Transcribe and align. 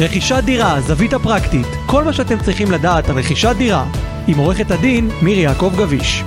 רכישת 0.00 0.42
דירה, 0.44 0.80
זווית 0.80 1.12
הפרקטית, 1.12 1.66
כל 1.86 2.04
מה 2.04 2.12
שאתם 2.12 2.38
צריכים 2.38 2.70
לדעת 2.70 3.08
על 3.08 3.18
רכישת 3.18 3.54
דירה, 3.58 3.84
עם 4.26 4.38
עורכת 4.38 4.70
הדין 4.70 5.10
מירי 5.22 5.40
יעקב 5.40 5.72
גביש. 5.76 6.24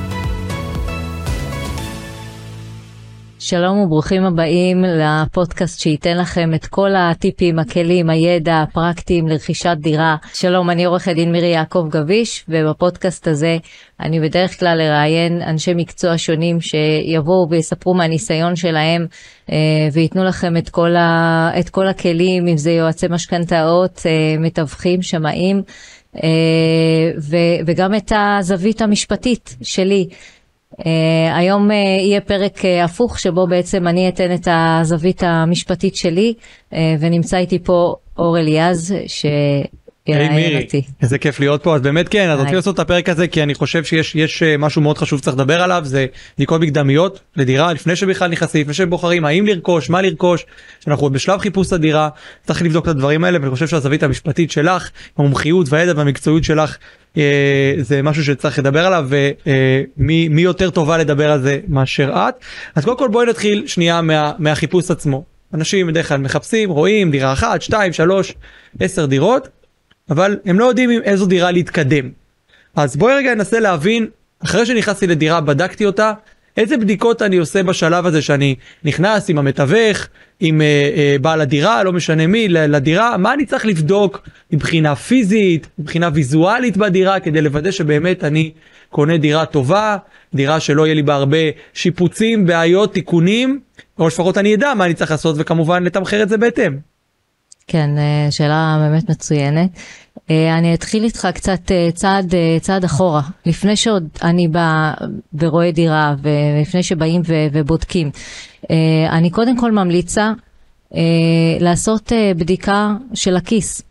שלום 3.50 3.80
וברוכים 3.80 4.25
הבאים 4.25 4.83
לפודקאסט 4.88 5.80
שייתן 5.80 6.17
לכם 6.17 6.54
את 6.56 6.66
כל 6.66 6.96
הטיפים, 6.96 7.59
הכלים, 7.59 8.09
הידע 8.09 8.61
הפרקטיים 8.61 9.27
לרכישת 9.27 9.77
דירה. 9.79 10.15
שלום, 10.33 10.70
אני 10.70 10.86
עורכת 10.86 11.11
דין 11.15 11.32
מירי 11.32 11.47
יעקב 11.47 11.88
גביש, 11.89 12.46
ובפודקאסט 12.50 13.27
הזה 13.27 13.57
אני 14.00 14.20
בדרך 14.20 14.59
כלל 14.59 14.82
אראיין 14.82 15.41
אנשי 15.41 15.73
מקצוע 15.75 16.14
שונים 16.18 16.61
שיבואו 16.61 17.50
ויספרו 17.50 17.93
מהניסיון 17.93 18.55
שלהם 18.55 19.05
אה, 19.52 19.88
וייתנו 19.93 20.23
לכם 20.23 20.57
את 20.57 20.70
כל, 20.70 20.95
ה, 20.95 21.52
את 21.59 21.70
כל 21.70 21.88
הכלים, 21.88 22.47
אם 22.47 22.57
זה 22.57 22.71
יועצי 22.71 23.07
משכנתאות, 23.09 24.02
אה, 24.05 24.36
מתווכים, 24.39 25.01
שמאים, 25.01 25.61
אה, 26.23 27.11
וגם 27.65 27.95
את 27.95 28.11
הזווית 28.15 28.81
המשפטית 28.81 29.56
שלי. 29.61 30.07
Uh, 30.73 30.86
היום 31.36 31.71
uh, 31.71 31.73
יהיה 31.73 32.22
פרק 32.22 32.58
uh, 32.58 32.66
הפוך 32.84 33.20
שבו 33.20 33.48
בעצם 33.48 33.88
אני 33.88 34.09
אתן 34.09 34.34
את 34.34 34.48
הזווית 34.52 35.23
המשפטית 35.23 35.95
שלי 35.95 36.34
uh, 36.72 36.76
ונמצא 37.00 37.38
איתי 37.38 37.59
פה 37.59 37.95
אור 38.18 38.40
אליעז 38.40 38.95
ש... 39.08 39.26
היי 40.13 40.30
מירי, 40.30 40.68
איזה 41.02 41.18
כיף 41.18 41.40
להיות 41.40 41.63
פה. 41.63 41.76
אז 41.76 41.81
באמת 41.81 42.09
כן 42.09 42.30
אז 42.30 42.40
רציתי 42.40 42.55
לעשות 42.55 42.76
את 42.76 42.80
הפרק 42.80 43.09
הזה 43.09 43.27
כי 43.27 43.44
אני 43.44 43.55
חושב 43.55 43.84
שיש 43.84 44.16
יש 44.16 44.44
משהו 44.44 44.81
מאוד 44.81 44.98
חשוב 44.98 45.20
צריך 45.20 45.36
לדבר 45.36 45.62
עליו 45.62 45.81
זה 45.86 46.05
בדיקות 46.38 46.62
מקדמיות 46.62 47.20
לדירה 47.36 47.73
לפני 47.73 47.95
שבכלל 47.95 48.31
נכנסים 48.31 48.62
לפני 48.62 48.73
שבוחרים 48.73 49.26
האם 49.26 49.45
לרכוש 49.48 49.90
מה 49.90 50.02
לרכוש. 50.02 50.45
אנחנו 50.88 51.05
עוד 51.05 51.14
בשלב 51.14 51.40
חיפוש 51.40 51.73
הדירה. 51.73 52.09
צריך 52.48 52.62
לבדוק 52.62 52.84
את 52.84 52.90
הדברים 52.90 53.23
האלה 53.23 53.38
ואני 53.41 53.52
חושב 53.52 53.67
שהזווית 53.67 54.03
המשפטית 54.03 54.52
שלך 54.52 54.90
המומחיות 55.17 55.67
והידע 55.70 55.94
והמקצועיות 55.95 56.44
שלך 56.44 56.78
אה, 57.17 57.73
זה 57.81 58.02
משהו 58.02 58.23
שצריך 58.23 58.59
לדבר 58.59 58.86
עליו 58.86 59.08
ומי 59.09 60.30
אה, 60.38 60.41
יותר 60.41 60.69
טובה 60.69 60.97
לדבר 60.97 61.31
על 61.31 61.41
זה 61.41 61.59
מאשר 61.67 62.12
את. 62.14 62.34
אז 62.75 62.86
קודם 62.86 62.97
כל 62.97 63.08
בואי 63.08 63.25
נתחיל 63.25 63.67
שנייה 63.67 64.02
מה, 64.02 64.31
מהחיפוש 64.39 64.91
עצמו. 64.91 65.23
אנשים 65.53 65.88
בדרך 65.88 66.08
כלל 66.08 66.17
מחפשים 66.17 66.69
רואים 66.69 67.12
דירה 67.12 67.34
אחת 67.34 67.62
שתיים 67.62 67.94
שלוש 67.94 68.34
עשר 68.80 69.06
דירות 69.06 69.47
אבל 70.10 70.38
הם 70.46 70.60
לא 70.60 70.66
יודעים 70.66 70.90
עם 70.90 71.02
איזו 71.02 71.26
דירה 71.26 71.52
להתקדם. 71.52 72.10
אז 72.76 72.98
בואי 72.98 73.14
רגע 73.14 73.36
ננסה 73.36 73.60
להבין 73.60 74.08
אחרי 74.44 74.66
שנכנסתי 74.66 75.08
לדירה 75.08 75.42
בדקתי 75.42 75.86
אותה 75.86 76.14
איזה 76.58 76.78
בדיקות 76.78 77.22
אני 77.22 77.38
עושה 77.38 77.64
בשלב 77.64 78.06
הזה 78.06 78.22
שאני 78.22 78.56
נכנס 78.84 79.30
עם 79.30 79.38
המתווך, 79.38 80.08
עם 80.40 80.62
אה, 80.62 80.92
אה, 80.96 81.16
בעל 81.22 81.42
הדירה, 81.42 81.84
לא 81.84 81.94
משנה 81.94 82.28
מי, 82.28 82.48
לדירה, 82.48 83.18
מה 83.18 83.34
אני 83.34 83.46
צריך 83.46 83.66
לבדוק 83.66 84.28
מבחינה 84.52 84.96
פיזית, 84.96 85.68
מבחינה 85.80 86.10
ויזואלית 86.14 86.78
בדירה, 86.78 87.20
כדי 87.20 87.42
לוודא 87.42 87.72
שבאמת 87.72 88.24
אני 88.24 88.52
קונה 88.90 89.18
דירה 89.18 89.46
טובה, 89.46 89.98
דירה 90.34 90.60
שלא 90.60 90.86
יהיה 90.86 90.96
לי 90.96 91.04
בה 91.04 91.16
הרבה 91.16 91.38
שיפוצים, 91.74 92.46
בעיות, 92.46 92.94
תיקונים, 92.94 93.60
או 94.00 94.08
לפחות 94.08 94.38
אני 94.38 94.56
אדע 94.56 94.74
מה 94.74 94.86
אני 94.86 94.94
צריך 94.94 95.12
לעשות 95.12 95.36
וכמובן 95.40 95.84
לתמחר 95.84 96.24
את 96.24 96.30
זה 96.30 96.38
בהתאם. 96.38 96.78
כן, 97.72 97.98
אה, 97.98 98.31
שאלה 98.31 98.78
באמת 98.80 99.09
מצוינת. 99.09 99.70
אה, 100.30 100.58
אני 100.58 100.73
אתחיל 100.73 101.03
איתך 101.03 101.28
קצת 101.34 101.72
אה, 101.72 101.89
צעד, 101.94 102.34
צעד 102.62 102.84
אחורה, 102.84 103.22
לפני 103.45 103.75
שעוד 103.75 104.08
אני 104.23 104.48
באה 104.48 104.94
ורואה 105.34 105.72
דירה 105.72 106.16
ולפני 106.22 106.84
שבאים 106.84 107.22
ובודקים. 107.52 108.12
אני 109.09 109.30
קודם 109.30 109.58
כל 109.58 109.72
ממליצה 109.72 110.31
לעשות 111.59 112.12
בדיקה 112.38 112.95
של 113.14 113.36
הכיס. 113.36 113.81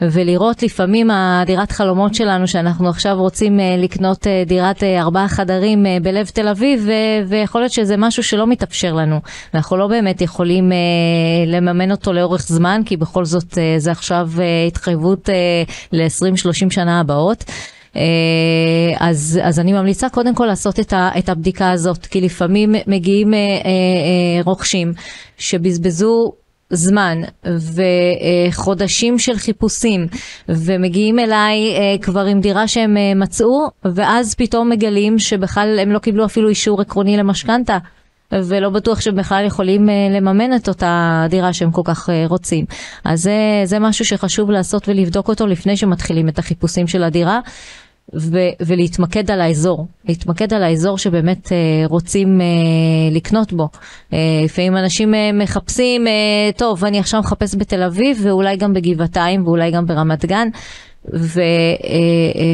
ולראות 0.00 0.62
לפעמים 0.62 1.10
הדירת 1.10 1.72
חלומות 1.72 2.14
שלנו 2.14 2.48
שאנחנו 2.48 2.88
עכשיו 2.88 3.16
רוצים 3.18 3.58
uh, 3.58 3.62
לקנות 3.78 4.26
uh, 4.26 4.48
דירת 4.48 4.82
uh, 4.82 4.86
ארבעה 4.98 5.28
חדרים 5.28 5.86
בלב 6.02 6.26
תל 6.26 6.48
אביב 6.48 6.88
ויכול 7.26 7.60
להיות 7.60 7.72
שזה 7.72 7.96
משהו 7.96 8.22
שלא 8.22 8.46
מתאפשר 8.46 8.92
לנו 8.92 9.20
ואנחנו 9.54 9.76
לא 9.76 9.86
באמת 9.86 10.20
יכולים 10.20 10.72
לממן 11.46 11.90
אותו 11.90 12.12
לאורך 12.12 12.42
זמן 12.48 12.80
כי 12.86 12.96
בכל 12.96 13.24
זאת 13.24 13.58
זה 13.78 13.90
עכשיו 13.90 14.30
התחייבות 14.68 15.28
uh, 15.28 15.32
ל-20-30 15.92 16.70
שנה 16.70 17.00
הבאות. 17.00 17.44
אז, 18.98 19.40
אז 19.42 19.60
אני 19.60 19.72
ממליצה 19.72 20.08
קודם 20.08 20.34
כל 20.34 20.46
לעשות 20.46 20.80
את, 20.80 20.92
ה, 20.92 21.10
את 21.18 21.28
הבדיקה 21.28 21.70
הזאת, 21.70 22.06
כי 22.06 22.20
לפעמים 22.20 22.74
מגיעים 22.86 23.34
אה, 23.34 23.38
אה, 23.38 23.44
אה, 23.64 24.42
רוכשים 24.44 24.92
שבזבזו 25.38 26.32
זמן 26.74 27.20
וחודשים 27.44 29.18
של 29.18 29.36
חיפושים 29.36 30.06
ומגיעים 30.48 31.18
אליי 31.18 31.76
אה, 31.76 31.98
כבר 32.02 32.24
עם 32.24 32.40
דירה 32.40 32.68
שהם 32.68 32.96
אה, 32.96 33.12
מצאו 33.16 33.70
ואז 33.84 34.34
פתאום 34.34 34.70
מגלים 34.70 35.18
שבכלל 35.18 35.78
הם 35.82 35.92
לא 35.92 35.98
קיבלו 35.98 36.24
אפילו 36.24 36.48
אישור 36.48 36.80
עקרוני 36.80 37.16
למשכנתה 37.16 37.78
ולא 38.32 38.70
בטוח 38.70 39.00
שהם 39.00 39.16
בכלל 39.16 39.44
יכולים 39.46 39.88
אה, 39.88 39.94
לממן 40.10 40.56
את 40.56 40.68
אותה 40.68 41.26
דירה 41.30 41.52
שהם 41.52 41.70
כל 41.70 41.82
כך 41.84 42.08
רוצים. 42.28 42.64
אז 43.04 43.22
זה, 43.22 43.62
זה 43.64 43.78
משהו 43.78 44.04
שחשוב 44.04 44.50
לעשות 44.50 44.88
ולבדוק 44.88 45.28
אותו 45.28 45.46
לפני 45.46 45.76
שמתחילים 45.76 46.28
את 46.28 46.38
החיפושים 46.38 46.86
של 46.86 47.02
הדירה. 47.02 47.40
ו- 48.14 48.50
ולהתמקד 48.60 49.30
על 49.30 49.40
האזור, 49.40 49.86
להתמקד 50.08 50.54
על 50.54 50.62
האזור 50.62 50.98
שבאמת 50.98 51.52
אה, 51.52 51.86
רוצים 51.86 52.40
אה, 52.40 52.46
לקנות 53.10 53.52
בו. 53.52 53.68
אה, 54.12 54.18
לפעמים 54.44 54.76
אנשים 54.76 55.14
אה, 55.14 55.30
מחפשים, 55.32 56.06
אה, 56.06 56.50
טוב, 56.56 56.84
אני 56.84 56.98
עכשיו 56.98 57.20
מחפש 57.20 57.54
בתל 57.58 57.82
אביב 57.82 58.18
ואולי 58.22 58.56
גם 58.56 58.72
בגבעתיים 58.72 59.46
ואולי 59.46 59.70
גם 59.70 59.86
ברמת 59.86 60.24
גן. 60.24 60.48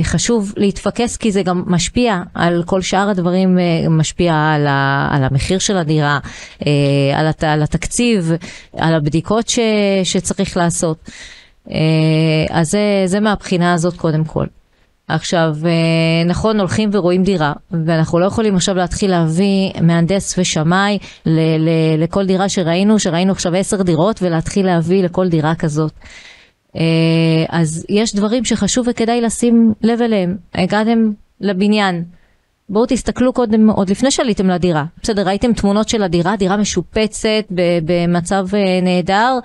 וחשוב 0.03 0.45
אה, 0.45 0.51
אה, 0.57 0.63
להתפקס 0.67 1.17
כי 1.17 1.33
זה 1.33 1.43
גם 1.43 1.63
משפיע 1.67 2.23
על 2.35 2.63
כל 2.67 2.83
שאר 2.83 3.09
הדברים, 3.11 3.59
אה, 3.59 3.89
משפיע 3.89 4.35
על, 4.55 4.67
ה, 4.67 5.09
על 5.13 5.25
המחיר 5.25 5.59
של 5.59 5.77
הדירה, 5.77 6.19
אה, 6.67 6.73
על, 7.15 7.27
הת, 7.27 7.45
על 7.45 7.63
התקציב, 7.63 8.33
על 8.77 8.95
הבדיקות 8.95 9.49
ש, 9.49 9.59
שצריך 10.05 10.57
לעשות. 10.57 11.11
אה, 11.71 11.77
אז 12.51 12.71
זה, 12.71 13.03
זה 13.07 13.21
מהבחינה 13.21 13.73
הזאת 13.75 13.97
קודם 13.97 14.25
כל. 14.25 14.47
עכשיו, 15.15 15.55
אה, 15.65 15.71
נכון, 16.27 16.59
הולכים 16.61 16.91
ורואים 16.93 17.23
דירה, 17.23 17.53
ואנחנו 17.87 18.19
לא 18.19 18.27
יכולים 18.27 18.55
עכשיו 18.55 18.75
להתחיל 18.75 19.11
להביא 19.11 19.71
מהנדס 19.83 20.39
ושמאי 20.39 20.99
ל- 21.27 21.59
ל- 21.69 22.03
לכל 22.03 22.27
דירה 22.27 22.49
שראינו, 22.49 22.99
שראינו 22.99 23.33
עכשיו 23.33 23.55
עשר 23.55 23.83
דירות, 23.83 24.23
ולהתחיל 24.23 24.67
להביא 24.67 25.03
לכל 25.05 25.29
דירה 25.29 25.55
כזאת. 25.55 25.93
אה, 26.77 26.83
אז 27.49 27.87
יש 27.89 28.15
דברים 28.15 28.45
שחשוב 28.45 28.87
וכדאי 28.91 29.21
לשים 29.21 29.73
לב 29.83 30.03
אליהם. 30.03 30.37
הגעתם 30.55 30.99
לבניין, 31.41 32.05
בואו 32.69 32.87
תסתכלו 32.89 33.33
קודם, 33.33 33.71
עוד 33.71 33.91
לפני 33.91 34.11
שעליתם 34.11 34.47
לדירה. 34.47 34.85
בסדר, 35.03 35.27
ראיתם 35.27 35.53
תמונות 35.53 35.89
של 35.89 36.03
הדירה, 36.03 36.37
דירה 36.37 36.57
משופצת, 36.57 37.45
במצב 37.85 38.45
אה, 38.55 38.81
נהדר. 38.83 39.39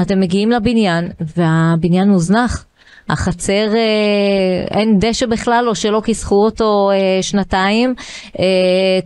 אתם 0.00 0.20
מגיעים 0.20 0.50
לבניין, 0.50 1.08
והבניין 1.36 2.10
מוזנח. 2.10 2.64
החצר 3.08 3.74
אה, 3.74 4.78
אין 4.78 4.98
דשא 4.98 5.26
בכלל 5.26 5.68
או 5.68 5.74
שלא 5.74 6.02
כיסחו 6.04 6.44
אותו 6.44 6.90
אה, 6.92 7.22
שנתיים, 7.22 7.94
אה, 8.38 8.44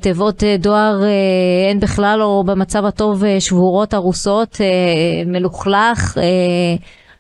תיבות 0.01 0.45
אה, 0.45 0.57
דואר 0.59 1.03
אה, 1.03 1.69
אין 1.69 1.81
בכלל 1.81 2.23
או 2.23 2.45
במצב 2.45 2.85
הטוב 2.85 3.25
אה, 3.25 3.41
שבורות 3.41 3.95
הרוסות, 3.95 4.61
אה, 4.61 5.25
מלוכלך. 5.27 6.19
אה, 6.19 6.77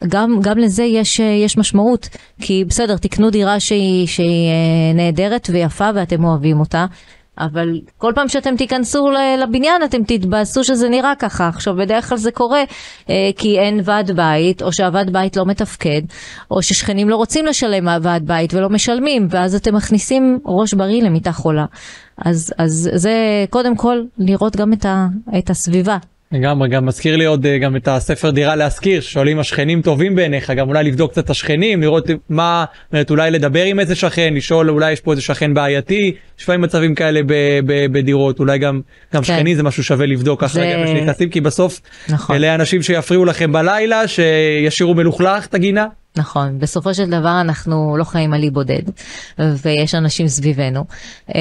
גם, 0.09 0.41
גם 0.43 0.59
לזה 0.59 0.83
יש, 0.83 1.21
אה, 1.21 1.27
יש 1.27 1.57
משמעות, 1.57 2.09
כי 2.41 2.65
בסדר, 2.65 2.97
תקנו 2.97 3.31
דירה 3.31 3.61
שהיא, 3.61 4.07
שהיא 4.07 4.49
אה, 4.49 4.93
נהדרת 4.95 5.51
ויפה 5.53 5.91
ואתם 5.95 6.25
אוהבים 6.25 6.61
אותה, 6.61 6.87
אבל 7.39 7.81
כל 7.99 8.13
פעם 8.15 8.29
שאתם 8.29 8.57
תיכנסו 8.57 9.11
לבניין 9.43 9.83
אתם 9.85 10.03
תתבאסו 10.03 10.65
שזה 10.65 10.89
נראה 10.89 11.15
ככה. 11.19 11.49
עכשיו 11.49 11.77
בדרך 11.77 12.09
כלל 12.09 12.19
זה 12.19 12.31
קורה 12.31 12.63
אה, 13.11 13.31
כי 13.37 13.59
אין 13.59 13.81
ועד 13.85 14.11
בית, 14.11 14.63
או 14.63 14.73
שהוועד 14.73 15.13
בית 15.13 15.37
לא 15.37 15.45
מתפקד, 15.47 16.03
או 16.51 16.63
ששכנים 16.63 17.09
לא 17.09 17.17
רוצים 17.17 17.47
לשלם 17.47 17.89
ועד 18.03 18.27
בית 18.27 18.55
ולא 18.55 18.69
משלמים, 18.69 19.27
ואז 19.31 19.55
אתם 19.55 19.75
מכניסים 19.75 20.39
ראש 20.47 20.75
בריא 20.75 21.03
למיטה 21.03 21.33
חולה. 21.33 21.65
אז, 22.25 22.53
אז 22.59 22.91
זה 22.95 23.45
קודם 23.51 23.77
כל 23.77 24.03
לראות 24.19 24.57
גם 24.57 24.73
את, 24.73 24.85
ה, 24.85 25.07
את 25.39 25.51
הסביבה. 25.51 25.97
לגמרי 26.33 26.69
גם 26.69 26.87
מזכיר 26.87 27.17
לי 27.17 27.25
עוד 27.25 27.47
אה, 27.47 27.59
גם 27.59 27.77
את 27.77 27.89
הספר 27.89 28.31
דירה 28.31 28.57
להשכיר 28.57 29.01
שואלים 29.01 29.39
השכנים 29.39 29.83
טובים 29.83 30.15
בעיניך 30.15 30.51
גם 30.51 30.69
אולי 30.69 30.85
לבדוק 30.85 31.11
קצת 31.11 31.25
את 31.25 31.31
השכנים 31.31 31.81
לראות 31.81 32.11
מה 32.29 32.65
באמת 32.93 33.11
אולי 33.11 33.31
לדבר 33.31 33.65
עם 33.65 33.81
איזה 33.81 33.95
שכן 33.95 34.35
לשאול 34.35 34.71
אולי 34.71 34.93
יש 34.93 35.01
פה 35.01 35.11
איזה 35.11 35.23
שכן 35.23 35.55
בעייתי 35.55 36.15
יש 36.39 36.43
לפעמים 36.43 36.61
מצבים 36.61 36.95
כאלה 36.95 37.21
ב, 37.27 37.33
ב, 37.67 37.87
בדירות 37.93 38.41
אולי 38.41 38.59
גם 38.59 38.81
גם 39.15 39.23
כן. 39.23 39.37
שכני 39.37 39.57
זה 39.57 39.63
משהו 39.63 39.85
שווה 39.85 40.07
לבדוק 40.07 40.41
ככה 40.41 40.53
זה... 40.53 40.85
שנכנסים 40.87 41.29
כי 41.29 41.41
בסוף 41.41 41.81
נכון. 42.09 42.37
אלה 42.37 42.55
אנשים 42.55 42.83
שיפריעו 42.83 43.25
לכם 43.25 43.53
בלילה 43.53 44.09
שישאירו 44.09 44.95
מלוכלך 44.95 45.47
את 45.47 45.55
הגינה. 45.55 45.87
נכון, 46.19 46.59
בסופו 46.59 46.95
של 46.95 47.11
דבר 47.11 47.41
אנחנו 47.41 47.97
לא 47.97 48.05
חיים 48.05 48.33
על 48.33 48.43
אי 48.43 48.51
בודד, 48.51 48.83
ויש 49.39 49.95
אנשים 49.95 50.29
סביבנו. 50.29 50.85
אה, 51.35 51.41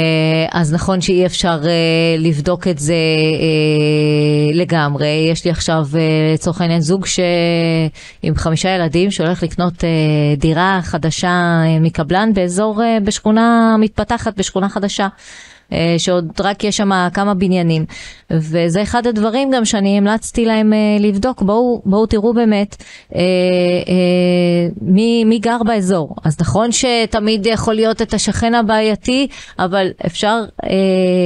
אז 0.51 0.74
נכון 0.74 1.01
שאי 1.01 1.25
אפשר 1.25 1.62
אה, 1.65 2.15
לבדוק 2.18 2.68
את 2.68 2.79
זה 2.79 2.94
אה, 2.94 4.53
לגמרי. 4.53 5.27
יש 5.31 5.45
לי 5.45 5.51
עכשיו, 5.51 5.88
לצורך 6.33 6.62
העניין, 6.62 6.81
זוג 6.81 7.06
ש... 7.06 7.19
עם 8.24 8.35
חמישה 8.35 8.69
ילדים 8.69 9.12
שהולך 9.12 9.44
לקנות 9.44 9.83
דירה 10.38 10.80
חדשה 10.83 11.62
מקבלן 11.81 12.33
באזור, 12.33 12.81
בשכונה 13.03 13.75
מתפתחת, 13.80 14.38
בשכונה 14.38 14.69
חדשה. 14.69 15.07
אה, 15.73 15.95
שעוד 15.97 16.41
רק 16.41 16.63
יש 16.63 16.77
שם 16.77 16.91
כמה 17.13 17.33
בניינים. 17.33 17.85
וזה 18.31 18.81
אחד 18.81 19.07
הדברים 19.07 19.51
גם 19.51 19.65
שאני 19.65 19.97
המלצתי 19.97 20.45
להם 20.45 20.73
אה, 20.73 20.97
לבדוק, 20.99 21.41
בואו, 21.41 21.81
בואו 21.85 22.05
תראו 22.05 22.33
באמת 22.33 22.83
אה, 23.15 23.21
מי, 24.81 25.23
מי 25.23 25.39
גר 25.39 25.57
באזור. 25.65 26.15
אז 26.23 26.37
נכון 26.41 26.69
שתמיד 26.71 27.45
יכול 27.45 27.73
להיות 27.73 28.01
את 28.01 28.13
השכן 28.13 28.55
הבעייתי, 28.55 29.27
אבל 29.59 29.87
אפשר 30.05 30.43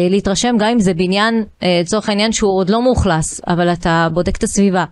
להתרשם 0.09 0.55
גם 0.59 0.67
אם 0.67 0.79
זה 0.79 0.93
בניין, 0.93 1.43
לצורך 1.81 2.09
העניין 2.09 2.31
שהוא 2.31 2.57
עוד 2.57 2.69
לא 2.69 2.81
מאוכלס, 2.81 3.41
אבל 3.47 3.73
אתה 3.73 4.07
בודק 4.13 4.37
את 4.37 4.43
הסביבה. 4.43 4.85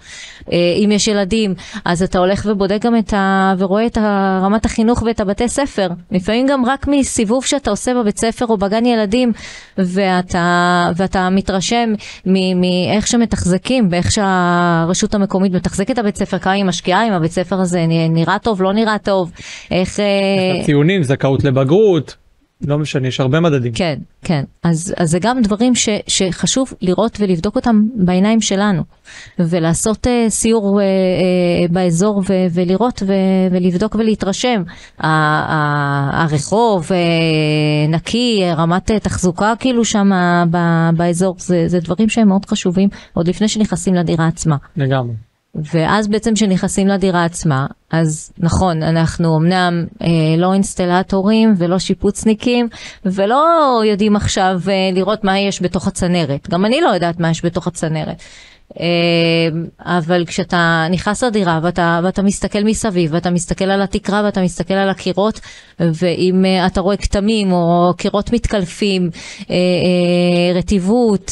אם 0.51 0.89
יש 0.91 1.07
ילדים, 1.07 1.53
אז 1.85 2.03
אתה 2.03 2.19
הולך 2.19 2.45
ובודק 2.49 2.81
גם 2.81 2.97
את 2.97 3.13
ה... 3.13 3.53
ורואה 3.57 3.85
את 3.85 3.97
רמת 4.41 4.65
החינוך 4.65 5.03
ואת 5.05 5.19
הבתי 5.19 5.49
ספר. 5.49 5.87
לפעמים 6.11 6.47
גם 6.47 6.65
רק 6.65 6.87
מסיבוב 6.87 7.45
שאתה 7.45 7.69
עושה 7.69 7.93
בבית 7.93 8.17
ספר 8.17 8.45
או 8.45 8.57
בגן 8.57 8.85
ילדים, 8.85 9.31
ואתה, 9.77 10.91
ואתה 10.95 11.29
מתרשם 11.29 11.93
מאיך 12.25 13.07
שמתחזקים, 13.07 13.89
באיך 13.89 14.11
שהרשות 14.11 15.15
המקומית 15.15 15.53
מתחזקת 15.53 15.91
את 15.91 15.97
הבית 15.97 16.15
ספר, 16.15 16.39
כמה 16.39 16.53
היא 16.53 16.63
משקיעה, 16.65 17.07
אם 17.07 17.13
הבית 17.13 17.31
ספר 17.31 17.59
הזה 17.59 17.85
נראה 18.09 18.39
טוב, 18.39 18.61
לא 18.61 18.73
נראה 18.73 18.97
טוב, 18.97 19.31
איך... 19.71 19.99
אה, 19.99 20.65
ציונים, 20.65 21.03
זכאות 21.03 21.43
לבגרות. 21.43 22.15
לא 22.67 22.79
משנה, 22.79 23.07
יש 23.07 23.19
הרבה 23.19 23.39
מדדים. 23.39 23.71
כן, 23.73 23.99
כן. 24.21 24.43
אז, 24.63 24.93
אז 24.97 25.09
זה 25.11 25.19
גם 25.19 25.41
דברים 25.41 25.75
ש, 25.75 25.89
שחשוב 26.07 26.73
לראות 26.81 27.17
ולבדוק 27.19 27.55
אותם 27.55 27.83
בעיניים 27.95 28.41
שלנו. 28.41 28.83
ולעשות 29.39 30.07
uh, 30.07 30.29
סיור 30.29 30.79
uh, 30.79 30.83
uh, 31.69 31.73
באזור 31.73 32.17
ו, 32.17 32.33
ולראות 32.51 33.03
ו, 33.07 33.13
ולבדוק 33.51 33.95
ולהתרשם. 33.95 34.63
ה, 34.97 35.07
ה, 35.07 36.23
הרחוב 36.23 36.87
uh, 36.87 37.89
נקי, 37.89 38.41
רמת 38.57 38.91
uh, 38.91 38.99
תחזוקה 38.99 39.53
כאילו 39.59 39.85
שם 39.85 40.09
באזור, 40.97 41.35
זה, 41.37 41.63
זה 41.67 41.79
דברים 41.79 42.09
שהם 42.09 42.27
מאוד 42.27 42.45
חשובים 42.45 42.89
עוד 43.13 43.27
לפני 43.27 43.47
שנכנסים 43.47 43.93
לדירה 43.93 44.27
עצמה. 44.27 44.55
לגמרי. 44.77 45.28
ואז 45.55 46.07
בעצם 46.07 46.33
כשנכנסים 46.33 46.87
לדירה 46.87 47.25
עצמה, 47.25 47.67
אז 47.91 48.31
נכון, 48.37 48.83
אנחנו 48.83 49.37
אמנם 49.37 49.85
אה, 50.01 50.07
לא 50.37 50.53
אינסטלטורים 50.53 51.53
ולא 51.57 51.79
שיפוצניקים, 51.79 52.67
ולא 53.05 53.81
יודעים 53.85 54.15
עכשיו 54.15 54.61
אה, 54.67 54.73
לראות 54.93 55.23
מה 55.23 55.39
יש 55.39 55.61
בתוך 55.61 55.87
הצנרת. 55.87 56.49
גם 56.49 56.65
אני 56.65 56.81
לא 56.81 56.89
יודעת 56.89 57.19
מה 57.19 57.29
יש 57.29 57.45
בתוך 57.45 57.67
הצנרת. 57.67 58.21
אה, 58.79 58.85
אבל 59.79 60.25
כשאתה 60.25 60.87
נכנס 60.89 61.23
לדירה 61.23 61.59
ואתה, 61.63 61.99
ואתה 62.03 62.21
מסתכל 62.21 62.63
מסביב 62.63 63.13
ואתה 63.13 63.29
מסתכל 63.29 63.65
על 63.65 63.81
התקרה 63.81 64.21
ואתה 64.25 64.41
מסתכל 64.41 64.73
על 64.73 64.89
הקירות 64.89 65.39
ואם 65.79 66.45
אה, 66.45 66.65
אתה 66.65 66.81
רואה 66.81 66.97
כתמים 66.97 67.51
או 67.51 67.93
קירות 67.97 68.33
מתקלפים, 68.33 69.09
אה, 69.49 69.55
רטיבות, 70.55 71.31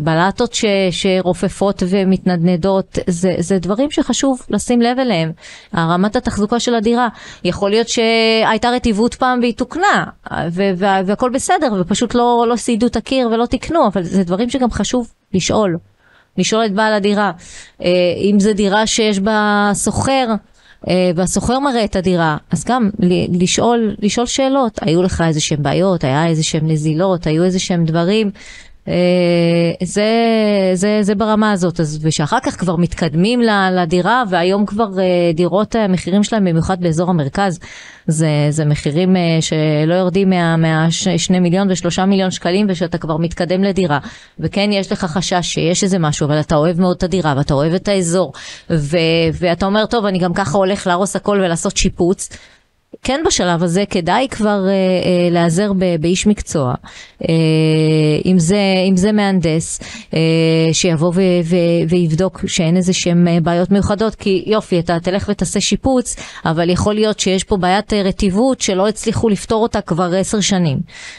בלטות 0.00 0.54
ש, 0.54 0.64
שרופפות 0.90 1.82
ומתנדנדות, 1.88 2.98
זה, 3.06 3.34
זה 3.38 3.58
דברים 3.58 3.90
שחשוב 3.90 4.42
לשים 4.50 4.80
לב 4.80 4.98
אליהם. 4.98 5.32
רמת 5.76 6.16
התחזוקה 6.16 6.60
של 6.60 6.74
הדירה, 6.74 7.08
יכול 7.44 7.70
להיות 7.70 7.88
שהייתה 7.88 8.70
רטיבות 8.70 9.14
פעם 9.14 9.40
והיא 9.40 9.54
תוקנה 9.54 10.04
והכל 11.06 11.30
בסדר 11.30 11.72
ופשוט 11.80 12.14
לא, 12.14 12.46
לא 12.48 12.56
סיידו 12.56 12.86
את 12.86 12.96
הקיר 12.96 13.28
ולא 13.28 13.46
תיקנו, 13.46 13.86
אבל 13.86 14.02
זה 14.02 14.24
דברים 14.24 14.50
שגם 14.50 14.70
חשוב 14.70 15.12
לשאול, 15.34 15.78
לשאול 16.38 16.66
את 16.66 16.72
בעל 16.72 16.92
הדירה. 16.92 17.30
אה, 17.82 17.88
אם 18.16 18.40
זו 18.40 18.52
דירה 18.52 18.86
שיש 18.86 19.20
בה 19.20 19.70
סוחר, 19.74 20.26
אה, 20.88 21.10
והסוחר 21.16 21.58
מראה 21.58 21.84
את 21.84 21.96
הדירה, 21.96 22.36
אז 22.50 22.64
גם 22.64 22.90
לשאול, 23.40 23.94
לשאול 23.98 24.26
שאלות, 24.26 24.78
היו 24.82 25.02
לך 25.02 25.24
איזה 25.26 25.40
שהם 25.40 25.62
בעיות, 25.62 26.04
היה 26.04 26.26
איזה 26.26 26.42
שהם 26.42 26.70
נזילות, 26.70 27.26
היו 27.26 27.44
איזה 27.44 27.58
שהם 27.58 27.84
דברים 27.84 28.30
זה, 29.82 30.04
זה, 30.74 30.98
זה 31.02 31.14
ברמה 31.14 31.52
הזאת, 31.52 31.80
אז, 31.80 31.98
ושאחר 32.02 32.38
כך 32.42 32.60
כבר 32.60 32.76
מתקדמים 32.76 33.40
לדירה, 33.72 34.22
והיום 34.30 34.66
כבר 34.66 34.88
אה, 34.98 35.32
דירות 35.34 35.74
המחירים 35.74 36.18
אה, 36.18 36.24
שלהם, 36.24 36.44
במיוחד 36.44 36.80
באזור 36.80 37.10
המרכז, 37.10 37.58
זה, 38.06 38.28
זה 38.50 38.64
מחירים 38.64 39.16
שלא 39.40 39.94
יורדים 39.94 40.30
מה, 40.30 40.56
מה 40.56 40.90
2 40.90 41.42
מיליון 41.42 41.68
ו-3 41.70 42.04
מיליון 42.04 42.30
שקלים, 42.30 42.66
ושאתה 42.68 42.98
כבר 42.98 43.16
מתקדם 43.16 43.64
לדירה. 43.64 43.98
וכן, 44.40 44.70
יש 44.72 44.92
לך 44.92 45.04
חשש 45.04 45.46
שיש 45.52 45.84
איזה 45.84 45.98
משהו, 45.98 46.26
אבל 46.26 46.40
אתה 46.40 46.56
אוהב 46.56 46.80
מאוד 46.80 46.96
את 46.96 47.02
הדירה, 47.02 47.34
ואתה 47.36 47.54
אוהב 47.54 47.74
את 47.74 47.88
האזור, 47.88 48.32
ו, 48.70 48.96
ואתה 49.32 49.66
אומר, 49.66 49.86
טוב, 49.86 50.04
אני 50.06 50.18
גם 50.18 50.34
ככה 50.34 50.58
הולך 50.58 50.86
להרוס 50.86 51.16
הכל 51.16 51.40
ולעשות 51.44 51.76
שיפוץ. 51.76 52.28
כן 53.02 53.20
בשלב 53.26 53.62
הזה 53.62 53.84
כדאי 53.90 54.28
כבר 54.30 54.66
אה, 54.68 54.70
אה, 54.70 55.30
להיעזר 55.30 55.72
באיש 56.00 56.26
מקצוע, 56.26 56.74
אה, 57.28 57.34
אם, 58.24 58.38
זה, 58.38 58.58
אם 58.88 58.96
זה 58.96 59.12
מהנדס, 59.12 59.80
אה, 60.14 60.18
שיבוא 60.72 61.12
ו, 61.14 61.20
ו, 61.44 61.56
ויבדוק 61.88 62.40
שאין 62.46 62.76
איזה 62.76 62.92
שהם 62.92 63.28
אה, 63.28 63.38
בעיות 63.42 63.70
מיוחדות, 63.70 64.14
כי 64.14 64.44
יופי, 64.46 64.78
אתה 64.78 65.00
תלך 65.00 65.26
ותעשה 65.28 65.60
שיפוץ, 65.60 66.16
אבל 66.44 66.70
יכול 66.70 66.94
להיות 66.94 67.20
שיש 67.20 67.44
פה 67.44 67.56
בעיית 67.56 67.92
אה, 67.92 68.02
רטיבות 68.02 68.60
שלא 68.60 68.88
הצליחו 68.88 69.28
לפתור 69.28 69.62
אותה 69.62 69.80
כבר 69.80 70.12
עשר 70.16 70.40
שנים. 70.40 70.78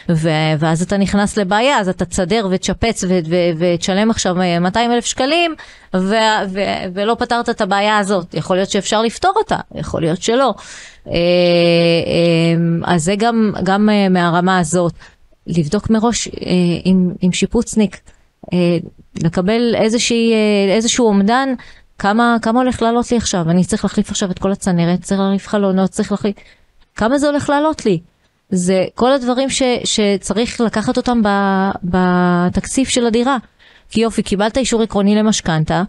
ו, 0.09 0.29
ואז 0.59 0.81
אתה 0.81 0.97
נכנס 0.97 1.37
לבעיה, 1.37 1.79
אז 1.79 1.89
אתה 1.89 2.05
תסדר 2.05 2.47
ותשפץ 2.51 3.03
ותשלם 3.57 4.09
עכשיו 4.09 4.35
200 4.61 4.89
אה, 4.91 4.95
אלף 4.95 5.05
שקלים, 5.05 5.55
ו, 5.95 6.15
ו, 6.49 6.59
ולא 6.93 7.15
פתרת 7.19 7.49
את 7.49 7.61
הבעיה 7.61 7.97
הזאת. 7.97 8.33
יכול 8.33 8.55
להיות 8.55 8.69
שאפשר 8.69 9.01
לפתור 9.01 9.33
אותה, 9.35 9.57
יכול 9.75 10.01
להיות 10.01 10.21
שלא. 10.21 10.53
אה, 11.07 11.13
אה, 11.13 12.93
אז 12.93 13.03
זה 13.03 13.15
גם, 13.15 13.53
גם 13.63 13.89
אה, 13.89 14.09
מהרמה 14.09 14.59
הזאת, 14.59 14.93
לבדוק 15.47 15.89
מראש 15.89 16.29
עם, 16.83 17.11
עם 17.21 17.31
שיפוצניק, 17.31 18.01
לקבל 19.23 19.75
איזושהי, 19.75 20.33
איזשהו 20.69 21.07
אומדן, 21.07 21.49
כמה, 21.99 22.37
כמה 22.41 22.59
הולך 22.59 22.81
לעלות 22.81 23.11
לי 23.11 23.17
עכשיו, 23.17 23.49
אני 23.49 23.63
צריך 23.63 23.85
להחליף 23.85 24.09
עכשיו 24.09 24.31
את 24.31 24.39
כל 24.39 24.51
הצנרת, 24.51 25.01
צריך 25.01 25.21
להחליף 25.21 25.47
חלונות, 25.47 25.89
צריך 25.89 26.11
להחליף, 26.11 26.35
כמה 26.95 27.17
זה 27.17 27.27
הולך 27.27 27.49
לעלות 27.49 27.85
לי? 27.85 27.99
זה 28.49 28.85
כל 28.95 29.11
הדברים 29.11 29.49
ש, 29.49 29.61
שצריך 29.83 30.61
לקחת 30.61 30.97
אותם 30.97 31.21
בתקציב 31.83 32.87
של 32.87 33.05
הדירה. 33.05 33.37
כי 33.93 34.01
יופי, 34.01 34.23
קיבלת 34.23 34.57
אישור 34.57 34.81
עקרוני 34.81 35.15
למשכנתה, 35.15 35.83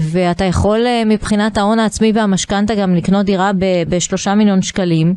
ואתה 0.00 0.44
יכול 0.44 0.86
אה, 0.86 1.02
מבחינת 1.06 1.58
ההון 1.58 1.78
העצמי 1.78 2.12
והמשכנתה 2.14 2.74
גם 2.74 2.94
לקנות 2.94 3.26
דירה 3.26 3.50
בשלושה 3.88 4.34
מיליון 4.34 4.62
שקלים, 4.62 5.14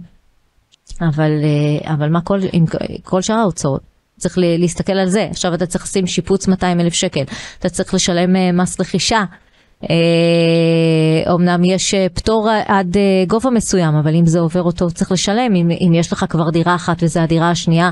אבל, 1.01 1.31
אה, 1.43 1.93
אבל 1.93 2.09
מה 2.09 2.21
כל, 2.21 2.39
עם 2.51 2.65
כל 3.03 3.21
שאר 3.21 3.35
ההוצאות? 3.35 3.81
צריך 4.17 4.37
להסתכל 4.37 4.93
על 4.93 5.07
זה. 5.07 5.27
עכשיו 5.29 5.53
אתה 5.53 5.65
צריך 5.65 5.83
לשים 5.83 6.07
שיפוץ 6.07 6.47
200 6.47 6.79
אלף 6.79 6.93
שקל, 6.93 7.23
אתה 7.59 7.69
צריך 7.69 7.93
לשלם 7.93 8.35
אה, 8.35 8.51
מס 8.51 8.79
רכישה. 8.79 9.23
אומנם 11.29 11.63
יש 11.63 11.95
פטור 12.13 12.49
עד 12.67 12.97
גובה 13.27 13.49
מסוים, 13.49 13.95
אבל 13.95 14.15
אם 14.15 14.25
זה 14.25 14.39
עובר 14.39 14.61
אותו 14.61 14.91
צריך 14.91 15.11
לשלם. 15.11 15.55
אם, 15.55 15.69
אם 15.71 15.93
יש 15.93 16.13
לך 16.13 16.25
כבר 16.29 16.49
דירה 16.49 16.75
אחת 16.75 17.03
וזו 17.03 17.19
הדירה 17.19 17.49
השנייה, 17.49 17.89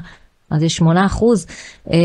אז 0.49 0.63
יש 0.63 0.75
8 0.75 1.05
אחוז, 1.05 1.47
אה, 1.91 1.97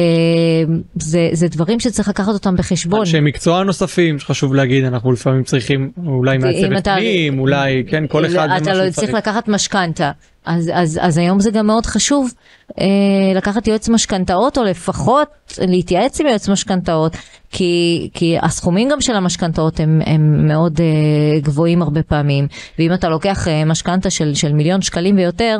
זה, 0.94 1.28
זה 1.32 1.48
דברים 1.48 1.80
שצריך 1.80 2.08
לקחת 2.08 2.32
אותם 2.32 2.56
בחשבון. 2.56 3.00
אנשי 3.00 3.20
מקצוע 3.20 3.62
נוספים 3.62 4.18
שחשוב 4.18 4.54
להגיד, 4.54 4.84
אנחנו 4.84 5.12
לפעמים 5.12 5.44
צריכים 5.44 5.90
אולי 6.06 6.38
מעצבת 6.38 6.84
פנים, 6.88 7.38
אולי, 7.38 7.84
כן, 7.88 8.06
כל 8.06 8.26
אחד 8.26 8.48
אתה 8.56 8.74
לא 8.74 8.90
צריך 8.90 9.14
לקחת 9.14 9.48
משכנתה, 9.48 10.10
אז, 10.44 10.70
אז, 10.74 10.98
אז 11.02 11.18
היום 11.18 11.40
זה 11.40 11.50
גם 11.50 11.66
מאוד 11.66 11.86
חשוב 11.86 12.32
אה, 12.80 12.86
לקחת 13.34 13.66
יועץ 13.66 13.88
משכנתאות, 13.88 14.58
או 14.58 14.64
לפחות 14.64 15.28
להתייעץ 15.58 16.20
עם 16.20 16.26
יועץ 16.26 16.48
משכנתאות, 16.48 17.16
כי, 17.50 18.08
כי 18.14 18.36
הסכומים 18.42 18.88
גם 18.88 19.00
של 19.00 19.14
המשכנתאות 19.14 19.80
הם, 19.80 20.00
הם 20.06 20.46
מאוד 20.48 20.80
אה, 20.80 21.40
גבוהים 21.40 21.82
הרבה 21.82 22.02
פעמים, 22.02 22.46
ואם 22.78 22.92
אתה 22.94 23.08
לוקח 23.08 23.48
אה, 23.48 23.64
משכנתה 23.64 24.10
של, 24.10 24.34
של 24.34 24.52
מיליון 24.52 24.82
שקלים 24.82 25.16
ויותר, 25.16 25.58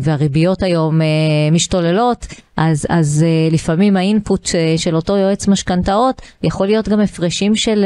והריביות 0.00 0.62
היום 0.62 1.02
אה, 1.02 1.06
משתוללות, 1.52 2.26
אז, 2.56 2.86
אז 2.88 3.24
אה, 3.26 3.54
לפעמים 3.54 3.96
האינפוט 3.96 4.48
של 4.76 4.96
אותו 4.96 5.16
יועץ 5.16 5.48
משכנתאות 5.48 6.22
יכול 6.42 6.66
להיות 6.66 6.88
גם 6.88 7.00
הפרשים 7.00 7.56
של, 7.56 7.84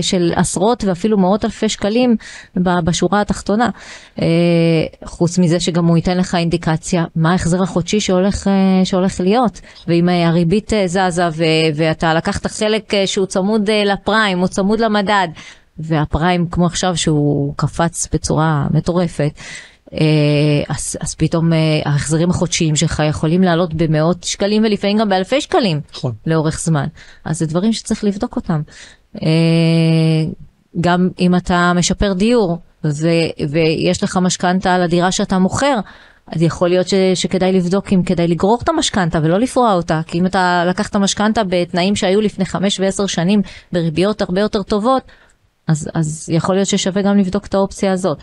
של 0.00 0.32
עשרות 0.36 0.84
ואפילו 0.84 1.18
מאות 1.18 1.44
אלפי 1.44 1.68
שקלים 1.68 2.16
בשורה 2.56 3.20
התחתונה. 3.20 3.68
חוץ 5.04 5.38
מזה 5.38 5.60
שגם 5.60 5.86
הוא 5.86 5.96
ייתן 5.96 6.18
לך 6.18 6.34
אינדיקציה 6.34 7.04
מה 7.16 7.32
ההחזר 7.32 7.62
החודשי 7.62 8.00
שהולך, 8.00 8.50
שהולך 8.84 9.20
להיות, 9.20 9.60
ואם 9.88 10.08
הריבית 10.08 10.72
זזה 10.86 11.28
ואתה 11.74 12.14
לקחת 12.14 12.46
חלק 12.46 12.92
שהוא 13.06 13.26
צמוד 13.26 13.70
לפריים 13.70 14.42
או 14.42 14.48
צמוד 14.48 14.80
למדד, 14.80 15.28
והפריים 15.78 16.46
כמו 16.50 16.66
עכשיו 16.66 16.96
שהוא 16.96 17.54
קפץ 17.56 18.08
בצורה 18.12 18.66
מטורפת, 18.70 19.32
אז, 20.68 20.96
אז 21.00 21.14
פתאום 21.14 21.50
ההחזרים 21.84 22.30
החודשיים 22.30 22.76
שלך 22.76 23.02
יכולים 23.08 23.42
לעלות 23.42 23.74
במאות 23.74 24.24
שקלים 24.24 24.62
ולפעמים 24.64 24.98
גם 24.98 25.08
באלפי 25.08 25.40
שקלים 25.40 25.80
נכון. 25.92 26.12
לאורך 26.26 26.60
זמן. 26.60 26.86
אז 27.24 27.38
זה 27.38 27.46
דברים 27.46 27.72
שצריך 27.72 28.04
לבדוק 28.04 28.36
אותם. 28.36 28.60
גם 30.80 31.08
אם 31.20 31.34
אתה 31.34 31.72
משפר 31.74 32.12
דיור 32.12 32.58
ו, 32.84 33.08
ויש 33.48 34.02
לך 34.02 34.16
משכנתה 34.16 34.74
על 34.74 34.82
הדירה 34.82 35.12
שאתה 35.12 35.38
מוכר, 35.38 35.80
אז 36.26 36.42
יכול 36.42 36.68
להיות 36.68 36.88
ש, 36.88 36.94
שכדאי 37.14 37.52
לבדוק 37.52 37.92
אם 37.92 38.02
כדאי 38.02 38.28
לגרור 38.28 38.58
את 38.62 38.68
המשכנתה 38.68 39.18
ולא 39.22 39.38
לפרוע 39.38 39.72
אותה, 39.72 40.00
כי 40.06 40.18
אם 40.18 40.26
אתה 40.26 40.64
לקחת 40.68 40.96
משכנתה 40.96 41.44
בתנאים 41.44 41.96
שהיו 41.96 42.20
לפני 42.20 42.44
חמש 42.44 42.80
ועשר 42.80 43.06
שנים 43.06 43.42
בריביות 43.72 44.22
הרבה 44.22 44.40
יותר 44.40 44.62
טובות, 44.62 45.02
אז, 45.66 45.88
אז 45.94 46.28
יכול 46.32 46.54
להיות 46.54 46.68
ששווה 46.68 47.02
גם 47.02 47.18
לבדוק 47.18 47.46
את 47.46 47.54
האופציה 47.54 47.92
הזאת. 47.92 48.18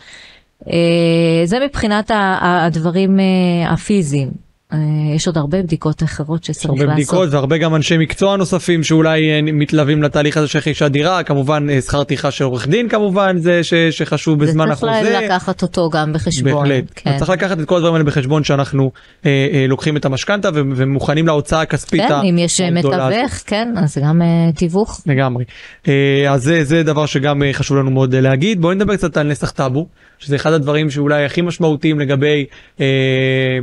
אה, 0.68 1.46
זה 1.46 1.58
מבחינת 1.60 2.12
הדברים 2.42 3.20
אה, 3.20 3.74
הפיזיים. 3.74 4.48
אה, 4.74 4.78
יש 5.16 5.28
עוד 5.28 5.38
הרבה 5.38 5.62
בדיקות 5.62 6.04
אחרות 6.04 6.44
שצריך 6.44 6.66
לעשות. 6.66 6.82
הרבה 6.82 6.94
בדיקות 6.94 7.30
והרבה 7.32 7.58
גם 7.58 7.76
אנשי 7.76 7.98
מקצוע 7.98 8.38
נוספים 8.38 8.84
שאולי 8.84 9.32
אה, 9.32 9.40
מתלווים 9.42 10.04
לתהליך 10.04 10.38
הזה 10.38 10.48
של 10.48 10.60
רכישת 10.60 10.86
דירה 10.86 11.24
כמובן 11.24 11.70
אה, 11.70 11.82
שכר 11.82 12.04
טרחה 12.04 12.32
של 12.32 12.44
עורך 12.44 12.68
דין 12.68 12.90
כמובן 12.90 13.38
זה 13.38 13.64
ש, 13.64 13.74
שחשוב 13.74 14.40
בזמן 14.40 14.72
החוזה. 14.72 14.94
זה 15.04 15.10
צריך 15.10 15.24
לקחת 15.24 15.62
אותו 15.62 15.90
גם 15.90 16.14
בחשבון. 16.14 16.54
בהחלט. 16.54 16.84
כן. 16.96 17.18
צריך 17.18 17.30
לקחת 17.30 17.60
את 17.60 17.66
כל 17.66 17.76
הדברים 17.76 17.94
האלה 17.94 18.04
בחשבון 18.04 18.44
שאנחנו 18.44 18.92
אה, 19.26 19.48
אה, 19.54 19.66
לוקחים 19.68 19.98
את 19.98 20.06
המשכנתה 20.06 20.50
ומוכנים 20.54 21.28
להוצאה 21.28 21.62
הכספית. 21.62 22.02
כן 22.02 22.14
אם 22.14 22.38
יש 22.38 22.62
מתווך 22.62 23.34
כן 23.46 23.74
אז 23.78 23.98
גם 23.98 24.22
אה, 24.22 24.52
תיווך. 24.56 25.02
לגמרי. 25.06 25.44
אה, 25.88 26.26
אז 26.30 26.44
זה, 26.44 26.64
זה 26.64 26.84
דבר 26.84 27.06
שגם 27.06 27.44
אה, 27.44 27.54
חשוב 27.54 27.78
לנו 27.78 27.92
מאוד 27.92 28.16
להגיד 28.16 28.62
בואי 28.62 28.76
נדבר 28.76 28.96
קצת 28.96 29.18
על 29.18 29.28
נסח 29.28 29.52
טאבו 29.52 29.88
שזה 30.20 30.36
אחד 30.36 30.54
הדברים 30.54 30.90
שאולי 30.90 31.26
הכי 31.26 31.42
משמעותיים 31.42 32.00
לגבי 32.00 32.46
אה, 32.80 32.86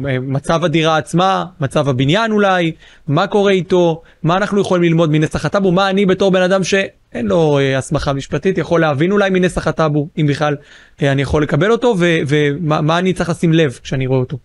אה 0.09 0.19
מצב 0.21 0.65
הדירה 0.65 0.97
עצמה, 0.97 1.45
מצב 1.61 1.89
הבניין 1.89 2.33
אולי, 2.33 2.73
מה 3.09 3.27
קורה 3.27 3.53
איתו, 3.53 4.03
מה 4.23 4.37
אנחנו 4.37 4.61
יכולים 4.61 4.83
ללמוד 4.83 5.11
מנסח 5.11 5.45
הטאבו, 5.45 5.73
מה 5.73 5.91
אני 5.91 6.07
בתור 6.07 6.31
בן 6.31 6.43
אדם 6.43 6.65
שאין 6.65 7.27
לו 7.27 7.59
אה, 7.59 7.79
הסמכה 7.79 8.13
משפטית 8.13 8.59
יכול 8.59 8.81
להבין 8.81 9.13
אולי 9.13 9.31
מנסח 9.31 9.67
הטאבו, 9.67 10.09
אם 10.19 10.27
בכלל 10.27 10.57
אה, 11.03 11.13
אני 11.13 11.23
יכול 11.23 11.43
לקבל 11.43 11.71
אותו, 11.73 11.95
ומה 11.99 12.99
אני 12.99 13.13
צריך 13.13 13.31
לשים 13.31 13.53
לב 13.53 13.79
כשאני 13.83 14.07
רואה 14.07 14.21
אותו. 14.21 14.39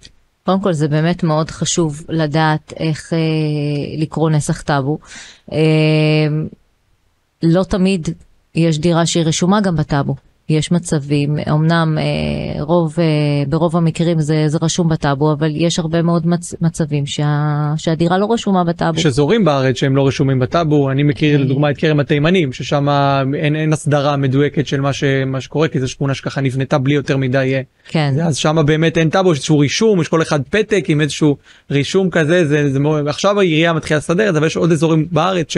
קודם 0.50 0.62
כל 0.62 0.74
זה 0.74 0.88
באמת 0.88 1.24
מאוד 1.24 1.51
חשוב 1.51 2.04
לדעת 2.10 2.74
איך 2.78 3.13
אה, 3.13 3.18
לקרוא 3.98 4.30
נסח 4.30 4.62
טאבו. 4.62 4.98
אה, 5.51 5.58
לא 7.44 7.63
תמיד 7.63 8.10
יש 8.56 8.80
דירה 8.80 9.06
שהיא 9.06 9.24
רשומה 9.24 9.62
גם 9.62 9.75
בטאבו. 9.75 10.16
יש 10.50 10.72
מצבים, 10.72 11.38
אמנם 11.51 11.98
אה, 11.98 12.63
רוב, 12.63 12.96
אה, 13.00 13.06
ברוב 13.48 13.75
המקרים 13.75 14.20
זה, 14.20 14.44
זה 14.48 14.58
רשום 14.62 14.89
בטאבו, 14.89 15.34
אבל 15.34 15.51
יש 15.56 15.79
הרבה 15.79 16.01
מאוד 16.01 16.27
מצ, 16.27 16.56
מצבים 16.62 17.06
שה, 17.06 17.74
שהדירה 17.77 18.18
לא 18.18 18.27
רשומה 18.32 18.63
בטאבו. 18.63 19.00
יש 19.00 19.06
אזורים 19.06 19.46
בארץ 19.46 19.75
שהם 19.75 19.96
לא 19.96 20.08
רשומים 20.08 20.39
בטאבו, 20.39 20.91
אני 20.91 21.03
מכיר 21.03 21.41
לדוגמה 21.41 21.70
את 21.70 21.77
כרם 21.77 22.00
התימנים, 22.00 22.53
ששם 22.53 22.88
אין, 23.34 23.56
אין 23.56 23.74
הסדרה 23.74 24.18
מדויקת 24.18 24.68
של 24.68 24.82
מה, 24.82 24.94
ש, 24.94 25.03
מה 25.25 25.41
שקורה, 25.41 25.68
כי 25.68 25.79
זו 25.79 25.88
שכונה 25.88 26.13
שככה 26.13 26.41
נבנתה 26.41 26.77
בלי 26.77 26.94
יותר 26.94 27.18
מדי, 27.18 27.53
אה, 27.56 27.62
כן. 27.88 28.13
אז 28.24 28.38
שם 28.38 28.58
באמת 28.65 28.98
אין 28.98 29.10
טאבו, 29.10 29.32
יש 29.32 29.38
איזשהו 29.38 29.60
רישום, 29.60 30.01
יש 30.01 30.08
כל 30.08 30.22
אחד 30.22 30.39
פתק 30.50 30.86
עם 30.88 31.01
איזשהו 31.01 31.38
רישום 31.72 32.10
כזה, 32.10 32.48
זה, 32.48 32.70
זה, 32.70 32.79
זה, 32.79 33.10
עכשיו 33.10 33.39
העירייה 33.39 33.74
מתחילה 33.74 33.98
לסדר 33.98 34.27
את 34.27 34.34
זה, 34.34 34.39
אבל 34.39 34.48
יש 34.48 34.56
עוד 34.56 34.72
אזורים 34.72 35.08
בארץ 35.12 35.53
ש... 35.53 35.58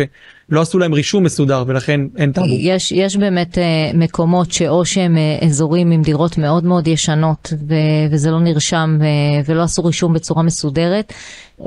לא 0.50 0.62
עשו 0.62 0.79
להם 0.79 0.93
רישום 0.93 1.24
מסודר 1.24 1.63
ולכן 1.67 2.01
אין 2.17 2.31
טאבו. 2.31 2.48
יש, 2.50 2.91
יש 2.91 3.17
באמת 3.17 3.57
uh, 3.57 3.62
מקומות 3.98 4.51
שאו 4.51 4.86
שהם 4.86 5.15
uh, 5.15 5.45
אזורים 5.45 5.91
עם 5.91 6.01
דירות 6.01 6.38
מאוד 6.38 6.63
מאוד 6.63 6.88
ישנות 6.88 7.53
ו- 7.67 8.12
וזה 8.12 8.31
לא 8.31 8.39
נרשם 8.39 8.98
uh, 9.00 9.05
ולא 9.50 9.62
עשו 9.62 9.83
רישום 9.83 10.13
בצורה 10.13 10.43
מסודרת. 10.43 11.13
Uh, 11.60 11.63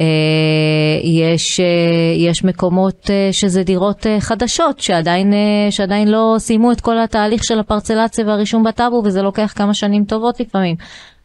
יש, 1.02 1.60
uh, 1.60 2.18
יש 2.30 2.44
מקומות 2.44 3.04
uh, 3.04 3.32
שזה 3.32 3.62
דירות 3.62 4.06
uh, 4.06 4.20
חדשות 4.20 4.80
שעדיין, 4.80 5.32
uh, 5.32 5.70
שעדיין 5.70 6.08
לא 6.08 6.36
סיימו 6.38 6.72
את 6.72 6.80
כל 6.80 6.98
התהליך 6.98 7.44
של 7.44 7.58
הפרצלציה 7.58 8.26
והרישום 8.26 8.64
בטאבו 8.64 9.02
וזה 9.04 9.22
לוקח 9.22 9.52
כמה 9.56 9.74
שנים 9.74 10.04
טובות 10.04 10.40
לפעמים. 10.40 10.76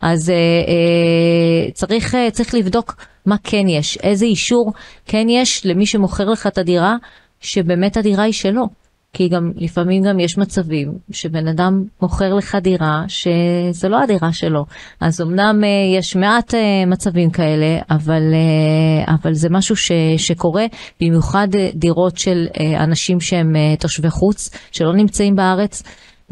אז 0.01 0.29
uh, 0.29 0.68
uh, 0.68 1.74
צריך, 1.74 2.15
uh, 2.15 2.32
צריך 2.32 2.53
לבדוק 2.53 2.96
מה 3.25 3.36
כן 3.44 3.68
יש, 3.68 3.98
איזה 4.03 4.25
אישור 4.25 4.74
כן 5.06 5.29
יש 5.29 5.65
למי 5.65 5.86
שמוכר 5.86 6.29
לך 6.29 6.48
את 6.48 6.58
הדירה 6.58 6.96
שבאמת 7.41 7.98
הדירה 7.98 8.24
היא 8.24 8.34
שלו. 8.34 8.67
כי 9.13 9.29
גם 9.29 9.51
לפעמים 9.55 10.03
גם 10.03 10.19
יש 10.19 10.38
מצבים 10.38 10.93
שבן 11.12 11.48
אדם 11.48 11.84
מוכר 12.01 12.34
לך 12.34 12.58
דירה 12.62 13.03
שזה 13.08 13.89
לא 13.89 14.03
הדירה 14.03 14.34
שלו. 14.34 14.65
אז 15.01 15.22
אמנם 15.22 15.63
אה, 15.63 15.98
יש 16.00 16.15
מעט 16.15 16.53
אה, 16.53 16.86
מצבים 16.88 17.29
כאלה, 17.29 17.79
אבל, 17.89 18.22
אה, 18.34 19.13
אבל 19.13 19.34
זה 19.34 19.48
משהו 19.51 19.75
ש, 19.75 19.91
שקורה, 20.17 20.65
במיוחד 21.01 21.48
דירות 21.74 22.17
של 22.17 22.48
אנשים 22.79 23.19
שהם 23.19 23.55
תושבי 23.79 24.10
חוץ, 24.10 24.50
שלא 24.72 24.93
נמצאים 24.93 25.36
בארץ, 25.36 25.84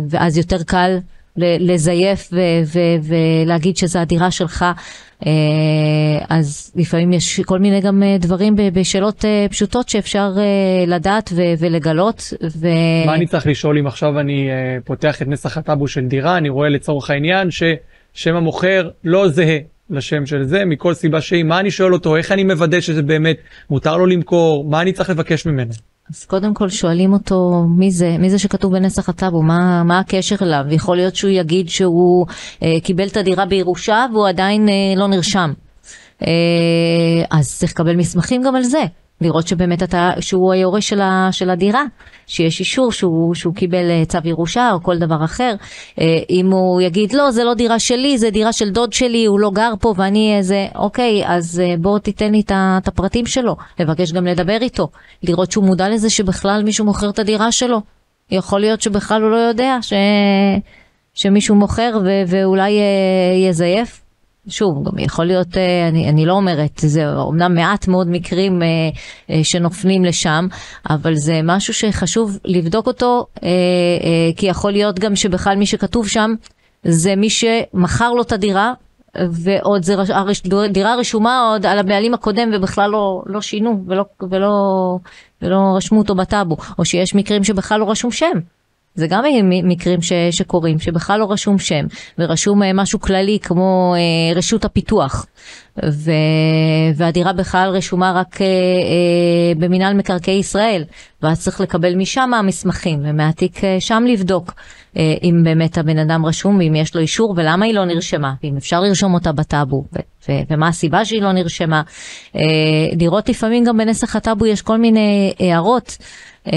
ואז 0.10 0.38
יותר 0.38 0.64
קל 0.64 0.98
לזייף 1.38 2.29
ולהגיד 3.03 3.77
שזה 3.77 4.01
הדירה 4.01 4.32
שלך. 4.32 4.65
אה, 5.25 5.32
אז 6.29 6.72
לפעמים 6.75 7.13
יש 7.13 7.39
כל 7.39 7.60
מיני 7.60 7.82
גם 7.82 8.03
אה, 8.03 8.17
דברים 8.20 8.56
בשאלות 8.74 9.25
אה, 9.25 9.46
פשוטות 9.50 9.89
שאפשר 9.89 10.32
לדעת 10.88 11.34
ולגלות. 11.60 12.34
ו... 12.60 12.67
מה 13.06 13.15
אני 13.15 13.27
צריך 13.27 13.48
לשאול 13.48 13.77
אם 13.77 13.88
עכשיו 13.88 14.20
אני 14.20 14.50
פותח 14.86 15.22
את 15.22 15.27
נסח 15.27 15.58
הטאבו 15.58 15.88
של 15.88 16.06
דירה, 16.06 16.38
אני 16.38 16.50
רואה 16.50 16.70
לצורך 16.70 17.10
העניין 17.10 17.50
ששם 17.51 18.36
המוכר 18.36 18.89
לא 19.03 19.27
זהה 19.27 19.58
לשם 19.89 20.25
של 20.25 20.44
זה, 20.44 20.65
מכל 20.65 20.94
סיבה 20.94 21.22
שהיא, 21.22 21.44
מה 21.44 21.60
אני 21.60 21.72
שואל 21.72 21.94
אותו, 21.94 22.15
איך 22.15 22.32
אני 22.32 22.44
מוודא 22.44 22.79
שזה 22.79 23.01
באמת 23.01 23.38
מותר 23.70 23.98
לו 23.98 24.06
למכור, 24.06 24.65
מה 24.70 24.82
אני 24.82 24.94
צריך 24.94 25.10
לבקש 25.10 25.46
ממנו? 25.46 25.72
אז 26.10 26.26
קודם 26.26 26.54
כל 26.54 26.70
שואלים 26.70 27.14
אותו 27.14 27.66
מי 27.70 27.92
זה, 27.92 28.16
מי 28.20 28.30
זה 28.30 28.40
שכתוב 28.40 28.74
בנסח 28.74 29.10
הטאבו, 29.10 29.42
מה, 29.42 29.84
מה 29.84 30.00
הקשר 30.00 30.36
אליו? 30.42 30.66
יכול 30.70 30.96
להיות 30.96 31.16
שהוא 31.16 31.32
יגיד 31.32 31.70
שהוא 31.70 32.26
אה, 32.64 32.78
קיבל 32.84 33.08
את 33.08 33.18
הדירה 33.18 33.46
בירושה 33.46 34.06
והוא 34.14 34.28
עדיין 34.28 34.70
אה, 34.70 34.74
לא 34.98 35.08
נרשם. 35.08 35.54
אה, 36.22 36.28
אז 37.32 37.58
צריך 37.60 37.72
לקבל 37.72 37.96
מסמכים 37.96 38.44
גם 38.44 38.56
על 38.56 38.64
זה. 38.64 38.86
לראות 39.22 39.48
שבאמת 39.48 39.84
אתה, 39.84 40.12
שהוא 40.20 40.54
היורש 40.54 40.90
של, 40.90 41.02
ה, 41.02 41.30
של 41.32 41.50
הדירה, 41.50 41.84
שיש 42.28 42.60
אישור 42.60 42.92
שהוא, 42.92 43.36
שהוא 43.36 43.56
קיבל 43.56 43.90
אה, 43.90 44.06
צו 44.06 44.18
ירושה 44.24 44.72
או 44.74 44.84
כל 44.84 44.98
דבר 44.98 45.24
אחר. 45.26 45.56
אה, 46.02 46.20
אם 46.30 46.52
הוא 46.52 46.82
יגיד 46.82 47.14
לא, 47.14 47.32
זה 47.32 47.44
לא 47.44 47.54
דירה 47.54 47.80
שלי, 47.80 48.18
זה 48.18 48.30
דירה 48.30 48.54
של 48.54 48.70
דוד 48.70 48.94
שלי, 48.94 49.26
הוא 49.26 49.40
לא 49.40 49.52
גר 49.54 49.74
פה 49.80 49.94
ואני 49.98 50.38
איזה, 50.38 50.68
אוקיי, 50.76 51.24
אז 51.26 51.60
אה, 51.66 51.76
בוא 51.80 52.00
תיתן 52.00 52.32
לי 52.32 52.42
את 52.48 52.88
הפרטים 52.88 53.26
שלו, 53.26 53.56
לבקש 53.80 54.12
גם 54.12 54.26
לדבר 54.26 54.58
איתו, 54.62 54.88
לראות 55.24 55.52
שהוא 55.52 55.66
מודע 55.66 55.90
לזה 55.90 56.10
שבכלל 56.10 56.64
מישהו 56.64 56.86
מוכר 56.86 57.10
את 57.10 57.20
הדירה 57.20 57.52
שלו. 57.52 57.82
יכול 58.32 58.60
להיות 58.60 58.82
שבכלל 58.82 59.22
הוא 59.22 59.32
לא 59.32 59.38
יודע 59.38 59.78
ש... 59.82 59.94
שמישהו 61.14 61.56
מוכר 61.56 62.00
ו... 62.06 62.10
ואולי 62.28 62.72
יזייף. 63.50 64.07
שוב, 64.50 64.88
גם 64.88 65.00
יכול 65.00 65.25
להיות, 65.25 65.58
אה, 65.58 65.88
אני, 65.88 66.10
אני 66.10 66.25
לא 66.25 66.34
אומרת, 66.34 66.72
זה 66.75 67.13
אומנם 67.16 67.56
מעט 67.56 67.88
מאוד 67.88 68.08
מקרים 68.10 68.63
אה, 68.63 68.68
אה, 69.30 69.44
שנופלים 69.44 70.06
לשם, 70.06 70.48
אבל 70.89 71.16
זה 71.16 71.39
משהו 71.44 71.74
שחשוב 71.74 72.38
לבדוק 72.46 72.88
אותו, 72.88 73.25
אה, 73.44 73.48
אה, 73.48 74.30
כי 74.36 74.46
יכול 74.46 74.72
להיות 74.72 75.00
גם 75.00 75.16
שבכלל 75.16 75.56
מי 75.56 75.66
שכתוב 75.66 76.08
שם 76.08 76.34
זה 76.84 77.16
מי 77.16 77.30
שמכר 77.30 78.12
לו 78.12 78.22
את 78.22 78.32
הדירה, 78.32 78.74
ועוד 79.32 79.84
זה 79.84 79.96
הרש, 80.10 80.42
דירה 80.72 80.96
רשומה 80.96 81.50
עוד 81.51 81.66
על 81.66 81.80
הבעלים 81.80 82.13
הקודם 82.13 82.50
ובכלל 82.54 82.89
לא, 82.89 83.24
לא 83.25 83.42
שינו 83.42 83.84
ולא, 83.88 84.06
ולא, 84.32 84.51
ולא 85.42 85.74
רשמו 85.77 86.00
אותו 86.00 86.16
בטאבו, 86.16 86.58
או 86.80 86.86
שיש 86.86 87.16
מקרים 87.16 87.44
שבכלל 87.44 87.80
לא 87.80 87.92
רשום 87.92 88.12
שם. 88.12 88.38
זה 88.98 89.08
גם 89.08 89.24
מקרים 89.63 90.01
ש, 90.01 90.13
שקורים, 90.32 90.80
שבכלל 90.80 91.20
לא 91.20 91.32
רשום 91.32 91.60
שם, 91.60 91.86
ורשום 92.20 92.63
אה, 92.63 92.74
משהו 92.74 93.00
כללי 93.00 93.39
כמו 93.42 93.96
אה, 93.98 94.38
רשות 94.38 94.66
הפיתוח, 94.66 95.25
ו, 95.86 96.12
והדירה 96.96 97.34
בכלל 97.34 97.70
רשומה 97.70 98.13
רק 98.16 98.42
אה, 98.42 98.46
אה, 98.46 99.56
במינהל 99.58 99.94
מקרקעי 99.94 100.39
ישראל, 100.39 100.84
ואז 101.22 101.44
צריך 101.44 101.62
לקבל 101.62 101.96
משם 101.96 102.34
המסמכים, 102.34 103.00
ומהתיק 103.04 103.63
אה, 103.63 103.77
שם 103.80 104.04
לבדוק. 104.08 104.50
אה, 104.50 104.54
אם 105.24 105.42
באמת 105.44 105.77
הבן 105.77 105.98
אדם 105.98 106.25
רשום, 106.25 106.58
ואם 106.58 106.75
יש 106.75 106.96
לו 106.96 107.01
אישור, 107.01 107.34
ולמה 107.38 107.66
היא 107.66 107.74
לא 107.74 107.86
נרשמה, 107.86 108.34
ואם 108.44 108.58
אפשר 108.58 108.82
לרשום 108.82 109.13
אותה 109.13 109.32
בטאבו, 109.32 109.84
ומה 110.30 110.68
הסיבה 110.68 111.06
שהיא 111.06 111.22
לא 111.22 111.32
נרשמה. 111.32 111.82
אה, 112.36 112.42
לראות 113.00 113.30
לפעמים 113.30 113.63
גם 113.63 113.77
בנסח 113.77 114.16
הטאבו 114.16 114.46
יש 114.46 114.62
כל 114.62 114.77
מיני 114.77 115.34
הערות. 115.39 115.98
אה, 116.48 116.54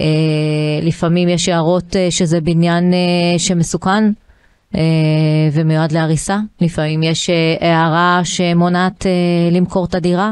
אה, 0.00 0.86
לפעמים 0.86 1.28
יש 1.28 1.48
הערות 1.48 1.96
אה, 1.96 2.10
שזה 2.10 2.40
בניין 2.40 2.92
שמסוכן 3.38 4.04
ומיועד 5.52 5.92
להריסה, 5.92 6.38
לפעמים 6.60 7.02
יש 7.02 7.30
הערה 7.60 8.20
שמונעת 8.24 9.06
למכור 9.50 9.84
את 9.84 9.94
הדירה. 9.94 10.30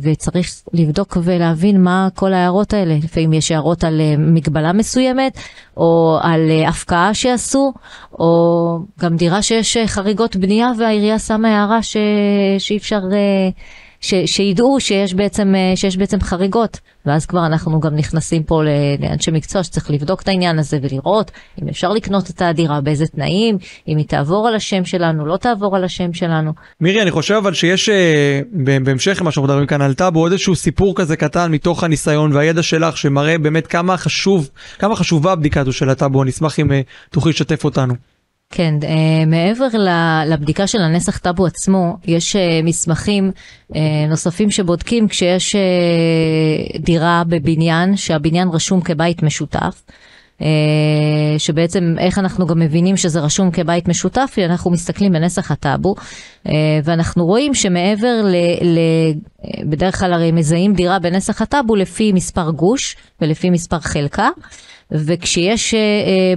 וצריך 0.00 0.48
לבדוק 0.72 1.16
ולהבין 1.22 1.82
מה 1.82 2.08
כל 2.14 2.32
ההערות 2.32 2.74
האלה. 2.74 2.94
לפעמים 3.02 3.32
יש 3.32 3.50
הערות 3.50 3.84
על 3.84 4.00
מגבלה 4.18 4.72
מסוימת, 4.72 5.38
או 5.76 6.18
על 6.22 6.50
הפקעה 6.66 7.14
שעשו, 7.14 7.72
או 8.12 8.78
גם 9.00 9.16
דירה 9.16 9.42
שיש 9.42 9.76
חריגות 9.86 10.36
בנייה 10.36 10.70
והעירייה 10.78 11.18
שמה 11.18 11.48
הערה 11.48 11.82
ש... 11.82 11.96
שאי 12.58 12.76
אפשר... 12.76 13.00
ש, 14.04 14.14
שידעו 14.26 14.80
שיש 14.80 15.14
בעצם, 15.14 15.54
אה, 15.54 15.76
שיש 15.76 15.96
בעצם 15.96 16.20
חריגות, 16.20 16.80
ואז 17.06 17.26
כבר 17.26 17.46
אנחנו 17.46 17.80
גם 17.80 17.96
נכנסים 17.96 18.42
פה 18.42 18.62
לאנשי 18.98 19.30
מקצוע 19.30 19.62
שצריך 19.62 19.90
לבדוק 19.90 20.22
את 20.22 20.28
העניין 20.28 20.58
הזה 20.58 20.78
ולראות 20.82 21.30
אם 21.62 21.68
אפשר 21.68 21.92
לקנות 21.92 22.30
את 22.30 22.42
הדירה, 22.42 22.80
באיזה 22.80 23.06
תנאים, 23.06 23.58
אם 23.88 23.96
היא 23.96 24.06
תעבור 24.06 24.48
על 24.48 24.54
השם 24.54 24.84
שלנו, 24.84 25.26
לא 25.26 25.36
תעבור 25.36 25.76
על 25.76 25.84
השם 25.84 26.12
שלנו. 26.12 26.52
מירי, 26.80 27.02
אני 27.02 27.10
חושב 27.10 27.34
אבל 27.34 27.54
שיש, 27.54 27.88
אה, 27.88 28.40
בהמשך 28.84 29.18
למה 29.20 29.30
שאנחנו 29.30 29.48
מדברים 29.48 29.66
כאן 29.66 29.82
על 29.82 29.94
טאבו, 29.94 30.26
איזשהו 30.26 30.54
סיפור 30.54 30.96
כזה 30.96 31.16
קטן 31.16 31.52
מתוך 31.52 31.84
הניסיון 31.84 32.32
והידע 32.32 32.62
שלך, 32.62 32.96
שמראה 32.96 33.38
באמת 33.38 33.66
כמה 33.66 33.96
חשוב, 33.96 34.48
כמה 34.78 34.96
חשובה 34.96 35.32
הבדיקה 35.32 35.60
הזו 35.60 35.72
של 35.72 35.90
הטאבו, 35.90 36.22
אני 36.22 36.30
אשמח 36.30 36.60
אם 36.60 36.72
אה, 36.72 36.80
תוכלי 37.10 37.32
לשתף 37.32 37.64
אותנו. 37.64 37.94
כן, 38.56 38.74
uh, 38.80 38.86
מעבר 39.26 39.66
לבדיקה 40.26 40.66
של 40.66 40.78
הנסח 40.78 41.18
טאבו 41.18 41.46
עצמו, 41.46 41.96
יש 42.04 42.36
uh, 42.36 42.38
מסמכים 42.64 43.30
uh, 43.72 43.76
נוספים 44.08 44.50
שבודקים 44.50 45.08
כשיש 45.08 45.56
uh, 45.56 46.78
דירה 46.78 47.22
בבניין, 47.28 47.96
שהבניין 47.96 48.48
רשום 48.52 48.80
כבית 48.80 49.22
משותף. 49.22 49.82
שבעצם 51.38 51.94
איך 51.98 52.18
אנחנו 52.18 52.46
גם 52.46 52.58
מבינים 52.58 52.96
שזה 52.96 53.20
רשום 53.20 53.50
כבית 53.50 53.88
משותף, 53.88 54.36
אנחנו 54.44 54.70
מסתכלים 54.70 55.12
בנסח 55.12 55.50
הטאבו 55.50 55.94
ואנחנו 56.84 57.26
רואים 57.26 57.54
שמעבר 57.54 58.22
ל... 58.24 58.34
ל 58.62 58.78
בדרך 59.64 59.98
כלל 59.98 60.12
הרי 60.12 60.32
מזהים 60.32 60.74
דירה 60.74 60.98
בנסח 60.98 61.42
הטאבו 61.42 61.76
לפי 61.76 62.12
מספר 62.12 62.50
גוש 62.50 62.96
ולפי 63.20 63.50
מספר 63.50 63.80
חלקה. 63.80 64.28
וכשיש 64.90 65.74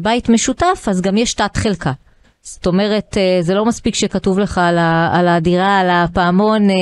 בית 0.01 0.29
משותף 0.29 0.85
אז 0.87 1.01
גם 1.01 1.17
יש 1.17 1.33
תת 1.33 1.57
חלקה. 1.57 1.91
זאת 2.49 2.65
אומרת, 2.67 3.17
אה, 3.17 3.37
זה 3.41 3.53
לא 3.55 3.65
מספיק 3.65 3.95
שכתוב 3.95 4.39
לך 4.39 4.57
על, 4.57 4.77
ה, 4.77 5.09
על 5.13 5.27
הדירה, 5.27 5.79
על 5.79 5.89
הפעמון, 5.89 6.69
אה, 6.69 6.75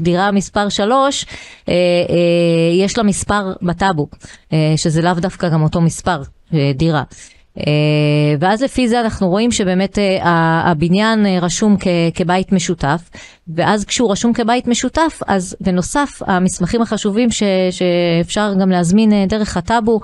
דירה 0.00 0.30
מספר 0.30 0.68
3, 0.68 1.26
אה, 1.68 1.74
יש 2.72 2.98
לה 2.98 3.04
מספר 3.04 3.52
בטאבו, 3.62 4.06
שזה 4.76 5.02
לאו 5.02 5.14
דווקא 5.14 5.48
גם 5.48 5.62
אותו 5.62 5.80
מספר 5.80 6.22
דירה. 6.74 7.02
אה, 7.58 7.64
ואז 8.40 8.62
לפי 8.62 8.88
זה 8.88 9.00
אנחנו 9.00 9.28
רואים 9.28 9.50
שבאמת 9.50 9.98
אה, 9.98 10.20
הבניין 10.70 11.26
אה, 11.26 11.38
רשום 11.42 11.76
כבית 12.14 12.52
משותף, 12.52 13.10
ואז 13.54 13.84
כשהוא 13.84 14.12
רשום 14.12 14.32
כבית 14.32 14.66
משותף, 14.66 15.20
אז 15.26 15.56
בנוסף 15.60 16.22
המסמכים 16.26 16.82
החשובים 16.82 17.30
ש, 17.30 17.42
שאפשר 17.70 18.54
גם 18.60 18.70
להזמין 18.70 19.28
דרך 19.28 19.56
הטאבו, 19.56 20.00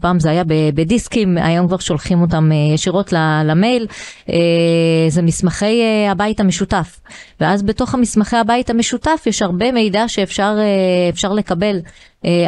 פעם 0.00 0.20
זה 0.20 0.30
היה 0.30 0.42
בדיסקים, 0.74 1.38
היום 1.38 1.66
כבר 1.66 1.78
שולחים 1.78 2.20
אותם 2.22 2.50
ישירות 2.74 3.12
למייל, 3.44 3.86
זה 5.08 5.22
מסמכי 5.22 5.82
הבית 6.10 6.40
המשותף. 6.40 7.00
ואז 7.40 7.62
בתוך 7.62 7.94
המסמכי 7.94 8.36
הבית 8.36 8.70
המשותף 8.70 9.22
יש 9.26 9.42
הרבה 9.42 9.72
מידע 9.72 10.08
שאפשר 10.08 11.32
לקבל 11.34 11.80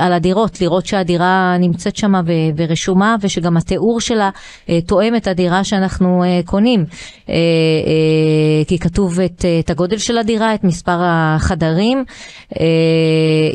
על 0.01 0.13
הדירות, 0.13 0.61
לראות 0.61 0.87
שהדירה 0.87 1.57
נמצאת 1.61 1.97
שם 1.97 2.13
ורשומה 2.57 3.17
ושגם 3.21 3.57
התיאור 3.57 4.01
שלה 4.01 4.31
אה, 4.69 4.81
תואם 4.81 5.17
את 5.17 5.27
הדירה 5.27 5.65
שאנחנו 5.65 6.25
אה, 6.25 6.41
קונים. 6.45 6.85
אה, 7.29 7.35
אה, 7.35 8.65
כי 8.69 8.79
כתוב 8.79 9.21
את, 9.21 9.45
אה, 9.45 9.59
את 9.59 9.71
הגודל 9.71 9.99
של 9.99 10.19
הדירה, 10.19 10.55
את 10.55 10.65
מספר 10.65 10.99
החדרים. 11.01 12.05
אה, 12.61 12.67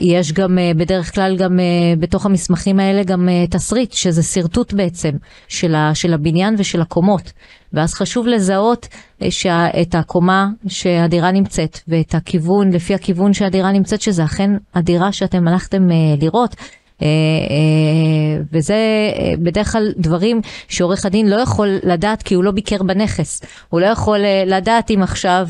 יש 0.01 0.34
גם 0.34 0.60
אה, 0.60 0.72
בדרך 0.77 1.15
כלל 1.15 1.36
גם 1.38 1.60
אה, 1.60 1.65
בתוך 2.00 2.25
המסמכים 2.25 2.80
האלה 2.80 3.03
גם 3.03 3.30
אה, 3.30 3.46
תסריט, 3.50 3.94
שזה 3.94 4.24
שרטוט 4.24 4.74
בעצם 4.74 5.12
של, 5.48 5.75
ה, 5.75 5.96
של 5.96 6.13
הבניין 6.13 6.56
ושל 6.58 6.82
הקומות. 6.82 7.32
ואז 7.74 7.94
חשוב 7.94 8.27
לזהות 8.27 8.88
אה, 9.22 9.82
את 9.82 9.96
הקומה 9.96 10.48
שהדירה 10.68 11.32
נמצאת 11.32 11.80
ואת 11.88 12.15
הכיוון, 12.15 12.74
לפי 12.74 12.94
הכיוון 12.94 13.34
שהדירה 13.34 13.72
נמצאת, 13.72 14.01
שזה 14.01 14.24
אכן 14.24 14.51
הדירה 14.74 15.12
שאתם 15.12 15.48
הלכתם 15.48 15.92
אה, 15.92 15.96
לראות. 16.22 16.56
אה, 17.02 17.08
אה, 17.08 18.42
וזה 18.52 18.74
אה, 19.20 19.34
בדרך 19.38 19.72
כלל 19.72 19.92
דברים 19.98 20.42
שעורך 20.68 21.06
הדין 21.06 21.30
לא 21.30 21.36
יכול 21.36 21.80
לדעת 21.84 22.24
כי 22.24 22.36
הוא 22.36 22.44
לא 22.44 22.52
ביקר 22.52 22.84
בנכס. 22.84 23.41
הוא 23.70 23.82
לא 23.82 23.86
יכול 23.86 24.20
לדעת 24.46 24.91
אם 24.91 25.04
עכשיו 25.04 25.48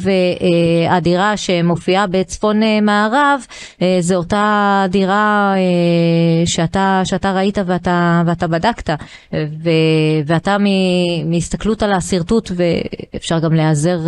הדירה 0.89 1.37
שמופיעה 1.37 2.07
בצפון 2.07 2.61
מערב 2.81 3.45
זה 3.99 4.15
אותה 4.15 4.85
דירה 4.89 5.55
שאתה, 6.45 7.01
שאתה 7.05 7.31
ראית 7.31 7.57
ואתה, 7.65 8.23
ואתה 8.25 8.47
בדקת. 8.47 8.89
ו, 9.33 9.69
ואתה 10.25 10.57
מהסתכלות 11.25 11.83
על 11.83 11.93
השרטוט 11.93 12.51
ואפשר 12.55 13.39
גם 13.39 13.53
להיעזר 13.53 13.99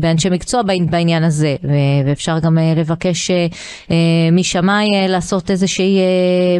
באנשי 0.00 0.30
מקצוע 0.30 0.62
בעניין 0.90 1.24
הזה 1.24 1.56
ואפשר 2.06 2.38
גם 2.38 2.58
לבקש 2.76 3.30
משמאי 4.32 4.86
לעשות 5.08 5.50
איזושהי 5.50 5.98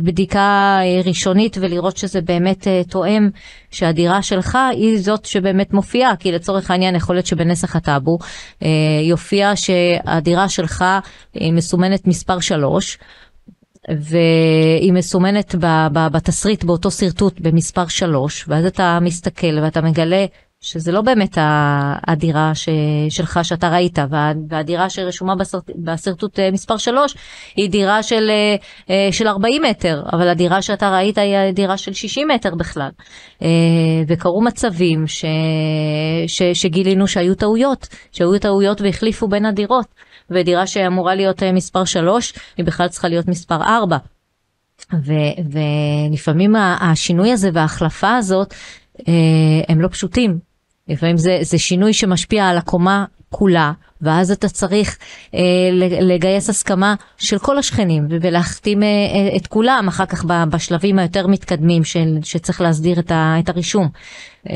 בדיקה 0.03 0.79
אה, 0.83 1.01
ראשונית 1.05 1.57
ולראות 1.61 1.97
שזה 1.97 2.21
באמת 2.21 2.69
אה, 2.69 2.83
תואם 2.91 3.29
שהדירה 3.71 4.23
שלך 4.23 4.59
היא 4.71 4.99
זאת 4.99 5.25
שבאמת 5.25 5.73
מופיעה, 5.73 6.17
כי 6.17 6.33
לצורך 6.33 6.71
העניין 6.71 6.95
יכול 6.95 7.15
להיות 7.17 7.27
שבנסח 7.27 7.77
הטאבו 7.77 8.19
אה, 8.63 8.69
יופיע 9.03 9.53
שהדירה 9.57 10.49
שלך 10.49 10.85
מסומנת 11.53 12.07
מספר 12.07 12.41
3. 12.41 12.99
והיא 13.99 14.93
מסומנת 14.93 15.55
בתסריט 16.13 16.65
באותו 16.65 16.91
שרטוט 16.91 17.41
במספר 17.41 17.89
3 17.89 18.45
ואז 18.49 18.65
אתה 18.67 18.99
מסתכל 19.03 19.59
ואתה 19.63 19.81
מגלה 19.81 20.27
שזה 20.61 20.93
לא 20.93 21.01
באמת 21.01 21.39
הדירה 22.07 22.55
ש, 22.55 22.69
שלך 23.09 23.41
שאתה 23.43 23.69
ראית, 23.69 23.99
וה, 24.11 24.33
והדירה 24.49 24.91
שרשומה 24.91 25.35
בשרטוט 25.77 26.39
אה, 26.39 26.51
מספר 26.51 26.77
3 26.77 27.15
היא 27.57 27.71
דירה 27.71 28.03
של, 28.03 28.31
אה, 28.31 28.57
אה, 28.91 29.13
של 29.13 29.29
40 29.29 29.63
מטר, 29.63 30.03
אבל 30.13 30.29
הדירה 30.29 30.63
שאתה 30.63 30.91
ראית 30.91 31.19
היא 31.19 31.51
דירה 31.53 31.77
של 31.77 31.93
60 31.93 32.29
מטר 32.29 32.55
בכלל. 32.55 32.91
וקרו 34.09 34.43
מצבים 34.43 35.07
ש, 35.07 35.25
ש, 36.27 36.43
שגילינו 36.43 37.09
שהיו 37.09 37.35
טעויות, 37.35 37.89
שהיו 38.13 38.39
טעויות 38.39 38.81
והחליפו 38.81 39.29
בין 39.29 39.47
הדירות, 39.47 39.87
ודירה 40.31 40.67
שאמורה 40.67 41.15
להיות 41.15 41.43
מספר 41.43 41.85
3 41.85 42.33
היא 42.57 42.65
בכלל 42.65 42.89
צריכה 42.89 43.09
להיות 43.09 43.29
מספר 43.29 43.63
4. 43.63 43.97
ו, 45.05 45.13
ולפעמים 45.53 46.57
השינוי 46.57 47.33
הזה 47.33 47.51
וההחלפה 47.53 48.17
הזאת 48.17 48.55
הם 49.69 49.81
לא 49.81 49.89
פשוטים, 49.89 50.48
לפעמים 50.89 51.17
זה, 51.17 51.39
זה 51.43 51.59
שינוי 51.59 51.93
שמשפיע 51.93 52.49
על 52.49 52.59
הקומה 52.59 53.05
כולה, 53.31 53.73
ואז 54.01 54.31
אתה 54.31 54.49
צריך 54.49 54.99
אה, 55.35 55.41
לגייס 56.01 56.51
הסכמה 56.51 56.95
של 57.17 57.39
כל 57.39 57.59
השכנים 57.59 58.07
ולהחתים 58.11 58.83
אה, 58.83 58.87
אה, 58.89 59.37
את 59.37 59.47
כולם 59.47 59.85
אחר 59.89 60.07
כך 60.07 60.25
בשלבים 60.25 60.99
היותר 60.99 61.27
מתקדמים 61.27 61.85
של, 61.85 62.19
שצריך 62.23 62.61
להסדיר 62.61 62.99
את, 62.99 63.11
ה, 63.11 63.37
את 63.39 63.49
הרישום. 63.49 63.89
אה, 64.51 64.55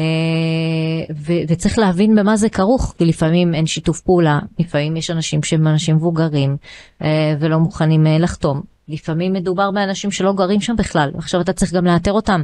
ו, 1.17 1.33
וצריך 1.49 1.79
להבין 1.79 2.15
במה 2.15 2.37
זה 2.37 2.49
כרוך, 2.49 2.95
כי 2.99 3.05
לפעמים 3.05 3.55
אין 3.55 3.67
שיתוף 3.67 4.01
פעולה, 4.01 4.39
לפעמים 4.59 4.97
יש 4.97 5.11
אנשים 5.11 5.43
שהם 5.43 5.67
אנשים 5.67 5.97
מבוגרים 5.97 6.57
אה, 7.03 7.35
ולא 7.41 7.59
מוכנים 7.59 8.07
אה, 8.07 8.19
לחתום. 8.19 8.63
לפעמים 8.89 9.33
מדובר 9.33 9.71
באנשים 9.71 10.11
שלא 10.11 10.33
גרים 10.33 10.61
שם 10.61 10.77
בכלל, 10.77 11.11
עכשיו 11.19 11.41
אתה 11.41 11.53
צריך 11.53 11.73
גם 11.73 11.85
לאתר 11.85 12.13
אותם. 12.13 12.43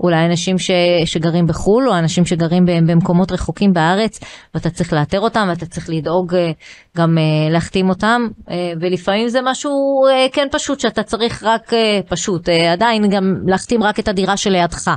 אולי 0.00 0.26
אנשים 0.26 0.58
ש, 0.58 0.70
שגרים 1.04 1.46
בחו"ל 1.46 1.88
או 1.88 1.98
אנשים 1.98 2.26
שגרים 2.26 2.66
במקומות 2.66 3.32
רחוקים 3.32 3.72
בארץ 3.72 4.20
ואתה 4.54 4.70
צריך 4.70 4.92
לאתר 4.92 5.20
אותם 5.20 5.46
ואתה 5.48 5.66
צריך 5.66 5.90
לדאוג 5.90 6.34
אה, 6.34 6.50
גם 6.96 7.18
אה, 7.18 7.50
להחתים 7.50 7.88
אותם 7.88 8.28
אה, 8.50 8.72
ולפעמים 8.80 9.28
זה 9.28 9.38
משהו 9.42 10.04
כן 10.32 10.48
פשוט 10.52 10.80
שאתה 10.80 11.02
צריך 11.02 11.42
רק 11.42 11.72
פשוט 12.08 12.48
עדיין 12.48 13.10
גם 13.10 13.36
להחתים 13.46 13.82
רק 13.82 14.00
את 14.00 14.08
הדירה 14.08 14.36
שלידך. 14.36 14.90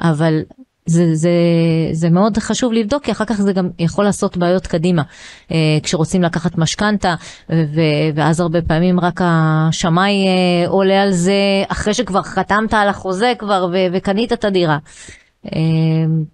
אבל 0.00 0.42
זה, 0.86 1.14
זה, 1.14 1.30
זה 1.92 2.10
מאוד 2.10 2.38
חשוב 2.38 2.72
לבדוק, 2.72 3.04
כי 3.04 3.12
אחר 3.12 3.24
כך 3.24 3.34
זה 3.34 3.52
גם 3.52 3.70
יכול 3.78 4.04
לעשות 4.04 4.36
בעיות 4.36 4.66
קדימה. 4.66 5.02
אה, 5.52 5.78
כשרוצים 5.82 6.22
לקחת 6.22 6.58
משכנתה, 6.58 7.14
ואז 8.14 8.40
הרבה 8.40 8.62
פעמים 8.62 9.00
רק 9.00 9.20
השמאי 9.24 10.26
אה, 10.26 10.68
עולה 10.68 11.02
על 11.02 11.12
זה 11.12 11.64
אחרי 11.68 11.94
שכבר 11.94 12.22
חתמת 12.22 12.74
על 12.74 12.88
החוזה 12.88 13.32
כבר 13.38 13.72
וקנית 13.92 14.32
את 14.32 14.44
הדירה. 14.44 14.78
אה, 15.46 15.60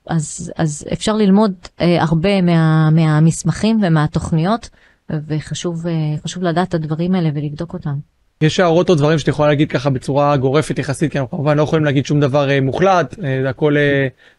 אז, 0.06 0.52
אז 0.56 0.84
אפשר 0.92 1.16
ללמוד 1.16 1.52
הרבה 1.78 2.42
מה, 2.42 2.90
מהמסמכים 2.90 3.80
ומהתוכניות, 3.82 4.70
וחשוב 5.26 5.84
לדעת 6.42 6.68
את 6.68 6.74
הדברים 6.74 7.14
האלה 7.14 7.30
ולבדוק 7.34 7.72
אותם. 7.74 7.94
יש 8.42 8.61
הערות 8.61 8.90
או 8.90 8.94
דברים 8.94 9.18
שאתה 9.18 9.31
יכול 9.31 9.46
להגיד 9.46 9.70
ככה 9.70 9.90
בצורה 9.90 10.37
גורפת 10.37 10.78
יחסית 10.78 11.12
כי 11.12 11.18
אנחנו 11.18 11.37
כמובן 11.37 11.57
לא 11.57 11.62
יכולים 11.62 11.85
להגיד 11.85 12.07
שום 12.07 12.20
דבר 12.20 12.50
אה, 12.50 12.61
מוחלט 12.61 13.14
אה, 13.24 13.50
הכל 13.50 13.76
אה, 13.76 13.83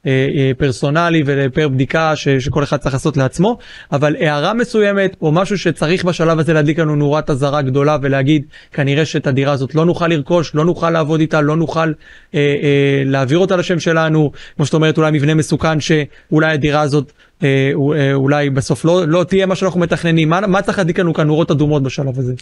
אה, 0.05 0.27
אה, 0.35 0.51
פרסונלי 0.57 1.23
ופר 1.25 1.67
בדיקה 1.67 2.15
ש, 2.15 2.29
שכל 2.29 2.63
אחד 2.63 2.77
צריך 2.77 2.95
לעשות 2.95 3.17
לעצמו. 3.17 3.57
אבל 3.91 4.15
הערה 4.19 4.53
מסוימת 4.53 5.15
או 5.21 5.31
משהו 5.31 5.57
שצריך 5.57 6.05
בשלב 6.05 6.39
הזה 6.39 6.53
להדליק 6.53 6.79
לנו 6.79 6.95
נורת 6.95 7.29
אזהרה 7.29 7.61
גדולה 7.61 7.97
ולהגיד 8.01 8.45
כנראה 8.73 9.05
שאת 9.05 9.27
הדירה 9.27 9.53
הזאת 9.53 9.75
לא 9.75 9.85
נוכל 9.85 10.07
לרכוש 10.07 10.55
לא 10.55 10.65
נוכל 10.65 10.89
לעבוד 10.89 11.19
איתה 11.19 11.41
לא 11.41 11.55
נוכל 11.55 11.79
אה, 11.79 12.39
אה, 12.39 13.03
להעביר 13.05 13.37
אותה 13.37 13.55
לשם 13.55 13.79
שלנו. 13.79 14.31
כמו 14.55 14.65
שאת 14.65 14.73
אומרת 14.73 14.97
אולי 14.97 15.11
מבנה 15.11 15.33
מסוכן 15.33 15.79
שאולי 15.79 16.53
הדירה 16.53 16.81
הזאת 16.81 17.11
אה, 17.43 17.71
אה, 17.95 18.13
אולי 18.13 18.49
בסוף 18.49 18.85
לא, 18.85 19.07
לא 19.07 19.23
תהיה 19.23 19.45
מה 19.45 19.55
שאנחנו 19.55 19.79
מתכננים. 19.79 20.29
מה, 20.29 20.47
מה 20.47 20.61
צריך 20.61 20.77
להדליק 20.77 20.99
לנו 20.99 21.13
כאן 21.13 21.27
נורות 21.27 21.51
אדומות 21.51 21.83
בשלב 21.83 22.19
הזה. 22.19 22.33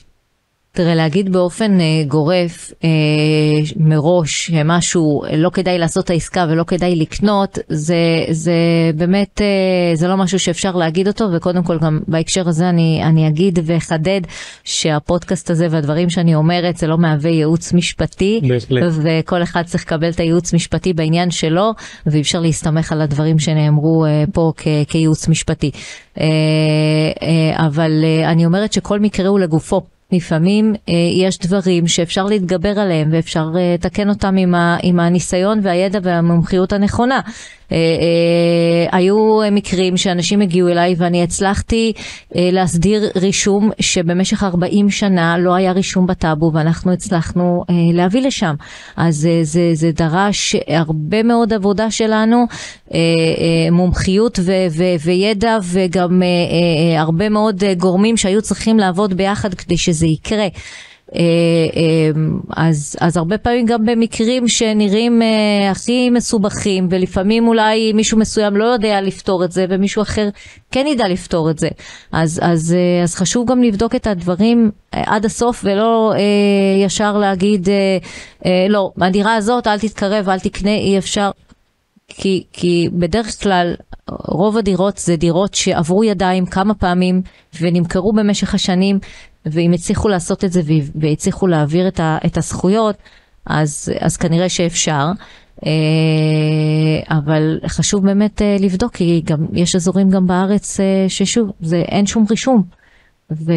תראה, 0.73 0.95
להגיד 0.95 1.31
באופן 1.31 1.77
uh, 1.79 2.07
גורף 2.07 2.71
uh, 2.71 2.85
מראש 3.75 4.47
שמשהו 4.47 5.23
לא 5.37 5.49
כדאי 5.49 5.77
לעשות 5.77 6.05
את 6.05 6.09
העסקה 6.09 6.45
ולא 6.49 6.63
כדאי 6.63 6.95
לקנות, 6.95 7.59
זה, 7.69 7.95
זה 8.29 8.53
באמת, 8.95 9.41
uh, 9.41 9.97
זה 9.97 10.07
לא 10.07 10.17
משהו 10.17 10.39
שאפשר 10.39 10.75
להגיד 10.75 11.07
אותו, 11.07 11.27
וקודם 11.33 11.63
כל 11.63 11.77
גם 11.79 11.99
בהקשר 12.07 12.47
הזה 12.49 12.69
אני, 12.69 13.01
אני 13.03 13.27
אגיד 13.27 13.59
ואחדד 13.63 14.21
שהפודקאסט 14.63 15.49
הזה 15.49 15.67
והדברים 15.71 16.09
שאני 16.09 16.35
אומרת 16.35 16.77
זה 16.77 16.87
לא 16.87 16.97
מהווה 16.97 17.29
ייעוץ 17.31 17.73
משפטי, 17.73 18.41
בהחלט. 18.47 18.83
וכל 19.03 19.43
אחד 19.43 19.63
צריך 19.65 19.83
לקבל 19.83 20.09
את 20.09 20.19
הייעוץ 20.19 20.53
משפטי 20.53 20.93
בעניין 20.93 21.31
שלו, 21.31 21.71
ואי 22.05 22.21
אפשר 22.21 22.39
להסתמך 22.39 22.91
על 22.91 23.01
הדברים 23.01 23.39
שנאמרו 23.39 24.05
uh, 24.05 24.31
פה 24.31 24.51
כ- 24.57 24.67
כייעוץ 24.87 25.27
משפטי. 25.27 25.71
Uh, 26.15 26.19
uh, 26.19 26.21
אבל 27.57 27.91
uh, 28.03 28.27
אני 28.27 28.45
אומרת 28.45 28.73
שכל 28.73 28.99
מקרה 28.99 29.27
הוא 29.27 29.39
לגופו. 29.39 29.81
לפעמים 30.11 30.73
אה, 30.89 30.93
יש 31.27 31.39
דברים 31.39 31.87
שאפשר 31.87 32.23
להתגבר 32.23 32.79
עליהם 32.79 33.09
ואפשר 33.11 33.45
אה, 33.57 33.73
לתקן 33.73 34.09
אותם 34.09 34.35
עם, 34.37 34.55
ה, 34.55 34.77
עם 34.83 34.99
הניסיון 34.99 35.59
והידע 35.63 35.99
והמומחיות 36.03 36.73
הנכונה. 36.73 37.19
אה, 37.71 37.77
אה, 37.77 38.97
היו 38.97 39.39
מקרים 39.51 39.97
שאנשים 39.97 40.41
הגיעו 40.41 40.67
אליי 40.67 40.95
ואני 40.97 41.23
הצלחתי 41.23 41.93
אה, 42.35 42.49
להסדיר 42.51 43.09
רישום 43.15 43.71
שבמשך 43.79 44.43
40 44.43 44.89
שנה 44.89 45.37
לא 45.37 45.55
היה 45.55 45.71
רישום 45.71 46.07
בטאבו 46.07 46.51
ואנחנו 46.53 46.91
הצלחנו 46.93 47.63
אה, 47.69 47.75
להביא 47.93 48.21
לשם. 48.21 48.55
אז 48.97 49.25
אה, 49.25 49.39
זה, 49.43 49.69
זה 49.73 49.91
דרש 49.91 50.55
הרבה 50.67 51.23
מאוד 51.23 51.53
עבודה 51.53 51.91
שלנו, 51.91 52.45
אה, 52.93 52.97
אה, 52.97 53.71
מומחיות 53.71 54.39
ו, 54.41 54.51
ו, 54.71 54.83
וידע 55.05 55.57
וגם 55.63 56.23
אה, 56.23 56.27
אה, 56.27 57.01
הרבה 57.01 57.29
מאוד 57.29 57.63
אה, 57.63 57.73
גורמים 57.73 58.17
שהיו 58.17 58.41
צריכים 58.41 58.77
לעבוד 58.77 59.13
ביחד 59.13 59.53
כדי 59.53 59.77
שזה 59.77 60.00
יקרה. 60.05 60.47
אה, 61.15 61.21
אה, 61.75 62.11
אז, 62.55 62.95
אז 62.99 63.17
הרבה 63.17 63.37
פעמים 63.37 63.65
גם 63.65 63.85
במקרים 63.85 64.47
שנראים 64.47 65.21
אה, 65.21 65.71
הכי 65.71 66.09
מסובכים 66.09 66.87
ולפעמים 66.91 67.47
אולי 67.47 67.93
מישהו 67.93 68.17
מסוים 68.17 68.57
לא 68.57 68.63
יודע 68.63 69.01
לפתור 69.01 69.43
את 69.43 69.51
זה 69.51 69.65
ומישהו 69.69 70.01
אחר 70.01 70.29
כן 70.71 70.87
ידע 70.87 71.07
לפתור 71.07 71.49
את 71.49 71.59
זה. 71.59 71.67
אז, 72.11 72.39
אז, 72.43 72.75
אז 73.03 73.15
חשוב 73.15 73.51
גם 73.51 73.63
לבדוק 73.63 73.95
את 73.95 74.07
הדברים 74.07 74.71
עד 74.91 75.25
הסוף 75.25 75.61
ולא 75.63 76.13
אה, 76.15 76.85
ישר 76.85 77.17
להגיד 77.17 77.69
אה, 77.69 77.97
אה, 78.45 78.67
לא, 78.69 78.91
הדירה 79.01 79.35
הזאת 79.35 79.67
אל 79.67 79.79
תתקרב, 79.79 80.29
אל 80.29 80.39
תקנה, 80.39 80.75
אי 80.75 80.97
אפשר. 80.97 81.31
כי, 82.07 82.43
כי 82.53 82.89
בדרך 82.93 83.43
כלל 83.43 83.75
רוב 84.09 84.57
הדירות 84.57 84.97
זה 84.97 85.15
דירות 85.15 85.53
שעברו 85.53 86.03
ידיים 86.03 86.45
כמה 86.45 86.73
פעמים 86.73 87.21
ונמכרו 87.61 88.13
במשך 88.13 88.53
השנים 88.53 88.99
ואם 89.45 89.71
הצליחו 89.73 90.07
לעשות 90.07 90.45
את 90.45 90.51
זה 90.51 90.61
והצליחו 90.95 91.47
להעביר 91.47 91.87
את, 91.87 91.99
ה, 91.99 92.17
את 92.25 92.37
הזכויות 92.37 92.95
אז, 93.45 93.91
אז 93.99 94.17
כנראה 94.17 94.49
שאפשר. 94.49 95.05
אה, 95.65 97.17
אבל 97.17 97.59
חשוב 97.67 98.05
באמת 98.05 98.41
אה, 98.41 98.55
לבדוק 98.59 98.93
כי 98.93 99.21
גם 99.25 99.45
יש 99.53 99.75
אזורים 99.75 100.09
גם 100.09 100.27
בארץ 100.27 100.79
אה, 100.79 101.05
ששוב 101.07 101.51
זה 101.61 101.77
אין 101.77 102.05
שום 102.05 102.25
רישום. 102.29 102.63
ו... 103.31 103.53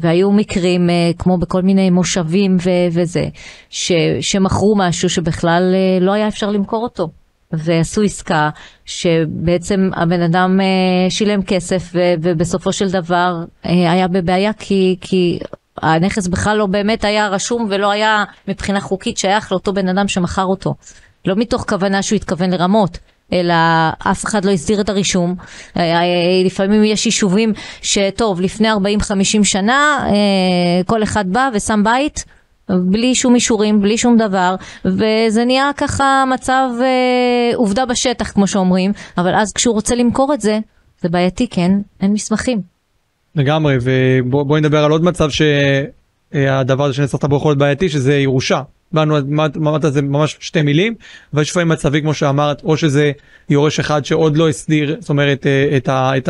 והיו 0.00 0.32
מקרים 0.32 0.90
כמו 1.18 1.38
בכל 1.38 1.62
מיני 1.62 1.90
מושבים 1.90 2.56
ו... 2.64 2.70
וזה 2.92 3.28
ש... 3.70 3.92
שמכרו 4.20 4.74
משהו 4.76 5.08
שבכלל 5.10 5.74
לא 6.00 6.12
היה 6.12 6.28
אפשר 6.28 6.50
למכור 6.50 6.82
אותו. 6.82 7.08
ועשו 7.52 8.02
עסקה 8.02 8.50
שבעצם 8.84 9.90
הבן 9.94 10.22
אדם 10.22 10.60
אה, 10.60 11.10
שילם 11.10 11.42
כסף 11.42 11.92
ובסופו 11.94 12.72
של 12.72 12.90
דבר 12.90 13.44
אה, 13.66 13.92
היה 13.92 14.08
בבעיה 14.08 14.52
כי, 14.52 14.96
כי 15.00 15.38
הנכס 15.82 16.26
בכלל 16.26 16.56
לא 16.56 16.66
באמת 16.66 17.04
היה 17.04 17.28
רשום 17.28 17.66
ולא 17.70 17.90
היה 17.90 18.24
מבחינה 18.48 18.80
חוקית 18.80 19.18
שייך 19.18 19.52
לאותו 19.52 19.72
בן 19.72 19.88
אדם 19.88 20.08
שמכר 20.08 20.44
אותו. 20.44 20.74
לא 21.24 21.34
מתוך 21.36 21.64
כוונה 21.68 22.02
שהוא 22.02 22.16
התכוון 22.16 22.50
לרמות. 22.50 22.98
אלא 23.32 23.54
אף 23.98 24.24
אחד 24.24 24.44
לא 24.44 24.50
הסדיר 24.50 24.80
את 24.80 24.88
הרישום. 24.88 25.34
אה, 25.76 26.00
לפעמים 26.44 26.84
יש 26.84 27.06
יישובים 27.06 27.52
שטוב, 27.82 28.40
לפני 28.40 28.72
40-50 28.72 28.74
שנה 29.42 30.06
כל 30.86 31.02
אחד 31.02 31.24
בא 31.32 31.48
ושם 31.54 31.84
בית 31.84 32.24
בלי 32.70 33.14
שום 33.14 33.34
אישורים, 33.34 33.80
בלי 33.80 33.98
שום 33.98 34.16
דבר, 34.16 34.54
וזה 34.84 35.44
נהיה 35.46 35.70
ככה 35.76 36.24
מצב 36.34 36.68
אה, 36.80 37.56
עובדה 37.56 37.86
בשטח 37.86 38.32
כמו 38.32 38.46
שאומרים, 38.46 38.92
אבל 39.18 39.34
אז 39.34 39.52
כשהוא 39.52 39.74
רוצה 39.74 39.94
למכור 39.94 40.34
את 40.34 40.40
זה, 40.40 40.58
זה 41.00 41.08
בעייתי, 41.08 41.48
כן, 41.48 41.72
אין 42.00 42.12
מסמכים. 42.12 42.60
לגמרי, 43.34 43.76
ובואי 43.82 44.60
נדבר 44.60 44.84
על 44.84 44.90
עוד 44.90 45.04
מצב 45.04 45.28
שהדבר 45.30 46.84
הזה 46.84 46.94
שנצטרת 46.94 47.24
בו 47.24 47.36
יכול 47.36 47.50
להיות 47.50 47.58
בעייתי, 47.58 47.88
שזה 47.88 48.18
ירושה. 48.18 48.62
באנו, 48.96 49.18
אמרת 49.56 49.92
זה 49.92 50.02
ממש 50.02 50.36
שתי 50.40 50.62
מילים, 50.62 50.94
ויש 51.34 51.50
לפעמים 51.50 51.68
מצבים 51.68 52.02
כמו 52.02 52.14
שאמרת, 52.14 52.62
או 52.64 52.76
שזה 52.76 53.12
יורש 53.50 53.80
אחד 53.80 54.04
שעוד 54.04 54.36
לא 54.36 54.48
הסדיר, 54.48 54.96
זאת 55.00 55.08
אומרת, 55.08 55.46
אה, 55.46 55.76
את, 55.76 55.88
ה, 55.88 56.12
את 56.16 56.28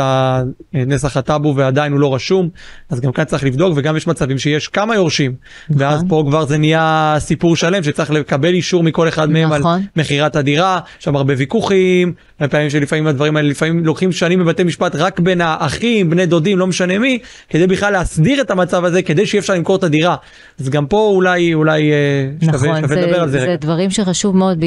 הנסח 0.74 1.16
הטאבו 1.16 1.56
ועדיין 1.56 1.92
הוא 1.92 2.00
לא 2.00 2.14
רשום, 2.14 2.48
אז 2.90 3.00
גם 3.00 3.12
כאן 3.12 3.24
צריך 3.24 3.44
לבדוק, 3.44 3.72
וגם 3.76 3.96
יש 3.96 4.06
מצבים 4.06 4.38
שיש 4.38 4.68
כמה 4.68 4.94
יורשים, 4.94 5.34
נכון. 5.70 5.82
ואז 5.82 6.04
פה 6.08 6.24
כבר 6.28 6.46
זה 6.46 6.58
נהיה 6.58 7.16
סיפור 7.18 7.56
שלם 7.56 7.82
שצריך 7.82 8.10
לקבל 8.10 8.54
אישור 8.54 8.82
מכל 8.82 9.08
אחד 9.08 9.30
מהם 9.30 9.52
נכון. 9.52 9.74
על 9.74 9.80
מכירת 9.96 10.36
הדירה, 10.36 10.80
שם 10.98 11.16
הרבה 11.16 11.34
ויכוחים, 11.36 12.12
פעמים 12.50 12.70
שלפעמים 12.70 13.06
הדברים 13.06 13.36
האלה 13.36 13.48
לפעמים 13.48 13.84
לוקחים 13.84 14.12
שנים 14.12 14.38
בבתי 14.38 14.64
משפט 14.64 14.96
רק 14.96 15.20
בין 15.20 15.40
האחים, 15.40 16.10
בני 16.10 16.26
דודים, 16.26 16.58
לא 16.58 16.66
משנה 16.66 16.98
מי, 16.98 17.18
כדי 17.48 17.66
בכלל 17.66 17.92
להסדיר 17.92 18.40
את 18.40 18.50
המצב 18.50 18.84
הזה, 18.84 19.02
כדי 19.02 19.26
שיהיה 19.26 19.40
אפשר 19.40 19.54
למכור 19.54 19.76
את 19.76 19.84
הדירה. 19.84 20.16
אז 20.60 20.68
גם 20.68 20.86
פה 20.86 21.10
אולי, 21.14 21.54
אולי 21.54 21.92
אה, 21.92 21.96
נכון, 22.42 22.58
שווה, 22.58 22.80
לדבר 22.80 23.20
על 23.20 23.28
זה, 23.28 23.38
זה 23.38 23.44
רגע. 23.44 23.52
זה 23.52 23.56
דברים 23.60 23.90
שחשוב 23.90 24.36
מאוד, 24.36 24.64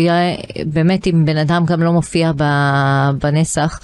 באמת 0.66 1.08
אם 1.08 1.26
בן 1.26 1.38
אדם 1.38 1.66
גם 1.66 1.84
לא 1.84 1.92
מופיע 1.92 2.32
בנסח, 3.22 3.80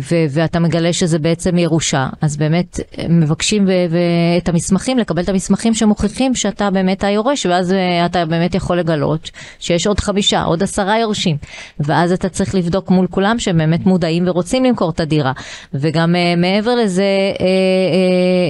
ו- 0.00 0.24
ואתה 0.30 0.58
מגלה 0.58 0.92
שזה 0.92 1.18
בעצם 1.18 1.58
ירושה, 1.58 2.08
אז 2.20 2.36
באמת 2.36 2.80
מבקשים 3.08 3.64
ו- 3.64 3.86
ו- 3.90 3.98
את 4.38 4.48
המסמכים, 4.48 4.98
לקבל 4.98 5.22
את 5.22 5.28
המסמכים 5.28 5.74
שמוכיחים 5.74 6.34
שאתה 6.34 6.70
באמת 6.70 7.04
היורש, 7.04 7.46
ואז 7.46 7.72
אה, 7.72 8.06
אתה 8.06 8.26
באמת 8.26 8.54
יכול 8.54 8.78
לגלות 8.78 9.30
שיש 9.58 9.86
עוד 9.86 10.00
חמישה, 10.00 10.42
עוד 10.42 10.62
עשרה 10.62 10.98
יורשים, 10.98 11.36
ואז 11.80 12.12
אתה 12.12 12.28
צריך 12.28 12.54
לבדוק 12.54 12.90
מול 12.90 13.06
כולם 13.10 13.38
שהם 13.38 13.58
באמת 13.58 13.86
מודעים 13.86 14.24
ורוצים 14.28 14.64
למכור 14.64 14.90
את 14.90 15.00
הדירה, 15.00 15.32
וגם 15.74 16.14
מעבר 16.36 16.74
לזה 16.74 17.04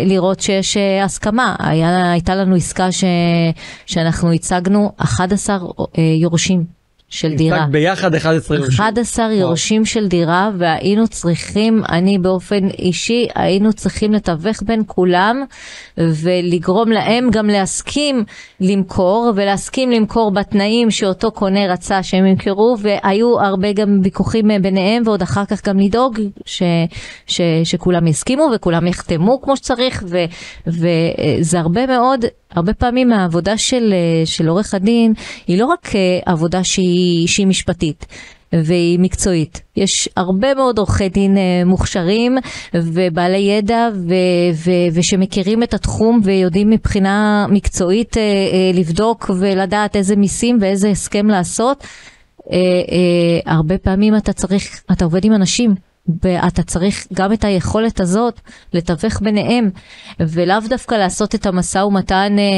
לראות 0.06 0.40
שיש 0.40 0.76
הסכמה, 1.04 1.56
היה, 1.58 2.12
הייתה 2.12 2.34
לנו 2.34 2.56
עסקה 2.56 2.92
ש- 2.92 3.04
שאנחנו 3.86 4.32
הצגנו 4.32 4.92
11 4.96 5.56
uh, 5.56 5.84
יורשים. 6.20 6.79
של 7.10 7.34
דירה. 7.34 7.66
ביחד 7.70 8.14
11 8.14 8.56
יורשים. 8.56 8.74
11 8.74 9.32
יורשים 9.32 9.84
של 9.84 10.08
דירה 10.08 10.50
והיינו 10.58 11.08
צריכים, 11.08 11.82
אני 11.88 12.18
באופן 12.18 12.68
אישי, 12.68 13.26
היינו 13.34 13.72
צריכים 13.72 14.12
לתווך 14.12 14.62
בין 14.62 14.82
כולם 14.86 15.44
ולגרום 15.98 16.90
להם 16.90 17.28
גם 17.30 17.46
להסכים 17.46 18.24
למכור 18.60 19.32
ולהסכים 19.36 19.90
למכור 19.90 20.30
בתנאים 20.30 20.90
שאותו 20.90 21.30
קונה 21.30 21.72
רצה 21.72 22.02
שהם 22.02 22.26
ימכרו 22.26 22.76
והיו 22.80 23.40
הרבה 23.40 23.72
גם 23.72 24.00
ויכוחים 24.02 24.48
ביניהם 24.62 25.02
ועוד 25.06 25.22
אחר 25.22 25.44
כך 25.44 25.68
גם 25.68 25.78
לדאוג 25.78 26.20
ש, 26.46 26.62
ש, 27.26 27.40
שכולם 27.64 28.06
יסכימו 28.06 28.50
וכולם 28.54 28.86
יחתמו 28.86 29.40
כמו 29.42 29.56
שצריך 29.56 30.04
וזה 30.66 31.58
הרבה 31.58 31.86
מאוד 31.86 32.24
הרבה 32.50 32.74
פעמים 32.74 33.12
העבודה 33.12 33.58
של, 33.58 33.94
של 34.24 34.48
עורך 34.48 34.74
הדין 34.74 35.12
היא 35.46 35.58
לא 35.58 35.66
רק 35.66 35.88
עבודה 36.26 36.64
שהיא, 36.64 37.28
שהיא 37.28 37.46
משפטית. 37.46 38.06
והיא 38.52 38.98
מקצועית. 38.98 39.62
יש 39.76 40.08
הרבה 40.16 40.54
מאוד 40.54 40.78
עורכי 40.78 41.08
דין 41.08 41.36
uh, 41.36 41.68
מוכשרים 41.68 42.38
ובעלי 42.74 43.38
ידע 43.38 43.88
ו- 43.94 44.14
ו- 44.54 44.94
ושמכירים 44.94 45.62
את 45.62 45.74
התחום 45.74 46.20
ויודעים 46.24 46.70
מבחינה 46.70 47.46
מקצועית 47.50 48.16
לבדוק 48.74 49.30
ולדעת 49.38 49.96
איזה 49.96 50.16
מיסים 50.16 50.58
ואיזה 50.60 50.88
הסכם 50.88 51.26
לעשות. 51.26 51.84
הרבה 53.46 53.78
פעמים 53.78 54.16
אתה 54.16 54.32
צריך, 54.32 54.82
אתה 54.92 55.04
עובד 55.04 55.24
עם 55.24 55.32
אנשים 55.32 55.74
ואתה 56.22 56.62
צריך 56.62 57.06
גם 57.12 57.32
את 57.32 57.44
היכולת 57.44 58.00
הזאת 58.00 58.40
לתווך 58.72 59.20
ביניהם, 59.22 59.70
ולאו 60.20 60.58
דווקא 60.68 60.94
לעשות 60.94 61.34
את 61.34 61.46
המשא 61.46 61.78
ומתן 61.78 62.36
אה, 62.38 62.42
אה, 62.42 62.48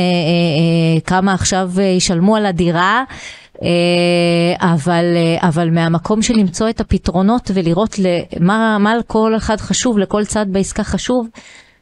אה, 0.95 1.01
כמה 1.01 1.35
עכשיו 1.35 1.71
אה, 1.79 1.85
ישלמו 1.85 2.37
על 2.37 2.47
הדירה. 2.47 3.05
אה, 3.63 4.73
אבל, 4.73 5.05
אה, 5.17 5.49
אבל 5.49 5.71
מהמקום 5.71 6.23
של 6.23 6.35
למצוא 6.35 6.69
את 6.69 6.81
הפתרונות 6.81 7.51
ולראות 7.55 7.99
למה, 7.99 8.79
מה 8.79 8.97
לכל 8.97 9.37
אחד 9.37 9.61
חשוב, 9.61 9.99
לכל 9.99 10.25
צד 10.25 10.47
בעסקה 10.49 10.85
חשוב, 10.85 11.29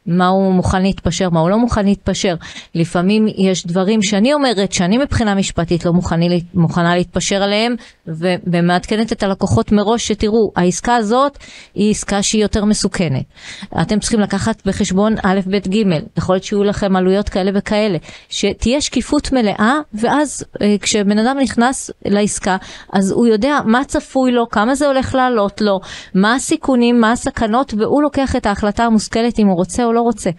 מה 0.05 0.27
הוא 0.27 0.53
מוכן 0.53 0.81
להתפשר, 0.81 1.29
מה 1.29 1.39
הוא 1.39 1.49
לא 1.49 1.57
מוכן 1.57 1.85
להתפשר. 1.85 2.35
לפעמים 2.75 3.27
יש 3.37 3.67
דברים 3.67 4.03
שאני 4.03 4.33
אומרת 4.33 4.71
שאני 4.71 4.97
מבחינה 4.97 5.35
משפטית 5.35 5.85
לא 5.85 5.93
מוכני, 5.93 6.41
מוכנה 6.53 6.95
להתפשר 6.95 7.43
עליהם 7.43 7.75
ומעדכנת 8.47 9.11
את 9.11 9.23
הלקוחות 9.23 9.71
מראש 9.71 10.07
שתראו, 10.07 10.51
העסקה 10.55 10.95
הזאת 10.95 11.37
היא 11.75 11.91
עסקה 11.91 12.23
שהיא 12.23 12.41
יותר 12.41 12.65
מסוכנת. 12.65 13.23
אתם 13.81 13.99
צריכים 13.99 14.19
לקחת 14.19 14.65
בחשבון 14.65 15.15
א', 15.23 15.39
ב', 15.47 15.57
ג', 15.57 15.83
יכול 16.17 16.35
להיות 16.35 16.43
שיהיו 16.43 16.63
לכם 16.63 16.95
עלויות 16.95 17.29
כאלה 17.29 17.51
וכאלה. 17.55 17.97
שתהיה 18.29 18.81
שקיפות 18.81 19.31
מלאה 19.31 19.75
ואז 19.93 20.45
אה, 20.61 20.75
כשבן 20.81 21.19
אדם 21.19 21.37
נכנס 21.41 21.91
לעסקה 22.05 22.57
אז 22.93 23.11
הוא 23.11 23.27
יודע 23.27 23.59
מה 23.65 23.83
צפוי 23.83 24.31
לו, 24.31 24.49
כמה 24.49 24.75
זה 24.75 24.87
הולך 24.87 25.15
לעלות 25.15 25.61
לו, 25.61 25.79
מה 26.15 26.35
הסיכונים, 26.35 27.01
מה 27.01 27.11
הסכנות 27.11 27.73
והוא 27.77 28.01
לוקח 28.01 28.35
את 28.35 28.45
ההחלטה 28.45 28.83
המושכלת 28.83 29.39
אם 29.39 29.47
הוא 29.47 29.55
רוצה 29.55 29.85
או 29.85 29.93
לא 29.93 30.00
רוצה. 30.01 30.29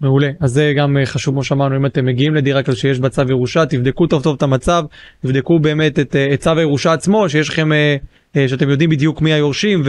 מעולה 0.00 0.30
אז 0.40 0.50
זה 0.52 0.72
גם 0.76 0.96
אה, 0.96 1.06
חשוב 1.06 1.34
כמו 1.34 1.44
שאמרנו 1.44 1.76
אם 1.76 1.86
אתם 1.86 2.04
מגיעים 2.04 2.34
לדירה 2.34 2.62
כזו 2.62 2.80
שיש 2.80 3.00
בה 3.00 3.08
צו 3.08 3.22
ירושה 3.28 3.66
תבדקו 3.66 4.06
טוב 4.06 4.22
טוב 4.22 4.36
את 4.36 4.42
המצב 4.42 4.84
תבדקו 5.22 5.58
באמת 5.58 5.98
את, 5.98 6.16
אה, 6.16 6.34
את 6.34 6.40
צו 6.40 6.50
הירושה 6.56 6.92
עצמו 6.92 7.28
שיש 7.28 7.48
לכם 7.48 7.72
אה, 7.72 8.48
שאתם 8.48 8.70
יודעים 8.70 8.90
בדיוק 8.90 9.22
מי 9.22 9.32
היורשים 9.32 9.82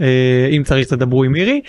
ואם 0.00 0.62
צריך 0.64 0.88
תדברו 0.88 1.24
עם 1.24 1.32
מירי. 1.32 1.60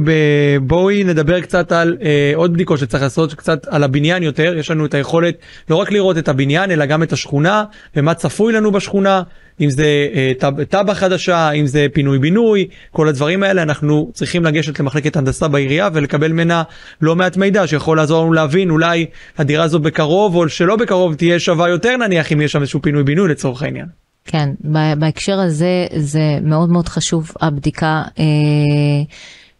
ובואי 0.00 1.04
נדבר 1.04 1.40
קצת 1.40 1.72
על 1.72 1.96
עוד 2.34 2.52
בדיקות 2.52 2.78
שצריך 2.78 3.02
לעשות 3.02 3.34
קצת 3.34 3.66
על 3.70 3.82
הבניין 3.82 4.22
יותר. 4.22 4.54
יש 4.58 4.70
לנו 4.70 4.86
את 4.86 4.94
היכולת 4.94 5.34
לא 5.70 5.76
רק 5.76 5.92
לראות 5.92 6.18
את 6.18 6.28
הבניין 6.28 6.70
אלא 6.70 6.86
גם 6.86 7.02
את 7.02 7.12
השכונה 7.12 7.64
ומה 7.96 8.14
צפוי 8.14 8.52
לנו 8.52 8.72
בשכונה 8.72 9.22
אם 9.60 9.70
זה 9.70 10.08
אה, 10.14 10.32
תב"ע 10.68 10.94
חדשה, 10.94 11.50
אם 11.50 11.66
זה 11.66 11.86
פינוי 11.92 12.18
בינוי, 12.18 12.68
כל 12.90 13.08
הדברים 13.08 13.42
האלה. 13.42 13.62
אנחנו 13.62 14.10
צריכים 14.14 14.44
לגשת 14.44 14.80
למחלקת 14.80 15.16
הנדסה 15.16 15.48
בעירייה 15.48 15.88
ולקבל 15.92 16.32
ממנה 16.32 16.62
לא 17.00 17.16
מעט 17.16 17.36
מידע 17.36 17.66
שיכול 17.66 17.96
לעזור 17.96 18.22
לנו 18.22 18.32
להבין 18.32 18.70
אולי 18.70 19.06
הדירה 19.38 19.64
הזו 19.64 19.78
בקרוב 19.78 20.36
או 20.36 20.48
שלא 20.48 20.76
בקרוב 20.76 21.14
תהיה 21.14 21.38
שווה 21.38 21.68
יותר 21.68 21.96
נניח 21.96 22.32
אם 22.32 22.40
יש 22.40 22.52
שם 22.52 22.60
איזשהו 22.60 22.82
פינוי 22.82 23.04
בינוי 23.04 23.28
לצורך 23.28 23.62
העניין. 23.62 23.86
כן, 24.24 24.50
בהקשר 24.98 25.40
הזה 25.40 25.86
זה 25.96 26.38
מאוד 26.42 26.68
מאוד 26.68 26.88
חשוב 26.88 27.32
הבדיקה. 27.40 28.02
אה... 28.18 28.24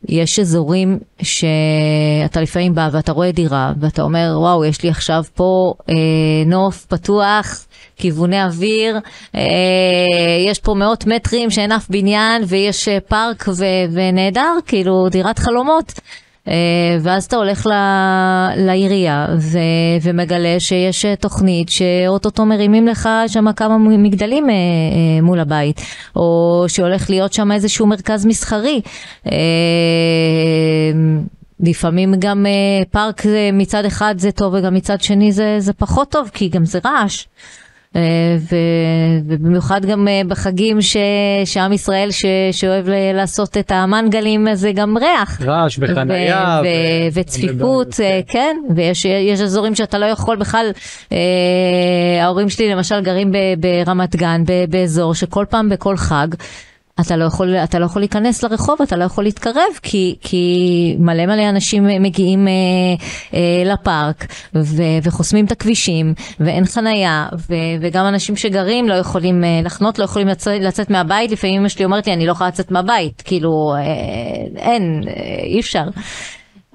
יש 0.08 0.38
אזורים 0.38 0.98
שאתה 1.22 2.40
לפעמים 2.40 2.74
בא 2.74 2.88
ואתה 2.92 3.12
רואה 3.12 3.32
דירה 3.32 3.72
ואתה 3.80 4.02
אומר 4.02 4.34
וואו 4.36 4.64
יש 4.64 4.82
לי 4.82 4.88
עכשיו 4.88 5.24
פה 5.34 5.74
אה, 5.88 5.94
נוף 6.46 6.86
פתוח 6.86 7.66
כיווני 7.96 8.44
אוויר, 8.44 8.98
אה, 9.34 9.40
יש 10.46 10.58
פה 10.58 10.74
מאות 10.74 11.06
מטרים 11.06 11.50
שאין 11.50 11.72
אף 11.72 11.88
בניין 11.90 12.42
ויש 12.46 12.88
אה, 12.88 13.00
פארק 13.00 13.48
ו- 13.48 13.64
ונהדר, 13.92 14.54
כאילו 14.66 15.08
דירת 15.08 15.38
חלומות. 15.38 15.92
אה, 16.48 16.98
ואז 17.02 17.24
אתה 17.24 17.36
הולך 17.36 17.68
לעירייה 18.56 19.26
ו- 19.38 19.58
ומגלה 20.02 20.60
שיש 20.60 21.06
תוכנית 21.20 21.68
שאו-טו-טו 21.68 22.46
מרימים 22.46 22.86
לך 22.86 23.08
שם 23.26 23.52
כמה 23.52 23.78
מגדלים 23.78 24.46
מול 25.22 25.40
הבית, 25.40 25.80
או 26.16 26.64
שהולך 26.68 27.10
להיות 27.10 27.32
שם 27.32 27.52
איזשהו 27.52 27.86
מרכז 27.86 28.26
מסחרי. 28.26 28.80
לפעמים 31.60 32.14
גם 32.18 32.46
פארק 32.90 33.22
מצד 33.52 33.84
אחד 33.84 34.14
זה 34.18 34.32
טוב 34.32 34.54
וגם 34.54 34.74
מצד 34.74 35.00
שני 35.00 35.32
זה, 35.32 35.56
זה 35.58 35.72
פחות 35.72 36.10
טוב 36.10 36.30
כי 36.34 36.48
גם 36.48 36.64
זה 36.64 36.78
רעש. 36.84 37.26
אה, 37.96 38.00
ובמיוחד 39.26 39.86
גם 39.86 40.08
אה, 40.08 40.20
בחגים 40.28 40.82
ש... 40.82 40.96
שעם 41.44 41.72
ישראל 41.72 42.10
ש... 42.10 42.24
שאוהב 42.52 42.88
לעשות 43.14 43.56
את 43.56 43.70
המנגלים 43.70 44.54
זה 44.54 44.72
גם 44.72 44.96
ריח. 44.96 45.42
רעש 45.42 45.78
וחניה. 45.80 46.60
ו... 46.62 46.66
ו... 46.66 47.20
וצפיפות, 47.20 48.00
אה, 48.00 48.20
כן, 48.28 48.56
ויש 48.76 49.06
אזורים 49.42 49.74
שאתה 49.74 49.98
לא 49.98 50.06
יכול 50.06 50.36
בכלל, 50.36 50.70
ההורים 52.20 52.48
שלי 52.48 52.70
למשל 52.70 53.00
גרים 53.00 53.32
ברמת 53.58 54.16
גן, 54.16 54.42
באזור 54.68 55.14
שכל 55.14 55.44
פעם 55.48 55.68
בכל 55.68 55.96
חג. 55.96 56.28
אתה 57.06 57.16
לא 57.16 57.24
יכול, 57.24 57.56
אתה 57.56 57.78
לא 57.78 57.84
יכול 57.84 58.02
להיכנס 58.02 58.42
לרחוב, 58.42 58.82
אתה 58.82 58.96
לא 58.96 59.04
יכול 59.04 59.24
להתקרב, 59.24 59.72
כי, 59.82 60.16
כי 60.20 60.96
מלא 60.98 61.26
מלא 61.26 61.48
אנשים 61.48 61.86
מגיעים 62.00 62.48
אה, 62.48 62.52
אה, 63.34 63.72
לפארק 63.72 64.26
ו, 64.54 64.82
וחוסמים 65.02 65.44
את 65.44 65.52
הכבישים, 65.52 66.14
ואין 66.40 66.64
חנייה, 66.64 67.26
ו, 67.48 67.54
וגם 67.80 68.06
אנשים 68.06 68.36
שגרים 68.36 68.88
לא 68.88 68.94
יכולים 68.94 69.44
אה, 69.44 69.60
לחנות, 69.64 69.98
לא 69.98 70.04
יכולים 70.04 70.28
לצאת, 70.28 70.60
לצאת 70.60 70.90
מהבית, 70.90 71.30
לפעמים 71.30 71.60
אמא 71.60 71.68
שלי 71.68 71.84
אומרת 71.84 72.06
לי, 72.06 72.12
אני 72.12 72.26
לא 72.26 72.32
יכולה 72.32 72.48
לצאת 72.48 72.70
מהבית, 72.70 73.22
כאילו, 73.22 73.74
אה, 73.76 73.82
אין, 74.56 75.02
אה, 75.06 75.44
אי 75.44 75.60
אפשר. 75.60 75.84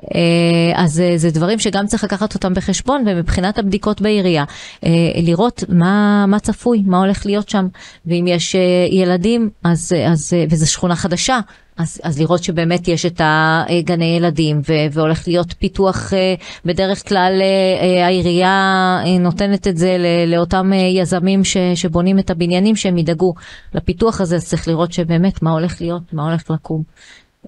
אה, 0.03 0.83
אז 0.83 0.99
אה, 0.99 1.17
זה 1.17 1.31
דברים 1.31 1.59
שגם 1.59 1.87
צריך 1.87 2.03
לקחת 2.03 2.33
אותם 2.35 2.53
בחשבון 2.53 3.03
ומבחינת 3.07 3.59
הבדיקות 3.59 4.01
בעירייה 4.01 4.43
אה, 4.83 4.89
לראות 5.23 5.63
מה, 5.69 6.25
מה 6.27 6.39
צפוי 6.39 6.83
מה 6.85 6.99
הולך 6.99 7.25
להיות 7.25 7.49
שם 7.49 7.67
ואם 8.05 8.25
יש 8.27 8.55
ילדים 8.91 9.49
אז, 9.63 9.93
אז 10.07 10.33
וזו 10.49 10.71
שכונה 10.71 10.95
חדשה 10.95 11.39
אז, 11.77 12.01
אז 12.03 12.19
לראות 12.19 12.43
שבאמת 12.43 12.87
יש 12.87 13.05
את 13.05 13.21
הגני 13.23 14.05
ילדים 14.17 14.61
ו, 14.69 14.73
והולך 14.91 15.27
להיות 15.27 15.53
פיתוח 15.59 16.13
בדרך 16.65 17.09
כלל 17.09 17.41
העירייה 18.03 18.97
נותנת 19.19 19.67
את 19.67 19.77
זה 19.77 19.97
לאותם 20.27 20.71
יזמים 20.73 21.43
ש, 21.43 21.57
שבונים 21.75 22.19
את 22.19 22.29
הבניינים 22.29 22.75
שהם 22.75 22.97
ידאגו 22.97 23.33
לפיתוח 23.73 24.21
הזה 24.21 24.35
אז 24.35 24.45
צריך 24.45 24.67
לראות 24.67 24.91
שבאמת 24.91 25.41
מה 25.41 25.51
הולך 25.51 25.81
להיות 25.81 26.13
מה 26.13 26.29
הולך 26.29 26.51
לקום. 26.51 26.83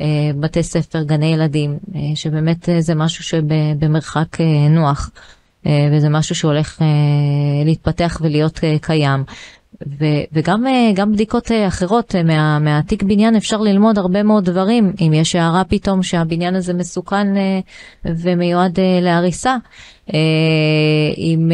אה, 0.01 0.05
בתי 0.39 0.63
ספר, 0.63 1.03
גני 1.03 1.25
ילדים, 1.25 1.77
אה, 1.95 1.99
שבאמת 2.15 2.69
אה, 2.69 2.81
זה 2.81 2.95
משהו 2.95 3.23
שבמרחק 3.23 4.37
נוח, 4.69 5.09
וזה 5.91 6.09
משהו 6.09 6.35
שהולך 6.35 6.81
להתפתח 7.65 8.17
ולהיות 8.21 8.59
קיים. 8.81 9.23
ו- 9.99 10.23
וגם 10.33 10.65
גם 10.95 11.11
בדיקות 11.13 11.51
אחרות 11.67 12.15
מה, 12.15 12.59
מהתיק 12.59 13.03
בניין 13.03 13.35
אפשר 13.35 13.57
ללמוד 13.57 13.97
הרבה 13.97 14.23
מאוד 14.23 14.45
דברים 14.45 14.93
אם 15.01 15.13
יש 15.13 15.35
הערה 15.35 15.63
פתאום 15.63 16.03
שהבניין 16.03 16.55
הזה 16.55 16.73
מסוכן 16.73 17.27
ומיועד 18.05 18.79
להריסה 19.01 19.55
אם 21.17 21.51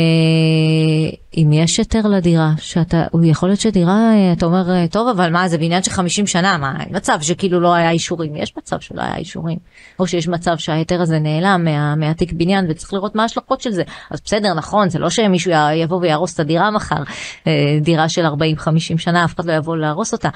אם 1.37 1.53
יש 1.53 1.77
היתר 1.77 2.07
לדירה, 2.07 2.51
שאתה, 2.57 3.03
יכול 3.23 3.49
להיות 3.49 3.59
שדירה, 3.59 4.11
אתה 4.33 4.45
אומר, 4.45 4.87
טוב, 4.87 5.07
אבל 5.07 5.31
מה, 5.31 5.47
זה 5.47 5.57
בניין 5.57 5.83
של 5.83 5.91
50 5.91 6.27
שנה, 6.27 6.57
מה, 6.57 6.73
מצב 6.89 7.17
שכאילו 7.21 7.59
לא 7.59 7.73
היה 7.73 7.91
אישורים, 7.91 8.35
יש 8.35 8.57
מצב 8.57 8.79
שלא 8.79 9.01
היה 9.01 9.15
אישורים, 9.15 9.57
או 9.99 10.07
שיש 10.07 10.27
מצב 10.27 10.57
שההיתר 10.57 11.01
הזה 11.01 11.19
נעלם 11.19 11.61
מה, 11.63 11.95
מהתיק 11.95 12.33
בניין 12.33 12.65
וצריך 12.69 12.93
לראות 12.93 13.15
מה 13.15 13.23
ההשלכות 13.23 13.61
של 13.61 13.71
זה. 13.71 13.83
אז 14.11 14.21
בסדר, 14.25 14.53
נכון, 14.53 14.89
זה 14.89 14.99
לא 14.99 15.09
שמישהו 15.09 15.51
יבוא 15.75 15.97
ויהרוס 16.01 16.33
את 16.33 16.39
הדירה 16.39 16.71
מחר, 16.71 17.03
אה, 17.47 17.77
דירה 17.81 18.09
של 18.09 18.25
40-50 18.25 18.97
שנה, 18.97 19.25
אף 19.25 19.35
אחד 19.35 19.45
לא 19.45 19.53
יבוא 19.53 19.77
להרוס 19.77 20.13
אותה, 20.13 20.29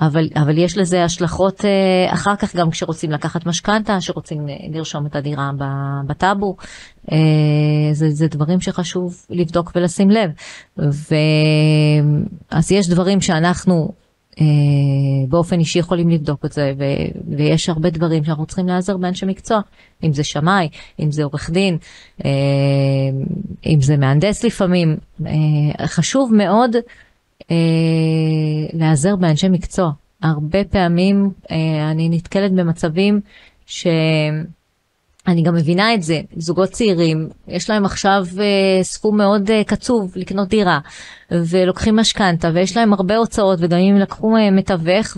אבל, 0.00 0.28
אבל 0.36 0.58
יש 0.58 0.78
לזה 0.78 1.04
השלכות 1.04 1.64
אה, 1.64 2.12
אחר 2.12 2.36
כך 2.36 2.56
גם 2.56 2.70
כשרוצים 2.70 3.10
לקחת 3.10 3.46
משכנתה, 3.46 4.00
שרוצים 4.00 4.48
אה, 4.48 4.54
לרשום 4.72 5.06
את 5.06 5.16
הדירה 5.16 5.50
בטאבו, 6.06 6.56
זה, 7.92 8.10
זה 8.10 8.28
דברים 8.28 8.60
שחשוב 8.60 9.26
לבדוק 9.30 9.72
ולשים 9.74 10.10
לב. 10.10 10.30
ואז 10.76 12.72
יש 12.72 12.88
דברים 12.88 13.20
שאנחנו 13.20 13.92
אה, 14.40 14.44
באופן 15.28 15.58
אישי 15.58 15.78
יכולים 15.78 16.10
לבדוק 16.10 16.44
את 16.44 16.52
זה, 16.52 16.72
ו... 16.78 16.84
ויש 17.36 17.68
הרבה 17.68 17.90
דברים 17.90 18.24
שאנחנו 18.24 18.46
צריכים 18.46 18.66
לעזר 18.66 18.96
באנשי 18.96 19.26
מקצוע, 19.26 19.60
אם 20.04 20.12
זה 20.12 20.24
שמאי, 20.24 20.68
אם 21.00 21.10
זה 21.12 21.24
עורך 21.24 21.50
דין, 21.50 21.78
אה, 22.24 22.30
אם 23.66 23.80
זה 23.80 23.96
מהנדס 23.96 24.44
לפעמים. 24.44 24.96
אה, 25.26 25.86
חשוב 25.86 26.34
מאוד 26.34 26.76
אה, 27.50 27.56
להיעזר 28.72 29.16
באנשי 29.16 29.48
מקצוע. 29.48 29.90
הרבה 30.22 30.64
פעמים 30.64 31.30
אה, 31.50 31.90
אני 31.90 32.08
נתקלת 32.08 32.52
במצבים 32.52 33.20
ש... 33.66 33.86
אני 35.28 35.42
גם 35.42 35.54
מבינה 35.54 35.94
את 35.94 36.02
זה, 36.02 36.20
זוגות 36.36 36.68
צעירים, 36.68 37.28
יש 37.48 37.70
להם 37.70 37.84
עכשיו 37.84 38.24
אה, 38.40 38.82
סכום 38.82 39.16
מאוד 39.16 39.50
אה, 39.50 39.64
קצוב 39.64 40.12
לקנות 40.16 40.48
דירה, 40.48 40.78
ולוקחים 41.30 41.96
משכנתה, 41.96 42.50
ויש 42.54 42.76
להם 42.76 42.92
הרבה 42.92 43.16
הוצאות, 43.16 43.58
וגם 43.62 43.78
אם 43.78 43.96
לקחו 43.96 44.36
אה, 44.36 44.50
מתווך 44.50 45.16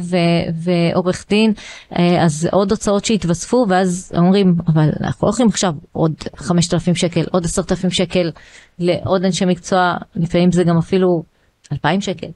ועורך 0.55 1.27
דין, 1.29 1.53
אה, 1.99 2.25
אז 2.25 2.49
עוד 2.53 2.71
הוצאות 2.71 3.05
שהתווספו, 3.05 3.66
ואז 3.68 4.12
אומרים, 4.16 4.55
אבל 4.68 4.90
אנחנו 5.01 5.29
לא 5.29 5.33
יכולים 5.33 5.49
עכשיו 5.49 5.73
עוד 5.92 6.12
5,000 6.37 6.94
שקל, 6.94 7.25
עוד 7.33 7.44
10,000 7.44 7.90
שקל 7.90 8.31
לעוד 8.79 9.25
אנשי 9.25 9.44
מקצוע, 9.44 9.94
לפעמים 10.16 10.53
זה 10.53 10.64
גם 10.64 10.79
אפילו 10.79 11.23
2,000 11.73 12.01
שקל. 12.01 12.27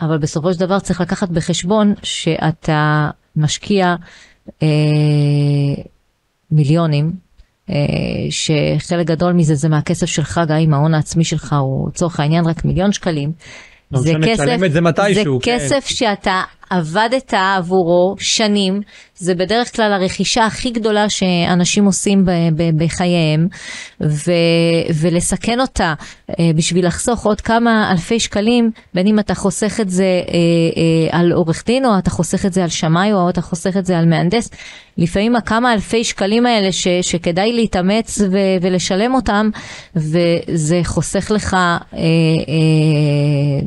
אבל 0.00 0.18
בסופו 0.18 0.52
של 0.52 0.60
דבר 0.60 0.78
צריך 0.78 1.00
לקחת 1.00 1.28
בחשבון 1.28 1.94
שאתה 2.02 3.10
משקיע 3.36 3.94
מיליונים 6.50 7.12
שחלק 8.30 9.06
גדול 9.06 9.32
מזה 9.32 9.54
זה 9.54 9.68
מהכסף 9.68 10.06
שלך, 10.06 10.40
גם 10.48 10.56
אם 10.56 10.74
ההון 10.74 10.94
העצמי 10.94 11.24
שלך 11.24 11.56
הוא 11.60 11.88
לצורך 11.88 12.20
העניין 12.20 12.46
רק 12.46 12.64
מיליון 12.64 12.92
שקלים. 12.92 13.32
לא 13.92 14.00
זה 14.00 14.12
כסף, 14.24 14.44
זה, 14.68 14.80
מתישהו, 14.80 15.38
זה 15.38 15.44
כן. 15.44 15.58
כסף 15.58 15.86
שאתה 15.86 16.42
עבדת 16.70 17.34
עבורו 17.34 18.14
שנים, 18.18 18.80
זה 19.18 19.34
בדרך 19.34 19.76
כלל 19.76 19.92
הרכישה 19.92 20.46
הכי 20.46 20.70
גדולה 20.70 21.08
שאנשים 21.08 21.84
עושים 21.84 22.24
ב- 22.24 22.30
ב- 22.56 22.84
בחייהם, 22.84 23.46
ו- 24.02 24.32
ולסכן 25.00 25.60
אותה 25.60 25.94
אה, 26.30 26.50
בשביל 26.56 26.86
לחסוך 26.86 27.26
עוד 27.26 27.40
כמה 27.40 27.90
אלפי 27.92 28.20
שקלים, 28.20 28.70
בין 28.94 29.06
אם 29.06 29.18
אתה 29.18 29.34
חוסך 29.34 29.80
את 29.80 29.90
זה 29.90 30.04
אה, 30.04 30.34
אה, 31.12 31.18
על 31.18 31.32
עורך 31.32 31.62
דין, 31.66 31.84
או 31.84 31.98
אתה 31.98 32.10
חוסך 32.10 32.46
את 32.46 32.52
זה 32.52 32.62
על 32.62 32.68
שמאי, 32.68 33.12
או 33.12 33.28
אתה 33.30 33.40
חוסך 33.42 33.76
את 33.76 33.86
זה 33.86 33.98
על 33.98 34.06
מהנדס, 34.08 34.50
לפעמים 34.98 35.36
הכמה 35.36 35.72
אלפי 35.72 36.04
שקלים 36.04 36.46
האלה 36.46 36.72
ש- 36.72 36.88
שכדאי 37.02 37.52
להתאמץ 37.52 38.18
ו- 38.20 38.36
ולשלם 38.62 39.14
אותם, 39.14 39.48
וזה 39.96 40.80
חוסך 40.84 41.30
לך 41.30 41.56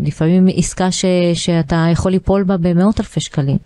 לפעמים 0.05 0.45
עסקה 0.55 0.91
ש- 0.91 1.05
שאתה 1.33 1.85
יכול 1.91 2.11
ליפול 2.11 2.43
בה 2.43 2.55
במאות. 2.57 2.88
מאות 2.89 2.99
אלפי 2.99 3.19
שקלים. 3.19 3.57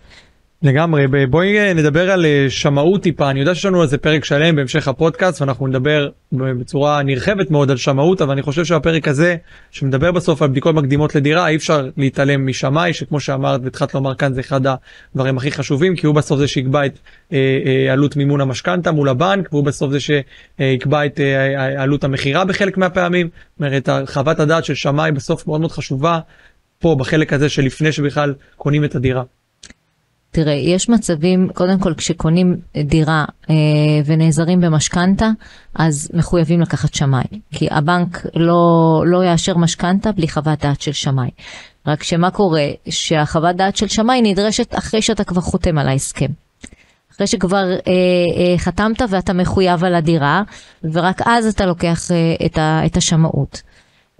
לגמרי 0.62 1.06
בואי 1.30 1.58
אה, 1.58 1.74
נדבר 1.74 2.10
על 2.10 2.26
אה, 2.26 2.46
שמאות 2.48 3.02
טיפה 3.02 3.30
אני 3.30 3.40
יודע 3.40 3.54
שיש 3.54 3.64
לנו 3.64 3.80
על 3.80 3.88
זה 3.88 3.98
פרק 3.98 4.24
שלם 4.24 4.56
בהמשך 4.56 4.88
הפודקאסט 4.88 5.40
ואנחנו 5.40 5.66
נדבר 5.66 6.08
בצורה 6.32 7.02
נרחבת 7.02 7.50
מאוד 7.50 7.70
על 7.70 7.76
שמאות 7.76 8.22
אבל 8.22 8.32
אני 8.32 8.42
חושב 8.42 8.64
שהפרק 8.64 9.08
הזה 9.08 9.36
שמדבר 9.70 10.12
בסוף 10.12 10.42
על 10.42 10.48
בדיקות 10.48 10.74
מקדימות 10.74 11.14
לדירה 11.14 11.48
אי 11.48 11.56
אפשר 11.56 11.88
להתעלם 11.96 12.46
משמאי 12.46 12.92
שכמו 12.92 13.20
שאמרת 13.20 13.60
והתחלת 13.64 13.94
לומר 13.94 14.14
כאן 14.14 14.34
זה 14.34 14.40
אחד 14.40 14.60
הדברים 14.66 15.36
הכי 15.36 15.50
חשובים 15.50 15.96
כי 15.96 16.06
הוא 16.06 16.14
בסוף 16.14 16.38
זה 16.38 16.48
שיקבע 16.48 16.86
את 16.86 16.98
אה, 17.32 17.38
אה, 17.66 17.92
עלות 17.92 18.16
מימון 18.16 18.40
המשכנתה 18.40 18.92
מול 18.92 19.08
הבנק 19.08 19.48
והוא 19.52 19.64
בסוף 19.64 19.92
זה 19.92 19.98
שיקבע 20.00 21.06
את 21.06 21.20
אה, 21.20 21.82
עלות 21.82 22.04
המכירה 22.04 22.44
בחלק 22.44 22.76
מהפעמים. 22.76 23.28
זאת 23.28 23.60
אומרת 23.60 23.88
חוות 24.06 24.40
הדעת 24.40 24.64
של 24.64 24.74
שמאי 24.74 25.12
בסוף 25.12 25.46
מאוד 25.46 25.60
מאוד 25.60 25.72
חשובה 25.72 26.18
פה 26.84 26.96
בחלק 26.98 27.32
הזה 27.32 27.48
שלפני 27.48 27.92
שבכלל 27.92 28.34
קונים 28.56 28.84
את 28.84 28.94
הדירה? 28.94 29.22
תראה, 30.30 30.52
יש 30.52 30.88
מצבים, 30.88 31.48
קודם 31.54 31.78
כל 31.78 31.94
כשקונים 31.94 32.56
דירה 32.84 33.24
אה, 33.50 33.54
ונעזרים 34.06 34.60
במשכנתה, 34.60 35.30
אז 35.74 36.10
מחויבים 36.14 36.60
לקחת 36.60 36.94
שמאי. 36.94 37.24
כי 37.50 37.68
הבנק 37.70 38.26
לא, 38.34 39.02
לא 39.06 39.24
יאשר 39.24 39.56
משכנתה 39.56 40.12
בלי 40.12 40.28
חוות 40.28 40.58
דעת 40.62 40.80
של 40.80 40.92
שמאי. 40.92 41.30
רק 41.86 42.02
שמה 42.02 42.30
קורה? 42.30 42.66
שהחוות 42.88 43.56
דעת 43.56 43.76
של 43.76 43.88
שמאי 43.88 44.22
נדרשת 44.22 44.74
אחרי 44.78 45.02
שאתה 45.02 45.24
כבר 45.24 45.40
חותם 45.40 45.78
על 45.78 45.88
ההסכם. 45.88 46.30
אחרי 47.12 47.26
שכבר 47.26 47.72
אה, 47.72 47.78
אה, 47.86 48.58
חתמת 48.58 49.02
ואתה 49.08 49.32
מחויב 49.32 49.84
על 49.84 49.94
הדירה, 49.94 50.42
ורק 50.92 51.22
אז 51.26 51.46
אתה 51.46 51.66
לוקח 51.66 52.10
אה, 52.10 52.46
את, 52.46 52.58
ה, 52.58 52.86
את 52.86 52.96
השמאות. 52.96 53.62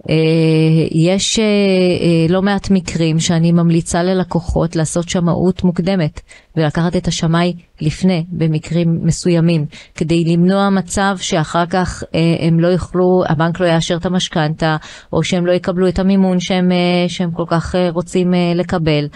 אה, 0.09 0.87
יש 0.91 1.39
אה, 1.39 1.43
אה, 1.43 2.33
לא 2.33 2.41
מעט 2.41 2.71
מקרים 2.71 3.19
שאני 3.19 3.51
ממליצה 3.51 4.03
ללקוחות 4.03 4.75
לעשות 4.75 5.09
שמאות 5.09 5.63
מוקדמת 5.63 6.21
ולקחת 6.57 6.95
את 6.95 7.07
השמאי 7.07 7.53
לפני 7.81 8.25
במקרים 8.29 8.99
מסוימים 9.03 9.65
כדי 9.95 10.23
למנוע 10.25 10.69
מצב 10.69 11.15
שאחר 11.19 11.65
כך 11.65 12.03
הם 12.39 12.59
לא 12.59 12.67
יוכלו, 12.67 13.23
הבנק 13.29 13.59
לא 13.59 13.65
יאשר 13.65 13.95
את 13.95 14.05
המשכנתה 14.05 14.75
או 15.13 15.23
שהם 15.23 15.45
לא 15.45 15.51
יקבלו 15.51 15.87
את 15.87 15.99
המימון 15.99 16.39
שהם, 16.39 16.71
שהם 17.07 17.31
כל 17.31 17.43
כך 17.47 17.75
רוצים 17.89 18.33
לקבל. 18.55 19.07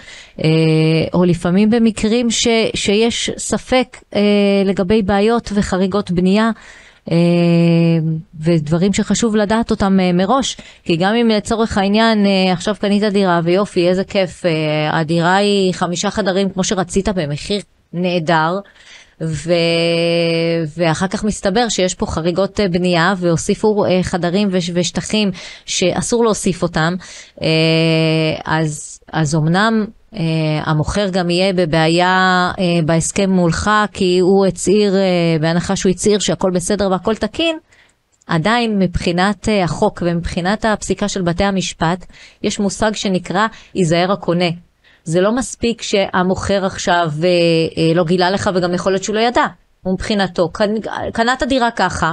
או 1.14 1.24
לפעמים 1.24 1.70
במקרים 1.70 2.30
ש, 2.30 2.48
שיש 2.74 3.30
ספק 3.36 3.96
לגבי 4.64 5.02
בעיות 5.02 5.52
וחריגות 5.54 6.10
בנייה 6.10 6.50
ודברים 8.40 8.92
שחשוב 8.92 9.36
לדעת 9.36 9.70
אותם 9.70 10.00
אה, 10.00 10.12
מראש, 10.12 10.56
כי 10.84 10.96
גם 10.96 11.14
אם 11.14 11.28
לצורך 11.28 11.78
העניין 11.78 12.26
אה, 12.26 12.52
עכשיו 12.52 12.74
קנית 12.80 13.02
דירה 13.02 13.40
ויופי 13.44 13.88
איזה 13.88 14.04
כיף, 14.04 14.42
הדירה 14.90 15.36
היא 15.36 15.74
חמישה 15.74 16.10
חדרים 16.10 16.50
כמו 16.50 16.64
שרצית 16.64 17.08
במחיר 17.08 17.60
נהדר. 17.92 18.58
ו... 19.22 19.52
ואחר 20.76 21.06
כך 21.06 21.24
מסתבר 21.24 21.68
שיש 21.68 21.94
פה 21.94 22.06
חריגות 22.06 22.60
בנייה 22.70 23.14
והוסיפו 23.18 23.84
חדרים 24.02 24.48
ושטחים 24.50 25.30
שאסור 25.64 26.24
להוסיף 26.24 26.62
אותם, 26.62 26.94
אז, 28.44 29.00
אז 29.12 29.34
אמנם 29.34 29.84
Uh, 30.14 30.18
המוכר 30.64 31.08
גם 31.08 31.30
יהיה 31.30 31.52
בבעיה 31.52 32.50
uh, 32.56 32.60
בהסכם 32.84 33.30
מולך 33.30 33.70
כי 33.92 34.18
הוא 34.18 34.46
הצהיר, 34.46 34.92
uh, 34.92 35.42
בהנחה 35.42 35.76
שהוא 35.76 35.90
הצהיר 35.90 36.18
שהכל 36.18 36.50
בסדר 36.54 36.90
והכל 36.90 37.14
תקין, 37.14 37.58
עדיין 38.26 38.78
מבחינת 38.78 39.48
uh, 39.48 39.64
החוק 39.64 40.02
ומבחינת 40.06 40.64
הפסיקה 40.64 41.08
של 41.08 41.22
בתי 41.22 41.44
המשפט, 41.44 42.06
יש 42.42 42.58
מושג 42.58 42.94
שנקרא 42.94 43.46
ייזהר 43.74 44.12
הקונה. 44.12 44.48
זה 45.04 45.20
לא 45.20 45.32
מספיק 45.32 45.82
שהמוכר 45.82 46.64
עכשיו 46.64 47.10
uh, 47.18 47.74
uh, 47.74 47.96
לא 47.96 48.04
גילה 48.04 48.30
לך 48.30 48.50
וגם 48.54 48.74
יכול 48.74 48.92
להיות 48.92 49.04
שהוא 49.04 49.16
לא 49.16 49.20
ידע. 49.20 49.46
הוא 49.82 49.94
מבחינתו 49.94 50.48
קנה 51.12 51.32
את 51.32 51.42
הדירה 51.42 51.70
ככה, 51.70 52.12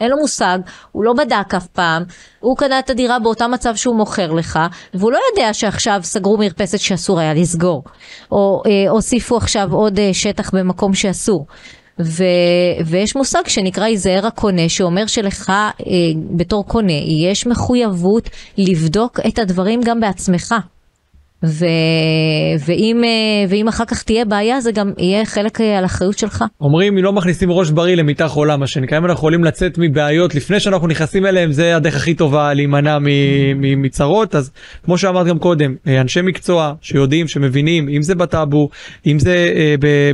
אין 0.00 0.10
לו 0.10 0.16
מושג, 0.16 0.58
הוא 0.92 1.04
לא 1.04 1.12
בדק 1.12 1.54
אף 1.56 1.66
פעם, 1.66 2.04
הוא 2.40 2.56
קנה 2.56 2.78
את 2.78 2.90
הדירה 2.90 3.18
באותה 3.18 3.48
מצב 3.48 3.76
שהוא 3.76 3.96
מוכר 3.96 4.32
לך, 4.32 4.58
והוא 4.94 5.12
לא 5.12 5.18
יודע 5.30 5.54
שעכשיו 5.54 6.00
סגרו 6.02 6.36
מרפסת 6.38 6.78
שאסור 6.78 7.20
היה 7.20 7.34
לסגור, 7.34 7.84
או 8.32 8.62
אה, 8.66 8.90
הוסיפו 8.90 9.36
עכשיו 9.36 9.72
עוד 9.72 9.98
אה, 9.98 10.10
שטח 10.12 10.54
במקום 10.54 10.94
שאסור. 10.94 11.46
ו, 12.02 12.24
ויש 12.86 13.16
מושג 13.16 13.48
שנקרא 13.48 13.84
היזהר 13.84 14.26
הקונה, 14.26 14.68
שאומר 14.68 15.06
שלך 15.06 15.50
אה, 15.50 15.64
בתור 16.36 16.66
קונה 16.66 16.92
יש 17.26 17.46
מחויבות 17.46 18.30
לבדוק 18.58 19.20
את 19.28 19.38
הדברים 19.38 19.80
גם 19.84 20.00
בעצמך. 20.00 20.54
ו... 21.44 21.64
ואם, 22.66 23.04
אה, 23.04 23.10
ואם 23.48 23.68
אחר 23.68 23.84
כך 23.84 24.02
תהיה 24.02 24.24
בעיה 24.24 24.60
זה 24.60 24.72
גם 24.72 24.92
יהיה 24.98 25.24
חלק 25.24 25.60
אה, 25.60 25.78
על 25.78 25.84
אחריות 25.84 26.18
שלך. 26.18 26.44
אומרים 26.60 26.98
אם 26.98 27.04
לא 27.04 27.12
מכניסים 27.12 27.52
ראש 27.52 27.70
בריא 27.70 27.94
למיטה 27.94 28.28
חולה 28.28 28.56
מה 28.56 28.66
שנקרא 28.66 28.98
אם 28.98 29.04
אנחנו 29.04 29.18
יכולים 29.18 29.44
לצאת 29.44 29.78
מבעיות 29.78 30.34
לפני 30.34 30.60
שאנחנו 30.60 30.86
נכנסים 30.86 31.26
אליהם 31.26 31.52
זה 31.52 31.76
הדרך 31.76 31.96
הכי 31.96 32.14
טובה 32.14 32.54
להימנע 32.54 32.98
מצרות 33.56 34.34
אז 34.34 34.50
כמו 34.84 34.98
שאמרת 34.98 35.26
גם 35.26 35.38
קודם 35.38 35.74
אה, 35.86 36.00
אנשי 36.00 36.20
מקצוע 36.22 36.74
שיודעים 36.80 37.28
שמבינים 37.28 37.88
אם 37.88 38.02
זה 38.02 38.14
בטאבו 38.14 38.68
אם 39.06 39.18
זה 39.18 39.52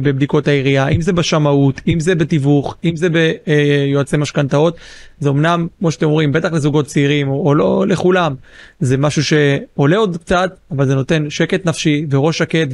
בבדיקות 0.02 0.48
העירייה 0.48 0.88
אם 0.88 1.00
זה 1.00 1.12
בשמאות 1.12 1.80
אם 1.88 2.00
זה 2.00 2.14
בתיווך 2.14 2.76
אם 2.84 2.96
זה 2.96 3.08
ביועצי 3.08 4.16
משכנתאות 4.16 4.76
זה 5.20 5.28
אמנם 5.28 5.66
כמו 5.78 5.90
שאתם 5.90 6.06
אומרים 6.06 6.32
בטח 6.32 6.52
לזוגות 6.52 6.86
צעירים 6.86 7.28
או, 7.28 7.46
או 7.46 7.54
לא 7.54 7.84
לכולם 7.88 8.34
זה 8.80 8.96
משהו 8.96 9.24
שעולה 9.24 9.96
עוד 9.96 10.16
קצת 10.16 10.56
אבל 10.70 10.86
זה 10.86 10.94
נותן 10.94 11.30
שקט 11.30 11.66
נפשי 11.66 12.06
וראש 12.10 12.38
שקט 12.38 12.68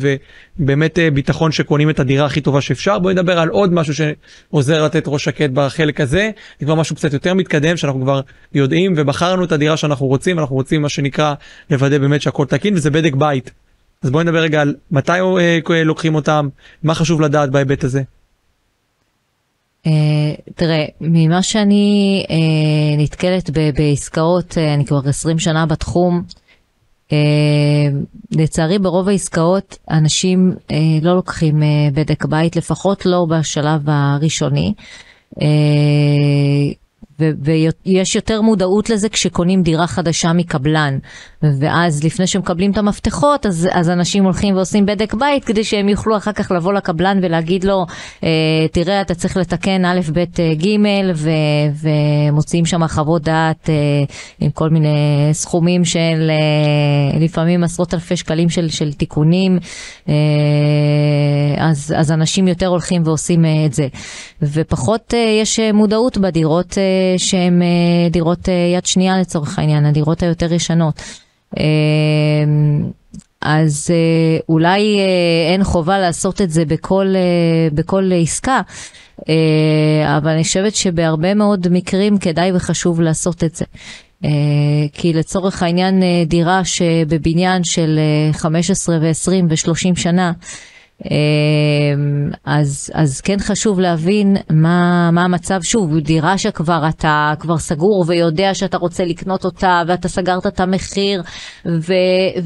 ובאמת 0.58 0.98
אה, 0.98 1.10
ביטחון 1.10 1.52
שקונים 1.52 1.90
את 1.90 2.00
הדירה 2.00 2.26
הכי 2.26 2.40
טובה 2.40 2.60
שאפשר 2.60 2.98
בואי 2.98 3.14
נדבר 3.14 3.38
על 3.38 3.48
עוד 3.48 3.72
משהו 3.72 3.94
שעוזר 3.94 4.84
לתת 4.84 5.04
ראש 5.06 5.24
שקט 5.24 5.50
בחלק 5.50 6.00
הזה 6.00 6.30
זה 6.60 6.66
כבר 6.66 6.74
משהו 6.74 6.96
קצת 6.96 7.12
יותר 7.12 7.34
מתקדם 7.34 7.76
שאנחנו 7.76 8.02
כבר 8.02 8.20
יודעים 8.54 8.94
ובחרנו 8.96 9.44
את 9.44 9.52
הדירה 9.52 9.76
שאנחנו 9.76 10.06
רוצים 10.06 10.38
אנחנו 10.38 10.56
רוצים 10.56 10.82
מה 10.82 10.88
שנקרא 10.88 11.34
לוודא 11.70 11.98
באמת 11.98 12.22
שהכל 12.22 12.46
תקין 12.46 12.74
וזה 12.74 12.90
בדק 12.90 13.14
בית. 13.14 13.50
אז 14.02 14.10
בואי 14.10 14.24
נדבר 14.24 14.38
רגע 14.38 14.60
על 14.60 14.74
מתי 14.90 15.12
אה, 15.12 15.84
לוקחים 15.84 16.14
אותם 16.14 16.48
מה 16.82 16.94
חשוב 16.94 17.20
לדעת 17.20 17.50
בהיבט 17.50 17.84
הזה. 17.84 18.02
Uh, 19.86 19.90
תראה, 20.54 20.84
ממה 21.00 21.42
שאני 21.42 22.24
uh, 22.28 22.32
נתקלת 22.98 23.50
בעסקאות, 23.50 24.50
uh, 24.52 24.74
אני 24.74 24.86
כבר 24.86 25.08
20 25.08 25.38
שנה 25.38 25.66
בתחום, 25.66 26.22
uh, 27.08 27.12
לצערי 28.30 28.78
ברוב 28.78 29.08
העסקאות 29.08 29.78
אנשים 29.90 30.54
uh, 30.56 30.72
לא 31.02 31.14
לוקחים 31.14 31.62
uh, 31.62 31.64
בדק 31.94 32.24
בית, 32.24 32.56
לפחות 32.56 33.06
לא 33.06 33.26
בשלב 33.30 33.80
הראשוני. 33.86 34.74
Uh, 35.34 35.42
ויש 37.84 38.16
יותר 38.16 38.42
מודעות 38.42 38.90
לזה 38.90 39.08
כשקונים 39.08 39.62
דירה 39.62 39.86
חדשה 39.86 40.32
מקבלן. 40.32 40.98
ואז 41.42 42.04
לפני 42.04 42.26
שמקבלים 42.26 42.70
את 42.70 42.78
המפתחות, 42.78 43.46
אז, 43.46 43.68
אז 43.72 43.90
אנשים 43.90 44.24
הולכים 44.24 44.56
ועושים 44.56 44.86
בדק 44.86 45.14
בית 45.14 45.44
כדי 45.44 45.64
שהם 45.64 45.88
יוכלו 45.88 46.16
אחר 46.16 46.32
כך 46.32 46.50
לבוא 46.50 46.72
לקבלן 46.72 47.18
ולהגיד 47.22 47.64
לו, 47.64 47.86
אה, 48.24 48.28
תראה, 48.72 49.00
אתה 49.00 49.14
צריך 49.14 49.36
לתקן 49.36 49.84
א', 49.84 50.00
ב', 50.12 50.18
אה, 50.18 50.54
ג', 50.54 50.66
ו, 51.14 51.30
ומוציאים 51.82 52.66
שם 52.66 52.88
חוות 52.88 53.22
דעת 53.22 53.70
אה, 53.70 53.74
עם 54.40 54.50
כל 54.50 54.70
מיני 54.70 55.28
סכומים 55.32 55.84
של 55.84 56.30
לפעמים 57.20 57.64
עשרות 57.64 57.94
אלפי 57.94 58.16
שקלים 58.16 58.48
של, 58.48 58.68
של 58.68 58.92
תיקונים, 58.92 59.58
אז, 61.58 61.94
אז 61.96 62.12
אנשים 62.12 62.48
יותר 62.48 62.66
הולכים 62.66 63.02
ועושים 63.04 63.44
את 63.66 63.72
זה. 63.72 63.88
ופחות 64.42 65.14
יש 65.42 65.60
מודעות 65.74 66.18
בדירות 66.18 66.78
שהן 67.16 67.62
דירות 68.10 68.48
יד 68.74 68.86
שנייה 68.86 69.18
לצורך 69.18 69.58
העניין, 69.58 69.86
הדירות 69.86 70.22
היותר 70.22 70.52
ישנות. 70.52 71.02
אז 73.40 73.90
אולי 74.48 74.98
אין 75.52 75.64
חובה 75.64 75.98
לעשות 75.98 76.40
את 76.40 76.50
זה 76.50 76.64
בכל, 76.64 77.14
בכל 77.74 78.10
עסקה, 78.14 78.60
אבל 80.16 80.30
אני 80.30 80.42
חושבת 80.42 80.74
שבהרבה 80.74 81.34
מאוד 81.34 81.66
מקרים 81.70 82.18
כדאי 82.18 82.52
וחשוב 82.54 83.00
לעשות 83.00 83.44
את 83.44 83.54
זה. 83.54 83.64
כי 84.92 85.12
לצורך 85.12 85.62
העניין 85.62 86.02
דירה 86.26 86.64
שבבניין 86.64 87.64
של 87.64 87.98
15 88.32 88.98
ו-20 89.00 89.44
ו-30 89.48 90.00
שנה, 90.00 90.32
אמ, 90.32 90.71
אז, 92.44 92.90
אז 92.94 93.20
כן 93.20 93.36
חשוב 93.38 93.80
להבין 93.80 94.36
מה, 94.50 95.10
מה 95.10 95.24
המצב, 95.24 95.62
שוב, 95.62 95.98
דירה 95.98 96.38
שכבר 96.38 96.88
אתה 96.88 97.32
כבר 97.38 97.58
סגור 97.58 98.04
ויודע 98.08 98.54
שאתה 98.54 98.76
רוצה 98.76 99.04
לקנות 99.04 99.44
אותה 99.44 99.82
ואתה 99.86 100.08
סגרת 100.08 100.46
את 100.46 100.60
המחיר 100.60 101.22
ו, 101.66 101.94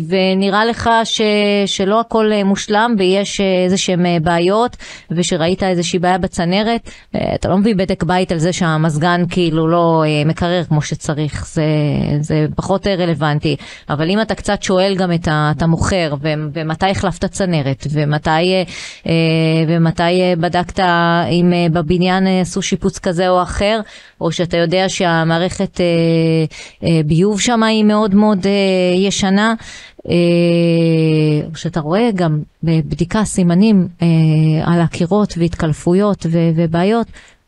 ונראה 0.08 0.64
לך 0.64 0.90
ש, 1.04 1.20
שלא 1.66 2.00
הכל 2.00 2.30
מושלם 2.44 2.94
ויש 2.98 3.40
איזה 3.64 3.76
שהם 3.76 4.06
בעיות 4.22 4.76
ושראית 5.10 5.62
איזושהי 5.62 5.98
בעיה 5.98 6.18
בצנרת, 6.18 6.90
אתה 7.34 7.48
לא 7.48 7.56
מביא 7.56 7.74
בדק 7.74 8.02
בית 8.02 8.32
על 8.32 8.38
זה 8.38 8.52
שהמזגן 8.52 9.22
כאילו 9.30 9.68
לא 9.68 10.04
אה, 10.06 10.22
מקרר 10.24 10.64
כמו 10.64 10.82
שצריך, 10.82 11.46
זה, 11.46 11.64
זה 12.20 12.46
פחות 12.56 12.86
רלוונטי, 12.86 13.56
אבל 13.90 14.10
אם 14.10 14.20
אתה 14.20 14.34
קצת 14.34 14.62
שואל 14.62 14.94
גם 14.98 15.12
את 15.12 15.62
המוכר 15.62 16.14
ומתי 16.52 16.90
החלפת 16.90 17.24
צנרת 17.24 17.86
ומתי 17.92 18.30
אה, 18.30 18.45
ומתי 19.68 20.02
אה, 20.02 20.34
בדקת 20.40 20.80
אם 21.30 21.52
אה, 21.52 21.66
בבניין 21.72 22.26
עשו 22.26 22.62
שיפוץ 22.62 22.98
כזה 22.98 23.28
או 23.28 23.42
אחר, 23.42 23.80
או 24.20 24.32
שאתה 24.32 24.56
יודע 24.56 24.88
שהמערכת 24.88 25.80
ביוב 27.06 27.40
שם 27.40 27.62
היא 27.62 27.84
מאוד 27.84 28.14
מאוד 28.14 28.46
ישנה. 28.96 29.54
שאתה 31.54 31.80
רואה 31.80 32.10
גם 32.14 32.42
בבדיקה 32.62 33.24
סימנים 33.24 33.88
על 34.64 34.80
הקירות 34.80 35.34
והתקלפויות 35.38 36.26
ובעיות, 36.30 37.06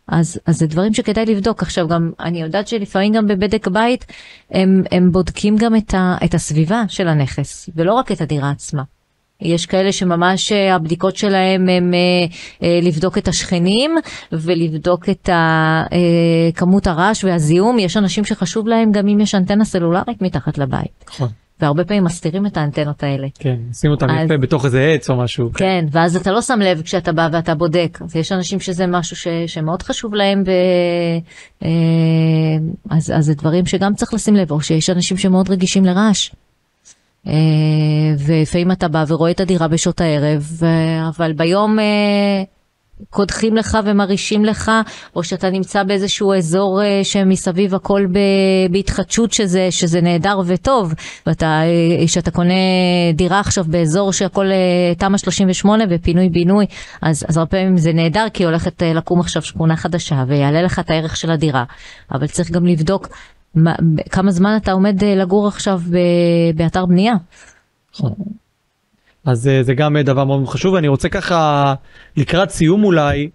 אז, 0.09 0.41
אז 0.47 0.59
זה 0.59 0.67
דברים 0.67 0.95
שכדאי 0.95 1.27
לבדוק. 1.27 1.63
עכשיו 1.63 1.89
גם, 1.89 2.11
אני 2.21 2.43
יודעת 2.43 2.69
שלפעמים 2.69 3.13
גם 3.13 3.27
בבדק 3.27 3.69
בית 3.69 4.05
הם, 4.51 4.83
הם 4.91 5.13
בודקים 5.13 5.57
גם 5.57 5.77
את, 5.77 5.95
ה, 5.95 6.17
את 6.25 6.35
הסביבה 6.35 6.83
של 6.89 7.09
הנכס, 7.09 7.71
ולא 7.77 7.95
רק 7.95 8.13
את 8.13 8.21
הדירה 8.21 8.51
עצמה. 8.51 8.83
יש 9.43 9.67
כאלה 9.67 9.93
שממש 9.93 10.53
אה, 10.53 10.75
הבדיקות 10.75 11.17
שלהם 11.17 11.69
הם 11.69 11.95
אה, 11.95 11.99
אה, 12.63 12.81
לבדוק 12.83 13.19
את 13.19 13.29
השכנים 13.29 13.91
ולבדוק 14.33 15.09
את 15.09 15.29
כמות 16.55 16.87
הרעש 16.87 17.25
והזיהום. 17.25 17.79
יש 17.79 17.97
אנשים 17.97 18.25
שחשוב 18.25 18.69
להם 18.69 18.93
גם 18.93 19.09
אם 19.09 19.21
יש 19.21 19.35
אנטנה 19.35 19.65
סלולרית 19.65 20.23
מתחת 20.23 20.59
לבית. 20.59 21.05
נכון. 21.09 21.29
והרבה 21.61 21.85
פעמים 21.85 22.05
מסתירים 22.05 22.47
את 22.47 22.57
האנטנות 22.57 23.03
האלה. 23.03 23.27
כן, 23.39 23.57
שים 23.73 23.91
אותם 23.91 24.11
אז... 24.11 24.25
יפה 24.25 24.37
בתוך 24.37 24.65
איזה 24.65 24.93
עץ 24.95 25.11
או 25.11 25.17
משהו. 25.17 25.51
כן, 25.55 25.85
ואז 25.91 26.17
אתה 26.17 26.33
לא 26.33 26.43
שם 26.43 26.59
לב 26.59 26.83
כשאתה 26.83 27.13
בא 27.13 27.29
ואתה 27.33 27.55
בודק. 27.55 27.99
אז 28.05 28.17
יש 28.17 28.33
אנשים 28.33 28.61
שזה 28.61 28.87
משהו 28.87 29.17
ש... 29.17 29.29
שמאוד 29.47 29.83
חשוב 29.83 30.15
להם, 30.15 30.43
ו... 30.47 30.51
אז, 32.91 33.13
אז 33.17 33.25
זה 33.25 33.35
דברים 33.35 33.67
שגם 33.67 33.95
צריך 33.95 34.15
לשים 34.15 34.37
לב, 34.37 34.51
או 34.51 34.61
שיש 34.61 34.91
אנשים 34.91 35.17
שמאוד 35.17 35.51
רגישים 35.51 35.85
לרעש. 35.85 36.31
אה, 37.29 37.35
ולפעמים 38.19 38.73
אתה 38.73 38.89
בא 38.89 39.05
ורואה 39.09 39.31
את 39.31 39.41
הדירה 39.41 39.69
בשעות 39.69 40.01
הערב, 40.01 40.61
אבל 41.09 41.33
ביום 41.33 41.79
אה, 41.79 41.85
קודחים 43.11 43.57
לך 43.57 43.79
ומרעישים 43.85 44.45
לך, 44.45 44.71
או 45.17 45.25
שאתה 45.25 45.51
נמצא 45.51 45.83
באיזשהו 45.83 46.33
אזור 46.33 46.83
אה, 46.83 47.01
שמסביב 47.05 47.75
הכל 47.75 48.07
בהתחדשות 48.71 49.33
שזה, 49.33 49.67
שזה 49.71 50.01
נהדר 50.01 50.41
וטוב, 50.47 50.95
ואתה, 51.27 51.61
שאתה 52.07 52.31
קונה 52.31 52.55
דירה 53.15 53.41
עכשיו 53.41 53.65
באזור 53.69 54.13
שהכל 54.13 54.47
תמ"א 54.99 55.19
38 55.19 55.85
ופינוי 55.91 56.29
בינוי, 56.29 56.67
אז, 57.03 57.25
אז 57.29 57.37
הרבה 57.37 57.51
פעמים 57.51 57.77
זה 57.77 57.93
נהדר 57.93 58.27
כי 58.33 58.45
הולכת 58.45 58.83
לקום 58.95 59.21
עכשיו 59.21 59.43
שכונה 59.43 59.77
חדשה 59.77 60.25
ויעלה 60.29 60.63
לך 60.63 60.79
את 60.79 60.91
הערך 60.91 61.17
של 61.17 61.31
הדירה, 61.31 61.65
אבל 62.13 62.27
צריך 62.27 62.51
גם 62.51 62.67
לבדוק 62.67 63.09
מה, 63.55 63.75
כמה 64.11 64.31
זמן 64.31 64.59
אתה 64.63 64.73
עומד 64.73 65.05
אה, 65.05 65.15
לגור 65.15 65.49
עכשיו 65.49 65.79
ב, 65.91 65.97
באתר 66.57 66.87
בנייה. 66.87 67.15
נכון. 67.95 68.13
אז 69.25 69.49
אה, 69.49 69.63
זה 69.63 69.75
גם 69.75 69.97
אה, 69.97 70.03
דבר 70.03 70.25
מאוד 70.25 70.47
חשוב 70.47 70.75
אני 70.75 70.89
רוצה 70.89 71.09
ככה 71.09 71.75
לקראת 72.17 72.51
סיום 72.51 72.85
אולי 72.85 73.31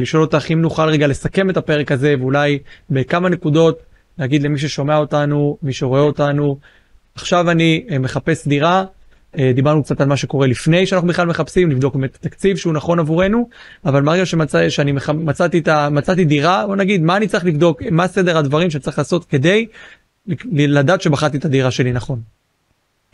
לשאול 0.00 0.22
אותך 0.22 0.50
אם 0.52 0.60
נוכל 0.60 0.88
רגע 0.88 1.06
לסכם 1.06 1.50
את 1.50 1.56
הפרק 1.56 1.92
הזה 1.92 2.14
ואולי 2.20 2.58
בכמה 2.90 3.28
נקודות 3.28 3.78
להגיד 4.18 4.42
למי 4.42 4.58
ששומע 4.58 4.96
אותנו 4.96 5.56
מי 5.62 5.72
שרואה 5.72 6.00
אותנו 6.00 6.58
עכשיו 7.14 7.50
אני 7.50 7.84
מחפש 8.00 8.48
דירה 8.48 8.84
דיברנו 9.54 9.82
קצת 9.82 10.00
על 10.00 10.08
מה 10.08 10.16
שקורה 10.16 10.46
לפני 10.46 10.86
שאנחנו 10.86 11.08
בכלל 11.08 11.26
מחפשים 11.26 11.70
לבדוק 11.70 11.94
באמת 11.94 12.18
תקציב 12.20 12.56
שהוא 12.56 12.72
נכון 12.72 12.98
עבורנו 12.98 13.48
אבל 13.84 14.02
מרגע 14.02 14.26
שמצא, 14.26 14.70
שאני 14.70 14.92
מח, 14.92 15.10
מצאתי, 15.10 15.58
את 15.58 15.68
ה, 15.68 15.88
מצאתי 15.90 16.24
דירה 16.24 16.66
בוא 16.66 16.76
נגיד 16.76 17.02
מה 17.02 17.16
אני 17.16 17.28
צריך 17.28 17.44
לבדוק 17.44 17.82
מה 17.90 18.08
סדר 18.08 18.38
הדברים 18.38 18.70
שצריך 18.70 18.98
לעשות 18.98 19.24
כדי 19.24 19.66
לדעת 20.52 21.00
שבחרתי 21.02 21.36
את 21.36 21.44
הדירה 21.44 21.70
שלי 21.70 21.92
נכון. 21.92 22.20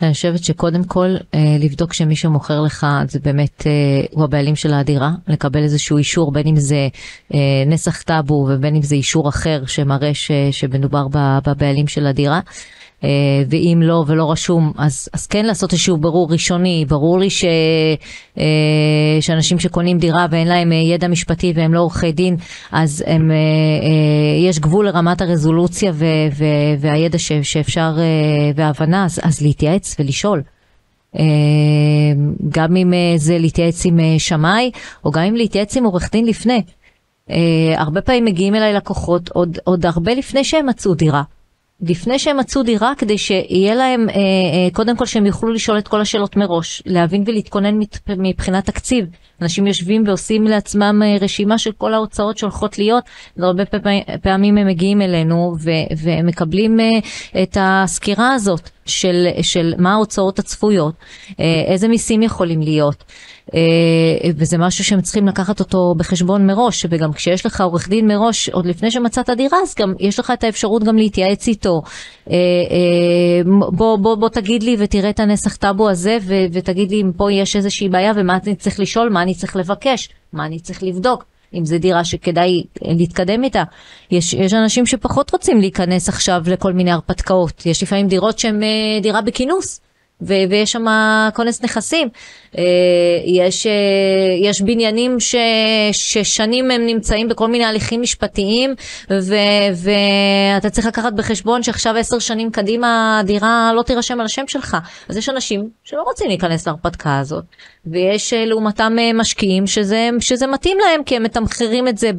אני 0.01 0.13
חושבת 0.13 0.43
שקודם 0.43 0.83
כל 0.83 1.09
אה, 1.33 1.39
לבדוק 1.59 1.93
שמי 1.93 2.15
שמוכר 2.15 2.61
לך 2.61 2.87
זה 3.07 3.19
באמת 3.19 3.67
אה, 3.67 3.71
הוא 4.11 4.23
הבעלים 4.23 4.55
של 4.55 4.73
הדירה, 4.73 5.11
לקבל 5.27 5.63
איזשהו 5.63 5.97
אישור 5.97 6.31
בין 6.31 6.47
אם 6.47 6.55
זה 6.55 6.87
נסח 7.67 8.01
טאבו 8.01 8.47
ובין 8.49 8.75
אם 8.75 8.81
זה 8.81 8.95
אישור 8.95 9.29
אחר 9.29 9.65
שמראה 9.65 10.13
ש, 10.13 10.31
שמדובר 10.51 11.07
בבעלים 11.45 11.87
של 11.87 12.05
הדירה. 12.05 12.39
אה, 13.03 13.09
ואם 13.49 13.81
לא 13.83 14.03
ולא 14.07 14.31
רשום, 14.31 14.71
אז, 14.77 15.09
אז 15.13 15.27
כן 15.27 15.45
לעשות 15.45 15.71
איזשהו 15.71 15.97
ברור 15.97 16.31
ראשוני. 16.31 16.85
ברור 16.87 17.19
לי 17.19 17.29
ש, 17.29 17.45
אה, 18.37 18.43
שאנשים 19.21 19.59
שקונים 19.59 19.97
דירה 19.97 20.25
ואין 20.31 20.47
להם 20.47 20.71
אה, 20.71 20.77
ידע 20.77 21.07
משפטי 21.07 21.53
והם 21.55 21.73
לא 21.73 21.79
עורכי 21.79 22.11
דין, 22.11 22.35
אז 22.71 23.03
הם, 23.07 23.31
יש 24.47 24.59
גבול 24.59 24.85
לרמת 24.85 25.21
הרזולוציה 25.21 25.91
ו, 25.95 26.05
ו, 26.37 26.45
והידע 26.79 27.19
ש, 27.19 27.31
שאפשר, 27.43 27.91
וההבנה, 28.55 29.05
אז, 29.05 29.19
אז 29.23 29.41
להתייעץ 29.41 29.95
ולשאול. 29.99 30.41
גם 32.49 32.75
אם 32.75 32.93
זה 33.15 33.37
להתייעץ 33.37 33.85
עם 33.85 33.99
שמאי, 34.17 34.71
או 35.05 35.11
גם 35.11 35.23
אם 35.23 35.35
להתייעץ 35.35 35.77
עם 35.77 35.83
עורך 35.83 36.11
דין 36.11 36.25
לפני. 36.25 36.61
הרבה 37.75 38.01
פעמים 38.01 38.25
מגיעים 38.25 38.55
אליי 38.55 38.73
לקוחות 38.73 39.29
עוד, 39.29 39.57
עוד 39.63 39.85
הרבה 39.85 40.13
לפני 40.13 40.43
שהם 40.43 40.65
מצאו 40.65 40.93
דירה. 40.93 41.23
לפני 41.81 42.19
שהם 42.19 42.37
מצאו 42.37 42.63
דירה 42.63 42.93
כדי 42.97 43.17
שיהיה 43.17 43.75
להם 43.75 44.09
אה, 44.09 44.15
אה, 44.15 44.19
קודם 44.73 44.97
כל 44.97 45.05
שהם 45.05 45.25
יוכלו 45.25 45.49
לשאול 45.49 45.77
את 45.77 45.87
כל 45.87 46.01
השאלות 46.01 46.35
מראש 46.35 46.83
להבין 46.85 47.23
ולהתכונן 47.27 47.79
מבחינת 48.07 48.65
תקציב. 48.65 49.05
אנשים 49.41 49.67
יושבים 49.67 50.03
ועושים 50.07 50.43
לעצמם 50.43 51.01
אה, 51.05 51.17
רשימה 51.21 51.57
של 51.57 51.71
כל 51.71 51.93
ההוצאות 51.93 52.37
שהולכות 52.37 52.77
להיות 52.77 53.03
והרבה 53.37 53.63
פעמים 54.21 54.57
הם 54.57 54.67
מגיעים 54.67 55.01
אלינו 55.01 55.55
ומקבלים 56.03 56.79
אה, 56.79 56.85
את 57.43 57.57
הסקירה 57.59 58.33
הזאת 58.33 58.69
של, 58.91 59.27
של 59.41 59.73
מה 59.77 59.93
ההוצאות 59.93 60.39
הצפויות 60.39 60.93
אה, 61.39 61.45
איזה 61.67 61.87
מיסים 61.87 62.21
יכולים 62.23 62.61
להיות 62.61 63.03
אה, 63.53 64.29
וזה 64.37 64.57
משהו 64.57 64.83
שהם 64.83 65.01
צריכים 65.01 65.27
לקחת 65.27 65.59
אותו 65.59 65.95
בחשבון 65.97 66.47
מראש, 66.47 66.85
וגם 66.89 67.13
כשיש 67.13 67.45
לך 67.45 67.61
עורך 67.61 67.89
דין 67.89 68.07
מראש, 68.07 68.49
עוד 68.49 68.65
לפני 68.65 68.91
שמצאת 68.91 69.29
דירה, 69.29 69.57
אז 69.63 69.75
גם 69.79 69.93
יש 69.99 70.19
לך 70.19 70.31
את 70.31 70.43
האפשרות 70.43 70.83
גם 70.83 70.97
להתייעץ 70.97 71.47
איתו. 71.47 71.81
אה, 72.29 72.35
בוא, 73.71 73.95
בוא, 73.97 74.15
בוא 74.15 74.29
תגיד 74.29 74.63
לי 74.63 74.75
ותראה 74.79 75.09
את 75.09 75.19
הנסח 75.19 75.55
טאבו 75.55 75.89
הזה, 75.89 76.17
ו, 76.21 76.33
ותגיד 76.53 76.91
לי 76.91 77.01
אם 77.01 77.11
פה 77.17 77.31
יש 77.31 77.55
איזושהי 77.55 77.89
בעיה 77.89 78.11
ומה 78.15 78.37
אני 78.45 78.55
צריך 78.55 78.79
לשאול, 78.79 79.09
מה 79.09 79.21
אני 79.21 79.33
צריך 79.33 79.55
לבקש, 79.55 80.09
מה 80.33 80.45
אני 80.45 80.59
צריך 80.59 80.83
לבדוק. 80.83 81.30
אם 81.53 81.65
זו 81.65 81.77
דירה 81.77 82.03
שכדאי 82.03 82.63
להתקדם 82.81 83.43
איתה. 83.43 83.63
יש, 84.11 84.33
יש 84.33 84.53
אנשים 84.53 84.85
שפחות 84.85 85.31
רוצים 85.31 85.59
להיכנס 85.59 86.09
עכשיו 86.09 86.43
לכל 86.47 86.73
מיני 86.73 86.91
הרפתקאות. 86.91 87.65
יש 87.65 87.83
לפעמים 87.83 88.07
דירות 88.07 88.39
שהן 88.39 88.61
דירה 89.01 89.21
בכינוס. 89.21 89.81
ויש 90.21 90.71
שם 90.71 90.85
כונס 91.33 91.61
נכסים. 91.63 92.09
אה, 92.57 92.63
יש, 93.25 93.67
אה, 93.67 93.71
יש 94.41 94.61
בניינים 94.61 95.19
ש, 95.19 95.35
ששנים 95.91 96.71
הם 96.71 96.85
נמצאים 96.85 97.27
בכל 97.27 97.47
מיני 97.47 97.65
הליכים 97.65 98.01
משפטיים, 98.01 98.75
ו, 99.11 99.35
ואתה 99.75 100.69
צריך 100.69 100.87
לקחת 100.87 101.13
בחשבון 101.13 101.63
שעכשיו 101.63 101.95
עשר 101.95 102.19
שנים 102.19 102.51
קדימה 102.51 103.19
הדירה 103.19 103.71
לא 103.75 103.83
תירשם 103.83 104.19
על 104.19 104.25
השם 104.25 104.43
שלך. 104.47 104.77
אז 105.09 105.17
יש 105.17 105.29
אנשים 105.29 105.69
שלא 105.83 106.01
רוצים 106.01 106.27
להיכנס 106.27 106.67
להרפתקה 106.67 107.19
הזאת, 107.19 107.43
ויש 107.85 108.33
אה, 108.33 108.45
לעומתם 108.45 108.93
משקיעים 109.13 109.67
שזה, 109.67 110.09
שזה 110.19 110.47
מתאים 110.47 110.77
להם, 110.79 111.03
כי 111.03 111.15
הם 111.15 111.23
מתמחרים 111.23 111.87
את 111.87 111.97
זה 111.97 112.11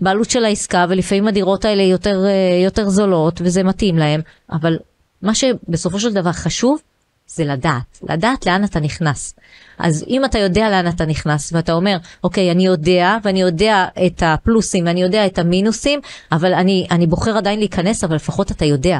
בעלות 0.00 0.30
של 0.30 0.44
העסקה, 0.44 0.86
ולפעמים 0.88 1.28
הדירות 1.28 1.64
האלה 1.64 1.82
יותר, 1.82 2.24
יותר 2.64 2.88
זולות, 2.88 3.40
וזה 3.44 3.62
מתאים 3.62 3.98
להם, 3.98 4.20
אבל 4.52 4.78
מה 5.22 5.34
שבסופו 5.34 6.00
של 6.00 6.12
דבר 6.12 6.32
חשוב, 6.32 6.78
זה 7.26 7.44
לדעת, 7.44 7.98
לדעת 8.08 8.46
לאן 8.46 8.64
אתה 8.64 8.80
נכנס. 8.80 9.34
אז 9.78 10.04
אם 10.08 10.24
אתה 10.24 10.38
יודע 10.38 10.70
לאן 10.70 10.88
אתה 10.88 11.06
נכנס 11.06 11.52
ואתה 11.52 11.72
אומר, 11.72 11.96
אוקיי, 12.24 12.50
אני 12.50 12.66
יודע 12.66 13.16
ואני 13.22 13.40
יודע 13.40 13.86
את 14.06 14.22
הפלוסים 14.26 14.86
ואני 14.86 15.02
יודע 15.02 15.26
את 15.26 15.38
המינוסים, 15.38 16.00
אבל 16.32 16.54
אני, 16.54 16.86
אני 16.90 17.06
בוחר 17.06 17.36
עדיין 17.36 17.58
להיכנס, 17.58 18.04
אבל 18.04 18.14
לפחות 18.14 18.50
אתה 18.50 18.64
יודע. 18.64 18.98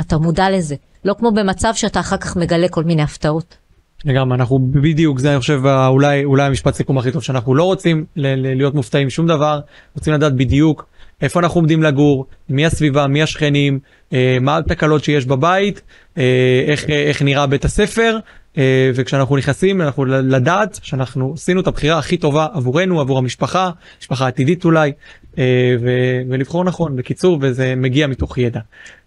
אתה 0.00 0.18
מודע 0.18 0.50
לזה. 0.50 0.74
לא 1.04 1.14
כמו 1.18 1.32
במצב 1.32 1.72
שאתה 1.74 2.00
אחר 2.00 2.16
כך 2.16 2.36
מגלה 2.36 2.68
כל 2.68 2.84
מיני 2.84 3.02
הפתעות. 3.02 3.56
לגמרי 4.04 4.36
אנחנו 4.36 4.58
בדיוק 4.58 5.18
זה 5.18 5.30
אני 5.30 5.40
חושב 5.40 5.60
אולי 5.88 6.24
אולי 6.24 6.42
המשפט 6.46 6.74
סיכום 6.74 6.98
הכי 6.98 7.12
טוב 7.12 7.22
שאנחנו 7.22 7.54
לא 7.54 7.64
רוצים 7.64 8.04
להיות 8.16 8.74
מופתעים 8.74 9.10
שום 9.10 9.26
דבר 9.26 9.60
רוצים 9.94 10.14
לדעת 10.14 10.36
בדיוק 10.36 10.86
איפה 11.22 11.40
אנחנו 11.40 11.60
עומדים 11.60 11.82
לגור 11.82 12.26
מי 12.48 12.66
הסביבה 12.66 13.06
מי 13.06 13.22
השכנים 13.22 13.78
אה, 14.12 14.38
מה 14.40 14.56
התקלות 14.56 15.04
שיש 15.04 15.26
בבית 15.26 15.82
אה, 16.18 16.64
איך 16.66 16.90
איך 16.90 17.22
נראה 17.22 17.46
בית 17.46 17.64
הספר 17.64 18.18
אה, 18.58 18.90
וכשאנחנו 18.94 19.36
נכנסים 19.36 19.82
אנחנו 19.82 20.04
לדעת 20.04 20.80
שאנחנו 20.82 21.32
עשינו 21.34 21.60
את 21.60 21.66
הבחירה 21.66 21.98
הכי 21.98 22.16
טובה 22.16 22.46
עבורנו 22.52 23.00
עבור 23.00 23.18
המשפחה 23.18 23.70
משפחה 24.00 24.26
עתידית 24.26 24.64
אולי 24.64 24.92
אה, 25.38 25.76
ולבחור 26.28 26.64
נכון 26.64 26.96
בקיצור 26.96 27.38
וזה 27.40 27.74
מגיע 27.76 28.06
מתוך 28.06 28.38
ידע. 28.38 28.60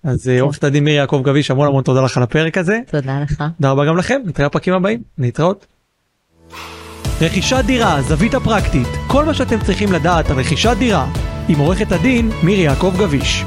אז 0.03 0.29
אה, 0.29 0.35
כן. 0.35 0.41
עורכת 0.41 0.63
הדין 0.63 0.83
מירי 0.83 0.97
יעקב 0.97 1.21
גביש 1.23 1.51
המון 1.51 1.67
המון 1.67 1.83
תודה 1.83 2.01
לך 2.01 2.17
על 2.17 2.23
הפרק 2.23 2.57
הזה. 2.57 2.79
תודה 2.91 3.19
לך. 3.23 3.43
תודה 3.57 3.71
רבה 3.71 3.85
גם 3.85 3.97
לכם 3.97 4.21
נתראה 4.25 4.49
בפרקים 4.49 4.73
הבאים 4.73 5.01
להתראות. 5.17 5.74
רכישת 7.21 7.63
דירה 7.65 8.01
זווית 8.01 8.33
הפרקטית 8.33 8.87
כל 9.07 9.25
מה 9.25 9.33
שאתם 9.33 9.59
צריכים 9.59 9.91
לדעת 9.91 10.29
על 10.29 10.39
רכישת 10.39 10.75
דירה 10.79 11.07
עם 11.47 11.59
עורכת 11.59 11.91
הדין 11.91 12.31
מירי 12.43 12.61
יעקב 12.61 12.93
גביש. 12.97 13.45